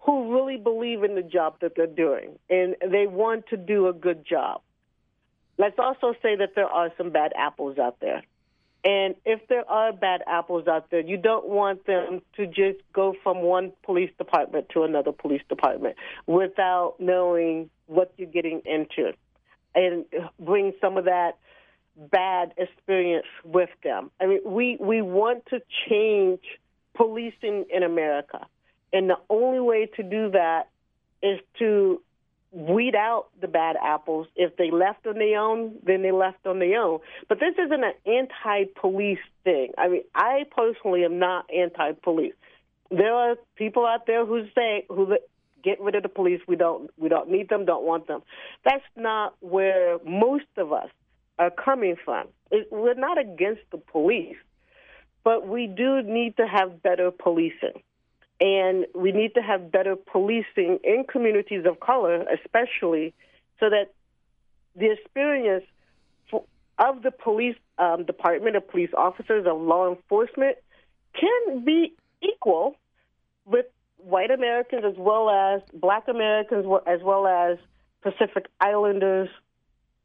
who 0.07 0.33
really 0.33 0.57
believe 0.57 1.03
in 1.03 1.17
the 1.17 1.23
job 1.23 1.57
that 1.61 1.73
they're 1.77 1.87
doing 1.89 2.39
and 2.49 2.77
they 2.81 3.09
want 3.09 3.49
to 3.49 3.57
do 3.57 3.89
a 3.89 3.93
good 3.93 4.25
job. 4.25 4.63
Let's 5.59 5.79
also 5.79 6.15
say 6.23 6.37
that 6.37 6.51
there 6.55 6.69
are 6.69 6.91
some 6.97 7.11
bad 7.11 7.33
apples 7.37 7.77
out 7.79 7.99
there. 8.01 8.23
And 8.85 9.17
if 9.25 9.41
there 9.49 9.69
are 9.69 9.93
bad 9.93 10.23
apples 10.29 10.69
out 10.69 10.91
there, 10.91 11.01
you 11.01 11.17
don't 11.17 11.49
want 11.49 11.87
them 11.87 12.21
to 12.37 12.47
just 12.47 12.79
go 12.93 13.17
from 13.25 13.43
one 13.43 13.73
police 13.83 14.13
department 14.17 14.69
to 14.75 14.85
another 14.85 15.11
police 15.11 15.43
department 15.49 15.97
without 16.27 16.95
knowing 17.01 17.69
what 17.87 18.13
you're 18.17 18.31
getting 18.31 18.63
into 18.65 19.13
and 19.75 20.05
bring 20.39 20.73
some 20.81 20.99
of 20.99 21.07
that 21.07 21.33
bad 21.97 22.53
experience 22.57 23.27
with 23.45 23.71
them. 23.83 24.13
I 24.21 24.27
mean, 24.27 24.41
we, 24.45 24.77
we 24.79 25.03
want 25.03 25.47
to 25.47 25.61
change 25.89 26.41
policing 26.95 27.65
in 27.71 27.83
America. 27.83 28.47
And 28.93 29.11
the 29.11 29.19
only 29.29 29.61
way 29.61 29.87
to 29.97 30.03
do 30.03 30.31
that 30.31 30.69
is 31.23 31.41
to 31.59 32.01
weed 32.53 32.95
out 32.95 33.27
the 33.41 33.49
bad 33.49 33.77
apples. 33.83 34.27
If 34.37 34.57
they 34.57 34.71
left 34.71 35.07
on 35.07 35.19
their 35.19 35.39
own, 35.39 35.75
then 35.85 36.03
they 36.03 36.13
left 36.13 36.47
on 36.47 36.59
their 36.59 36.81
own. 36.81 37.01
But 37.29 37.39
this 37.41 37.55
isn't 37.59 37.85
an 37.85 37.93
anti-police 38.07 39.19
thing. 39.45 39.73
I 39.77 39.89
mean, 39.89 40.05
I 40.15 40.45
personally 40.51 41.05
am 41.05 41.19
not 41.19 41.47
anti-police. 41.55 42.35
There 42.91 43.13
are 43.13 43.37
people 43.57 43.85
out 43.85 44.07
there 44.07 44.25
who 44.25 44.47
say 44.55 44.87
who 44.89 45.19
get 45.63 45.81
rid 45.81 45.97
of 45.97 46.03
the 46.05 46.09
police. 46.09 46.41
We 46.47 46.57
don't 46.57 46.91
we 46.97 47.09
don't 47.09 47.31
need 47.31 47.49
them. 47.49 47.65
Don't 47.65 47.85
want 47.85 48.07
them. 48.07 48.23
That's 48.65 48.85
not 48.97 49.35
where 49.41 49.99
most 50.05 50.47
of 50.57 50.73
us 50.73 50.89
are 51.39 51.51
coming 51.51 51.97
from. 52.05 52.29
It, 52.51 52.69
we're 52.71 52.95
not 52.95 53.19
against 53.19 53.63
the 53.73 53.79
police, 53.79 54.37
but 55.25 55.47
we 55.47 55.67
do 55.67 56.01
need 56.03 56.37
to 56.37 56.47
have 56.47 56.83
better 56.83 57.11
policing. 57.11 57.83
And 58.41 58.87
we 58.95 59.13
need 59.13 59.35
to 59.35 59.41
have 59.41 59.73
better 59.73 59.97
policing 59.97 60.81
in 60.85 61.05
communities 61.11 61.65
of 61.65 61.81
color, 61.81 62.25
especially, 62.45 63.15
so 63.59 63.71
that 63.71 63.93
the 64.75 64.93
experience 64.93 65.65
of 66.79 67.03
the 67.03 67.11
police 67.11 67.57
um, 67.79 68.05
department, 68.05 68.57
of 68.57 68.69
police 68.69 68.91
officers, 68.97 69.47
of 69.47 69.61
law 69.61 69.91
enforcement 69.91 70.59
can 71.19 71.65
be 71.65 71.95
equal 72.23 72.77
with 73.47 73.67
white 73.97 74.31
Americans 74.31 74.83
as 74.85 74.95
well 74.97 75.31
as 75.31 75.63
black 75.73 76.09
Americans, 76.09 76.67
as 76.87 77.01
well 77.03 77.27
as 77.27 77.59
Pacific 78.03 78.47
Islanders, 78.61 79.29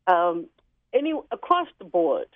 um, 0.08 0.48
any 0.94 1.14
across 1.32 1.68
the 1.80 1.86
board. 1.86 2.28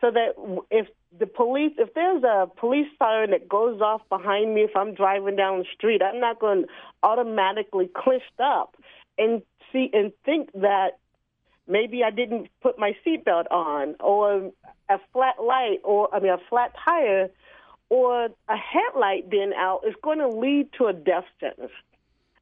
So 0.00 0.10
that 0.10 0.34
if 0.70 0.86
the 1.18 1.26
police, 1.26 1.72
if 1.78 1.94
there's 1.94 2.22
a 2.22 2.46
police 2.56 2.88
siren 2.98 3.30
that 3.30 3.48
goes 3.48 3.80
off 3.80 4.02
behind 4.08 4.54
me, 4.54 4.62
if 4.62 4.76
I'm 4.76 4.94
driving 4.94 5.36
down 5.36 5.60
the 5.60 5.64
street, 5.74 6.02
I'm 6.02 6.20
not 6.20 6.38
going 6.38 6.62
to 6.62 6.68
automatically 7.02 7.88
clench 7.94 8.22
up 8.38 8.76
and 9.18 9.42
see 9.72 9.90
and 9.92 10.12
think 10.24 10.52
that 10.52 10.98
maybe 11.66 12.04
I 12.04 12.10
didn't 12.10 12.48
put 12.62 12.78
my 12.78 12.92
seatbelt 13.04 13.50
on, 13.50 13.96
or 14.00 14.52
a 14.88 14.98
flat 15.12 15.42
light, 15.42 15.78
or 15.84 16.14
I 16.14 16.20
mean 16.20 16.32
a 16.32 16.38
flat 16.48 16.72
tire, 16.84 17.28
or 17.88 18.26
a 18.48 18.56
headlight 18.56 19.30
being 19.30 19.52
out 19.56 19.82
is 19.86 19.94
going 20.02 20.18
to 20.18 20.28
lead 20.28 20.68
to 20.78 20.86
a 20.86 20.92
death 20.92 21.24
sentence. 21.40 21.72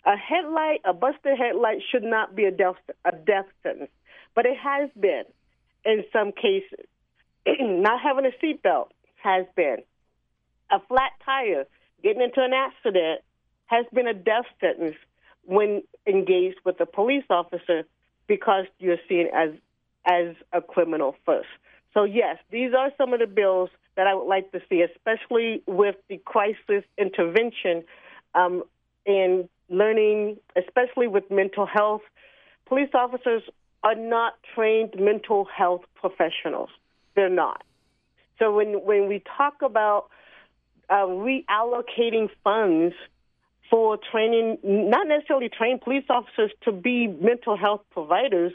A 0.07 0.17
headlight, 0.17 0.81
a 0.85 0.93
busted 0.93 1.39
headlight, 1.39 1.79
should 1.91 2.03
not 2.03 2.35
be 2.35 2.45
a 2.45 2.51
death 2.51 2.77
a 3.05 3.13
death 3.13 3.47
sentence, 3.63 3.91
but 4.35 4.47
it 4.47 4.57
has 4.59 4.91
been 4.99 5.25
in 5.85 6.05
some 6.13 6.33
cases. 6.33 6.87
not 7.61 8.01
having 8.01 8.27
a 8.27 8.45
seatbelt 8.45 8.89
has 9.23 9.47
been. 9.57 9.79
A 10.71 10.81
flat 10.89 11.13
tire, 11.25 11.67
getting 12.03 12.23
into 12.23 12.43
an 12.43 12.53
accident, 12.53 13.21
has 13.67 13.87
been 13.93 14.07
a 14.07 14.15
death 14.15 14.47
sentence 14.61 14.97
when 15.45 15.83
engaged 16.07 16.59
with 16.65 16.81
a 16.81 16.87
police 16.87 17.25
officer 17.31 17.85
because 18.27 18.67
you're 18.79 18.99
seen 19.09 19.29
as 19.35 19.51
as 20.07 20.35
a 20.53 20.61
criminal 20.61 21.17
first. 21.25 21.49
So 21.95 22.05
yes, 22.05 22.39
these 22.51 22.73
are 22.77 22.91
some 22.99 23.13
of 23.15 23.21
the 23.21 23.27
bills 23.27 23.71
that 23.97 24.07
I 24.07 24.15
would 24.15 24.27
like 24.27 24.51
to 24.53 24.61
see, 24.69 24.83
especially 24.83 25.63
with 25.67 25.97
the 26.09 26.19
crisis 26.19 26.85
intervention 26.99 27.85
um, 28.35 28.65
and 29.07 29.49
learning, 29.69 30.39
especially 30.57 31.07
with 31.07 31.31
mental 31.31 31.67
health. 31.67 32.03
Police 32.67 32.91
officers 32.95 33.43
are 33.83 33.95
not 33.95 34.35
trained 34.55 34.95
mental 34.99 35.45
health 35.45 35.83
professionals. 35.95 36.71
They're 37.15 37.29
not. 37.29 37.63
So 38.39 38.53
when 38.55 38.85
when 38.85 39.09
we 39.09 39.23
talk 39.37 39.63
about 39.63 40.09
uh, 40.91 41.07
reallocating 41.07 42.29
funds 42.43 42.95
for 43.71 43.99
training, 44.11 44.59
not 44.63 45.07
necessarily 45.07 45.49
train 45.49 45.79
police 45.79 46.05
officers 46.09 46.51
to 46.65 46.73
be 46.73 47.07
mental 47.07 47.57
health 47.57 47.83
providers, 47.91 48.53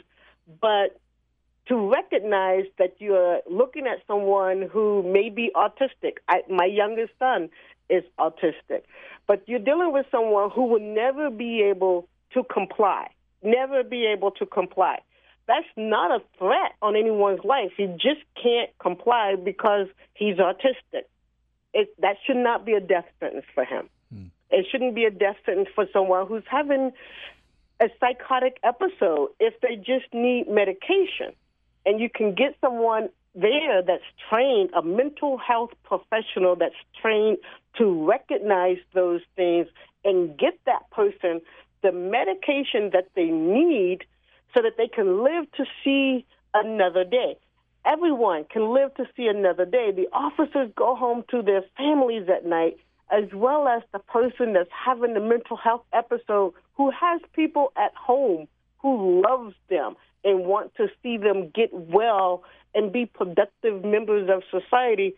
but 0.60 1.00
to 1.68 1.90
recognize 1.90 2.64
that 2.78 2.94
you're 2.98 3.40
looking 3.50 3.86
at 3.86 3.98
someone 4.06 4.68
who 4.70 5.02
may 5.02 5.30
be 5.30 5.50
autistic. 5.54 6.16
I, 6.28 6.42
my 6.48 6.64
youngest 6.64 7.12
son 7.18 7.48
is 7.88 8.04
autistic, 8.18 8.82
but 9.26 9.42
you're 9.46 9.58
dealing 9.58 9.92
with 9.92 10.06
someone 10.10 10.50
who 10.50 10.66
will 10.66 10.80
never 10.80 11.30
be 11.30 11.62
able 11.62 12.08
to 12.34 12.44
comply, 12.44 13.08
never 13.42 13.82
be 13.82 14.06
able 14.06 14.30
to 14.32 14.46
comply 14.46 15.00
that's 15.50 15.66
not 15.76 16.12
a 16.12 16.22
threat 16.38 16.72
on 16.80 16.94
anyone's 16.94 17.44
life. 17.44 17.72
He 17.76 17.86
just 17.86 18.20
can't 18.40 18.70
comply 18.78 19.34
because 19.34 19.88
he's 20.14 20.36
autistic. 20.36 21.04
It, 21.74 21.88
that 22.00 22.16
should 22.24 22.36
not 22.36 22.64
be 22.64 22.74
a 22.74 22.80
death 22.80 23.06
sentence 23.18 23.44
for 23.52 23.64
him. 23.64 23.88
Hmm. 24.12 24.26
It 24.50 24.66
shouldn't 24.70 24.94
be 24.94 25.04
a 25.04 25.10
death 25.10 25.36
sentence 25.44 25.68
for 25.74 25.86
someone 25.92 26.26
who's 26.28 26.44
having 26.46 26.92
a 27.80 27.88
psychotic 27.98 28.58
episode 28.62 29.30
if 29.40 29.60
they 29.60 29.74
just 29.74 30.12
need 30.12 30.48
medication. 30.48 31.32
And 31.84 31.98
you 31.98 32.08
can 32.08 32.34
get 32.34 32.54
someone 32.60 33.08
there 33.34 33.82
that's 33.82 34.04
trained, 34.28 34.70
a 34.74 34.82
mental 34.82 35.36
health 35.36 35.70
professional 35.82 36.54
that's 36.56 36.74
trained 37.00 37.38
to 37.78 38.06
recognize 38.06 38.78
those 38.94 39.22
things 39.34 39.66
and 40.04 40.36
get 40.38 40.58
that 40.66 40.88
person 40.90 41.40
the 41.82 41.92
medication 41.92 42.90
that 42.92 43.08
they 43.14 43.26
need 43.26 44.04
so 44.54 44.62
that 44.62 44.76
they 44.76 44.88
can 44.88 45.22
live 45.22 45.50
to 45.52 45.64
see 45.84 46.24
another 46.54 47.04
day. 47.04 47.36
Everyone 47.84 48.44
can 48.44 48.74
live 48.74 48.94
to 48.94 49.06
see 49.16 49.26
another 49.26 49.64
day. 49.64 49.90
The 49.90 50.08
officers 50.12 50.70
go 50.76 50.94
home 50.94 51.24
to 51.30 51.42
their 51.42 51.62
families 51.76 52.28
at 52.28 52.44
night, 52.44 52.78
as 53.10 53.24
well 53.32 53.66
as 53.66 53.82
the 53.92 53.98
person 53.98 54.52
that's 54.52 54.70
having 54.70 55.14
the 55.14 55.20
mental 55.20 55.56
health 55.56 55.84
episode 55.92 56.52
who 56.74 56.90
has 56.90 57.20
people 57.34 57.72
at 57.76 57.94
home 57.94 58.48
who 58.78 59.22
loves 59.22 59.54
them 59.68 59.96
and 60.24 60.44
want 60.44 60.74
to 60.76 60.88
see 61.02 61.16
them 61.16 61.50
get 61.54 61.72
well 61.72 62.44
and 62.74 62.92
be 62.92 63.06
productive 63.06 63.84
members 63.84 64.28
of 64.30 64.42
society, 64.50 65.14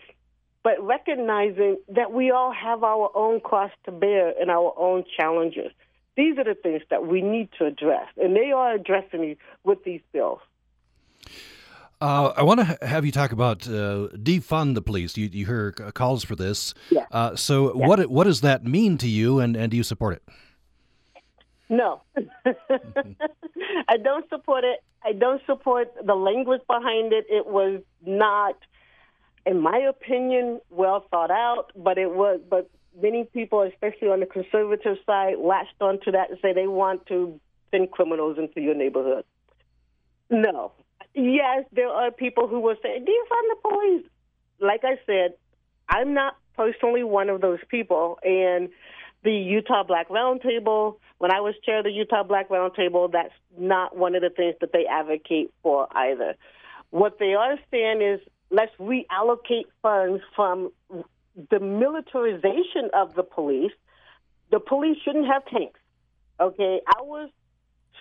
but 0.63 0.81
recognizing 0.83 1.77
that 1.89 2.13
we 2.13 2.31
all 2.31 2.53
have 2.53 2.83
our 2.85 3.11
own 3.15 3.41
cross 3.41 3.71
to 3.85 3.93
bear 3.93 4.33
and 4.41 4.51
our 4.51 4.73
own 4.79 5.05
challenges. 5.17 5.73
These 6.17 6.39
are 6.39 6.45
the 6.45 6.55
things 6.55 6.83
that 6.91 7.07
we 7.07 7.23
need 7.23 7.49
to 7.59 7.67
address, 7.67 8.07
and 8.17 8.37
they 8.37 8.53
are 8.53 8.75
addressing 8.75 9.25
it 9.25 9.39
with 9.65 9.83
these 9.85 10.03
bills. 10.13 10.41
Uh, 12.03 12.33
I 12.37 12.43
want 12.43 12.59
to 12.59 12.65
ha- 12.65 12.77
have 12.83 13.07
you 13.07 13.13
talk 13.13 13.31
about 13.31 13.67
uh, 13.69 14.09
defund 14.17 14.75
the 14.75 14.83
police. 14.83 15.17
You, 15.17 15.31
you 15.33 15.47
hear 15.47 15.71
calls 15.71 16.25
for 16.25 16.35
this. 16.35 16.75
Yeah. 16.91 17.07
Uh, 17.13 17.37
so, 17.37 17.79
yeah. 17.79 17.87
what 17.87 18.11
what 18.11 18.25
does 18.25 18.41
that 18.41 18.65
mean 18.65 18.99
to 18.99 19.09
you, 19.09 19.39
and, 19.39 19.57
and 19.57 19.71
do 19.71 19.77
you 19.77 19.85
support 19.85 20.15
it? 20.17 20.23
No, 21.69 22.03
I 23.87 23.97
don't 24.03 24.29
support 24.29 24.65
it. 24.65 24.81
I 25.05 25.13
don't 25.13 25.41
support 25.47 25.95
the 26.05 26.15
language 26.15 26.61
behind 26.67 27.13
it. 27.13 27.25
It 27.31 27.47
was 27.47 27.81
not, 28.05 28.57
in 29.47 29.61
my 29.61 29.79
opinion, 29.79 30.61
well 30.71 31.07
thought 31.11 31.31
out. 31.31 31.71
But 31.77 31.99
it 31.99 32.11
was. 32.11 32.41
But 32.51 32.69
many 33.01 33.25
people, 33.25 33.63
especially 33.63 34.09
on 34.09 34.21
the 34.21 34.27
conservative 34.27 34.99
side, 35.07 35.35
latched 35.39 35.81
onto 35.81 36.13
that 36.13 36.31
and 36.31 36.39
say 36.43 36.53
they 36.53 36.67
want 36.67 37.07
to 37.07 37.41
send 37.71 37.91
criminals 37.91 38.39
into 38.39 38.61
your 38.61 38.75
neighborhood. 38.75 39.25
No, 40.31 40.73
yes, 41.15 41.65
there 41.73 41.89
are 41.89 42.11
people 42.11 42.49
who 42.49 42.61
will 42.61 42.77
say, 42.83 42.99
defund 42.99 43.49
the 43.49 43.57
police. 43.63 44.07
Like 44.61 44.83
I 44.85 44.99
said, 45.07 45.35
I'm 45.89 46.15
not 46.15 46.37
personally 46.57 47.03
one 47.03 47.29
of 47.29 47.41
those 47.41 47.59
people. 47.69 48.19
And 48.23 48.71
the 49.23 49.33
Utah 49.33 49.85
Black 49.85 50.09
Roundtable, 50.09 50.97
when 51.19 51.33
I 51.33 51.41
was 51.41 51.55
chair 51.65 51.79
of 51.79 51.85
the 51.85 51.91
Utah 51.91 52.23
Black 52.23 52.49
Roundtable, 52.49 53.11
that's 53.13 53.35
not 53.59 53.97
one 53.97 54.15
of 54.15 54.23
the 54.23 54.31
things 54.31 54.55
that 54.61 54.73
they 54.73 54.87
advocate 54.87 55.53
for 55.63 55.87
either. 55.97 56.35
What 56.91 57.19
they 57.19 57.35
are 57.35 57.57
saying 57.71 58.03
is 58.03 58.21
let's 58.51 58.73
reallocate 58.79 59.67
funds 59.81 60.23
from 60.37 60.71
the 61.51 61.61
militarization 61.61 62.91
of 62.95 63.15
the 63.15 63.23
police. 63.23 63.73
The 64.51 64.61
police 64.61 64.99
shouldn't 65.05 65.27
have 65.27 65.45
tanks. 65.47 65.81
Okay, 66.41 66.81
our 66.99 67.29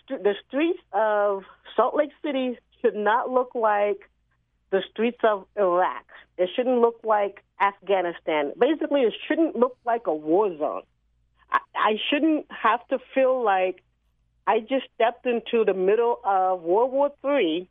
the 0.10 0.34
streets 0.48 0.80
of 0.92 1.44
Salt 1.76 1.96
Lake 1.96 2.12
City 2.24 2.58
should 2.82 2.96
not 2.96 3.30
look 3.30 3.56
like 3.56 4.10
the 4.72 4.82
streets 4.90 5.20
of 5.24 5.46
Iraq. 5.56 6.06
It 6.38 6.50
shouldn't 6.56 6.80
look 6.80 7.00
like 7.04 7.44
Afghanistan. 7.62 8.54
Basically, 8.58 9.02
it 9.02 9.14
shouldn't 9.28 9.56
look 9.56 9.78
like 9.86 10.08
a 10.08 10.14
war 10.14 10.58
zone. 10.58 10.84
I, 11.52 11.60
I 11.76 11.92
shouldn't 12.10 12.48
have 12.50 12.86
to 12.88 13.00
feel 13.14 13.44
like 13.44 13.84
I 14.48 14.60
just 14.60 14.86
stepped 14.96 15.26
into 15.26 15.64
the 15.66 15.74
middle 15.74 16.20
of 16.26 16.62
World 16.62 16.92
War 16.92 17.12
III 17.24 17.70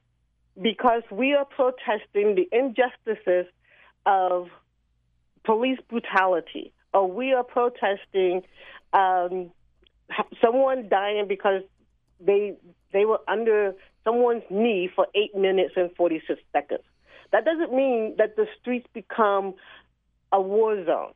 because 0.60 1.02
we 1.10 1.34
are 1.34 1.44
protesting 1.44 2.36
the 2.36 2.48
injustices 2.52 3.46
of 4.06 4.48
police 5.50 5.80
brutality, 5.88 6.72
or 6.94 7.10
we 7.10 7.32
are 7.32 7.42
protesting 7.42 8.42
um, 8.92 9.50
someone 10.40 10.88
dying 10.88 11.26
because 11.26 11.62
they 12.20 12.54
they 12.92 13.04
were 13.04 13.18
under 13.26 13.72
someone's 14.04 14.44
knee 14.48 14.88
for 14.94 15.08
eight 15.16 15.34
minutes 15.36 15.74
and 15.76 15.90
46 15.96 16.40
seconds. 16.52 16.84
That 17.32 17.44
doesn't 17.44 17.74
mean 17.74 18.14
that 18.18 18.36
the 18.36 18.46
streets 18.60 18.86
become 18.94 19.54
a 20.30 20.40
war 20.40 20.84
zone. 20.84 21.14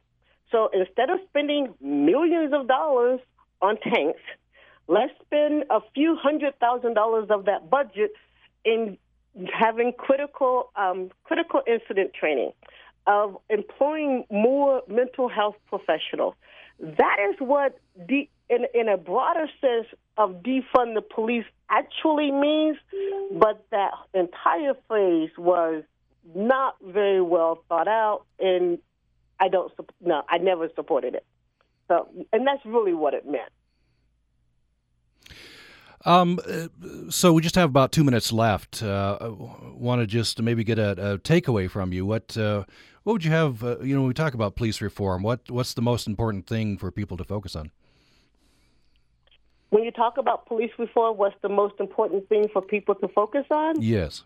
So 0.51 0.68
instead 0.72 1.11
of 1.11 1.20
spending 1.28 1.72
millions 1.80 2.53
of 2.53 2.66
dollars 2.66 3.20
on 3.62 3.76
tanks, 3.78 4.20
let's 4.89 5.12
spend 5.24 5.64
a 5.70 5.78
few 5.95 6.16
hundred 6.20 6.59
thousand 6.59 6.95
dollars 6.95 7.28
of 7.30 7.45
that 7.45 7.70
budget 7.70 8.11
in 8.64 8.99
having 9.53 9.93
critical 9.97 10.70
um, 10.74 11.11
critical 11.22 11.62
incident 11.68 12.14
training, 12.14 12.53
of 13.07 13.36
employing 13.50 14.24
more 14.30 14.82
mental 14.88 15.28
health 15.28 15.57
professionals. 15.68 16.34
That 16.80 17.16
is 17.30 17.36
what 17.38 17.78
de- 18.07 18.30
in, 18.48 18.66
in 18.74 18.88
a 18.88 18.96
broader 18.96 19.48
sense 19.61 19.86
of 20.16 20.42
defund 20.42 20.94
the 20.94 21.02
police 21.02 21.44
actually 21.70 22.30
means, 22.30 22.76
but 23.32 23.64
that 23.70 23.92
entire 24.12 24.74
phrase 24.88 25.30
was 25.36 25.82
not 26.34 26.76
very 26.84 27.20
well 27.20 27.62
thought 27.68 27.88
out, 27.88 28.24
and 28.38 28.78
I 29.40 29.48
don't. 29.48 29.72
No, 30.00 30.22
I 30.28 30.38
never 30.38 30.68
supported 30.74 31.14
it. 31.14 31.24
So, 31.88 32.09
and 32.32 32.46
that's 32.46 32.64
really 32.64 32.94
what 32.94 33.14
it 33.14 33.26
meant. 33.26 33.52
Um, 36.07 36.38
so 37.09 37.32
we 37.32 37.40
just 37.40 37.55
have 37.55 37.70
about 37.70 37.92
two 37.92 38.05
minutes 38.05 38.30
left. 38.32 38.82
Uh, 38.82 39.16
I 39.20 39.28
want 39.28 40.02
to 40.02 40.07
just 40.07 40.40
maybe 40.40 40.62
get 40.62 40.78
a, 40.78 41.12
a 41.12 41.18
takeaway 41.18 41.70
from 41.70 41.92
you. 41.92 42.05
What 42.05 42.36
uh, 42.36 42.64
what 43.05 43.12
would 43.12 43.24
you 43.24 43.30
have? 43.30 43.62
Uh, 43.62 43.78
you 43.80 43.94
know, 43.94 44.00
when 44.00 44.09
we 44.09 44.14
talk 44.14 44.34
about 44.34 44.57
police 44.57 44.80
reform, 44.80 45.22
what 45.22 45.50
what's 45.50 45.74
the 45.74 45.82
most 45.82 46.07
important 46.07 46.46
thing 46.46 46.76
for 46.78 46.90
people 46.90 47.16
to 47.18 47.24
focus 47.24 47.55
on? 47.55 47.70
When 49.70 49.84
you 49.84 49.90
talk 49.90 50.18
about 50.18 50.46
police 50.46 50.70
reform, 50.78 51.16
what's 51.16 51.36
the 51.42 51.48
most 51.48 51.74
important 51.80 52.28
thing 52.28 52.48
for 52.52 52.62
people 52.62 52.94
to 52.96 53.09
focus 53.09 53.44
on? 53.50 53.80
Yes. 53.82 54.22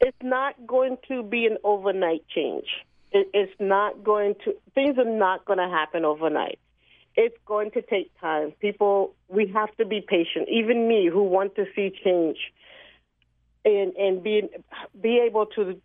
It's 0.00 0.16
not 0.22 0.66
going 0.66 0.96
to 1.08 1.22
be 1.22 1.46
an 1.46 1.58
overnight 1.62 2.24
change. 2.34 2.66
it's 3.12 3.52
not 3.60 4.02
going 4.02 4.34
to, 4.44 4.54
things 4.74 4.98
are 4.98 5.04
not 5.04 5.44
going 5.44 5.58
to 5.58 5.68
happen 5.68 6.04
overnight. 6.04 6.58
It's 7.16 7.36
going 7.44 7.70
to 7.72 7.82
take 7.82 8.10
time. 8.20 8.52
People, 8.60 9.14
we 9.28 9.46
have 9.54 9.74
to 9.76 9.84
be 9.84 10.00
patient. 10.00 10.48
Even 10.48 10.88
me, 10.88 11.08
who 11.12 11.22
want 11.22 11.54
to 11.56 11.66
see 11.74 11.92
change, 12.04 12.38
and 13.64 13.92
and 13.96 14.22
be 14.22 14.48
be 15.00 15.20
able 15.26 15.46
to 15.46 15.80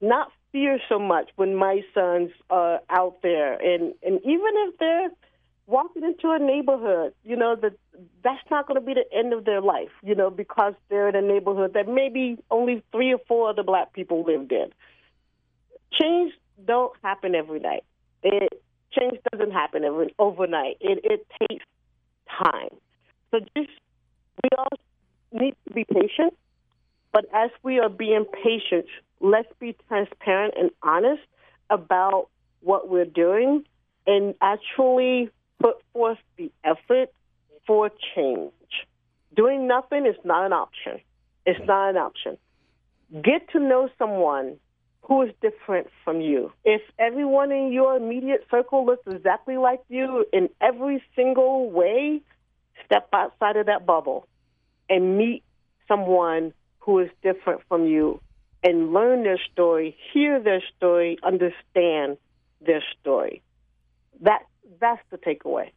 not 0.00 0.32
fear 0.52 0.78
so 0.88 0.98
much 0.98 1.30
when 1.36 1.56
my 1.56 1.80
sons 1.94 2.30
are 2.50 2.80
out 2.90 3.16
there, 3.22 3.54
and 3.54 3.94
and 4.02 4.20
even 4.22 4.52
if 4.68 4.78
they're 4.78 5.10
walking 5.66 6.02
into 6.02 6.30
a 6.30 6.38
neighborhood, 6.38 7.14
you 7.24 7.36
know, 7.36 7.56
that 7.56 7.72
that's 8.22 8.42
not 8.50 8.66
going 8.66 8.80
to 8.80 8.86
be 8.86 8.94
the 8.94 9.04
end 9.16 9.32
of 9.32 9.44
their 9.44 9.60
life, 9.60 9.90
you 10.02 10.14
know, 10.14 10.30
because 10.30 10.74
they're 10.88 11.08
in 11.08 11.16
a 11.16 11.22
neighborhood 11.22 11.72
that 11.74 11.88
maybe 11.88 12.36
only 12.50 12.82
three 12.92 13.12
or 13.12 13.20
four 13.26 13.50
other 13.50 13.62
black 13.62 13.92
people 13.92 14.22
lived 14.24 14.52
in. 14.52 14.68
Change 15.92 16.32
don't 16.66 16.92
happen 17.02 17.34
every 17.34 17.60
night. 17.60 17.84
It 18.22 18.62
change 18.92 19.18
doesn't 19.32 19.52
happen 19.52 19.84
every 19.84 20.14
overnight. 20.18 20.76
It 20.80 21.00
it 21.04 21.26
takes 21.40 21.64
time. 22.42 22.70
So 23.30 23.40
just 23.56 23.70
we 24.42 24.50
all 24.58 24.68
need 25.32 25.54
to 25.66 25.74
be 25.74 25.84
patient, 25.84 26.34
but 27.12 27.24
as 27.34 27.50
we 27.62 27.78
are 27.78 27.88
being 27.88 28.24
patient, 28.42 28.86
let's 29.22 29.48
be 29.60 29.76
transparent 29.88 30.54
and 30.58 30.70
honest 30.82 31.22
about 31.70 32.28
what 32.60 32.88
we're 32.88 33.04
doing 33.04 33.64
and 34.06 34.34
actually 34.42 35.30
put 35.60 35.76
forth 35.92 36.18
the 36.36 36.50
effort 36.64 37.10
for 37.66 37.90
change. 38.14 38.52
Doing 39.34 39.66
nothing 39.66 40.06
is 40.06 40.16
not 40.24 40.44
an 40.44 40.52
option. 40.52 41.00
It's 41.46 41.64
not 41.66 41.90
an 41.90 41.96
option. 41.96 42.36
Get 43.12 43.48
to 43.52 43.60
know 43.60 43.88
someone 43.98 44.56
who 45.02 45.22
is 45.22 45.30
different 45.40 45.88
from 46.04 46.20
you. 46.20 46.52
If 46.64 46.82
everyone 46.98 47.52
in 47.52 47.72
your 47.72 47.96
immediate 47.96 48.46
circle 48.50 48.84
looks 48.84 49.06
exactly 49.06 49.56
like 49.56 49.80
you 49.88 50.24
in 50.32 50.48
every 50.60 51.02
single 51.16 51.70
way, 51.70 52.20
step 52.84 53.08
outside 53.12 53.56
of 53.56 53.66
that 53.66 53.86
bubble 53.86 54.26
and 54.88 55.16
meet 55.16 55.42
someone 55.88 56.52
who 56.80 56.98
is 57.00 57.10
different 57.22 57.60
from 57.68 57.86
you 57.86 58.20
and 58.62 58.92
learn 58.92 59.24
their 59.24 59.40
story, 59.52 59.96
hear 60.12 60.40
their 60.40 60.62
story, 60.76 61.18
understand 61.22 62.16
their 62.64 62.82
story. 63.00 63.42
That 64.20 64.42
that's 64.80 65.02
the 65.10 65.18
takeaway. 65.18 65.70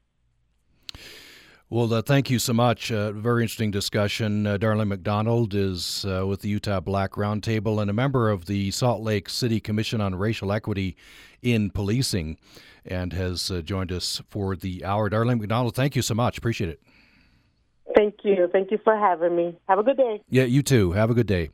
Well, 1.68 1.92
uh, 1.92 2.04
thank 2.04 2.30
you 2.30 2.38
so 2.38 2.54
much. 2.54 2.92
Uh, 2.92 3.12
very 3.12 3.42
interesting 3.42 3.72
discussion. 3.72 4.46
Uh, 4.46 4.58
Darlene 4.58 4.88
McDonald 4.88 5.56
is 5.56 6.06
uh, 6.06 6.26
with 6.28 6.42
the 6.42 6.50
Utah 6.50 6.80
Black 6.80 7.14
Roundtable 7.14 7.82
and 7.82 7.90
a 7.90 7.94
member 7.94 8.30
of 8.30 8.46
the 8.46 8.70
Salt 8.70 9.02
Lake 9.02 9.28
City 9.30 9.60
Commission 9.60 10.00
on 10.00 10.14
Racial 10.14 10.52
Equity 10.52 10.96
in 11.42 11.72
Policing 11.72 12.38
and 12.86 13.14
has 13.14 13.50
uh, 13.50 13.62
joined 13.62 13.92
us 13.92 14.22
for 14.30 14.56
the 14.56 14.86
hour. 14.86 15.10
Darlene 15.10 15.40
McDonald, 15.40 15.76
thank 15.76 15.96
you 15.96 16.04
so 16.04 16.14
much. 16.14 16.38
Appreciate 16.38 16.70
it. 16.70 16.82
Thank 17.96 18.18
you. 18.24 18.48
Thank 18.52 18.70
you 18.70 18.78
for 18.84 18.96
having 18.96 19.36
me. 19.36 19.58
Have 19.68 19.80
a 19.80 19.84
good 19.84 19.98
day. 19.98 20.22
Yeah, 20.30 20.44
you 20.44 20.62
too. 20.62 20.92
Have 20.92 21.10
a 21.10 21.14
good 21.16 21.28
day. 21.28 21.50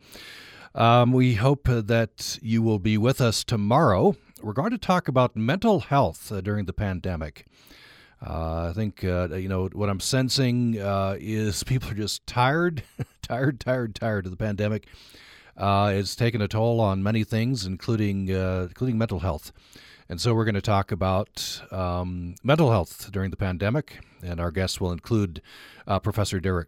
Um, 0.74 1.12
we 1.12 1.36
hope 1.36 1.66
that 1.66 2.40
you 2.42 2.62
will 2.62 2.80
be 2.80 2.98
with 2.98 3.20
us 3.20 3.44
tomorrow. 3.44 4.16
We're 4.42 4.54
going 4.54 4.72
to 4.72 4.78
talk 4.78 5.08
about 5.08 5.36
mental 5.36 5.82
health 5.82 6.32
uh, 6.32 6.40
during 6.40 6.66
the 6.66 6.74
pandemic. 6.74 7.46
Uh, 8.26 8.70
I 8.70 8.74
think 8.74 9.04
uh, 9.04 9.30
you 9.34 9.50
know 9.50 9.68
what 9.74 9.90
I'm 9.90 10.00
sensing 10.00 10.80
uh, 10.80 11.18
is 11.20 11.64
people 11.66 11.90
are 11.92 11.96
just 11.96 12.26
tired, 12.26 12.84
tired, 13.22 13.60
tired, 13.60 13.96
tired 13.96 14.26
of 14.26 14.32
the 14.32 14.38
pandemic. 14.38 14.88
Uh, 15.58 15.92
it's 15.94 16.16
taken 16.16 16.42
a 16.42 16.48
toll 16.48 16.80
on 16.80 17.04
many 17.04 17.24
things, 17.24 17.66
including 17.66 18.32
uh, 18.32 18.68
including 18.70 18.98
mental 18.98 19.20
health. 19.20 19.52
And 20.08 20.20
so 20.20 20.34
we're 20.34 20.46
going 20.46 20.56
to 20.56 20.62
talk 20.62 20.92
about 20.92 21.62
um, 21.72 22.36
mental 22.44 22.72
health 22.72 23.10
during 23.12 23.32
the 23.32 23.38
pandemic, 23.38 24.00
and 24.22 24.40
our 24.40 24.52
guests 24.52 24.80
will 24.80 24.92
include 24.92 25.42
uh, 25.88 26.00
Professor 26.00 26.40
Derrik 26.40 26.68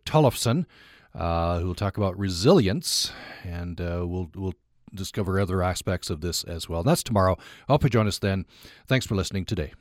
Tollefson, 1.15 1.59
who 1.61 1.67
will 1.67 1.75
talk 1.75 1.97
about 1.97 2.17
resilience, 2.17 3.11
and 3.43 3.79
uh, 3.79 4.05
we'll 4.05 4.29
we'll 4.35 4.53
discover 4.93 5.39
other 5.39 5.63
aspects 5.63 6.09
of 6.09 6.21
this 6.21 6.43
as 6.43 6.69
well. 6.69 6.81
And 6.81 6.89
that's 6.89 7.03
tomorrow. 7.03 7.37
I 7.67 7.73
hope 7.73 7.83
you 7.83 7.89
join 7.89 8.07
us 8.07 8.19
then. 8.19 8.45
Thanks 8.87 9.05
for 9.05 9.15
listening 9.15 9.45
today. 9.45 9.73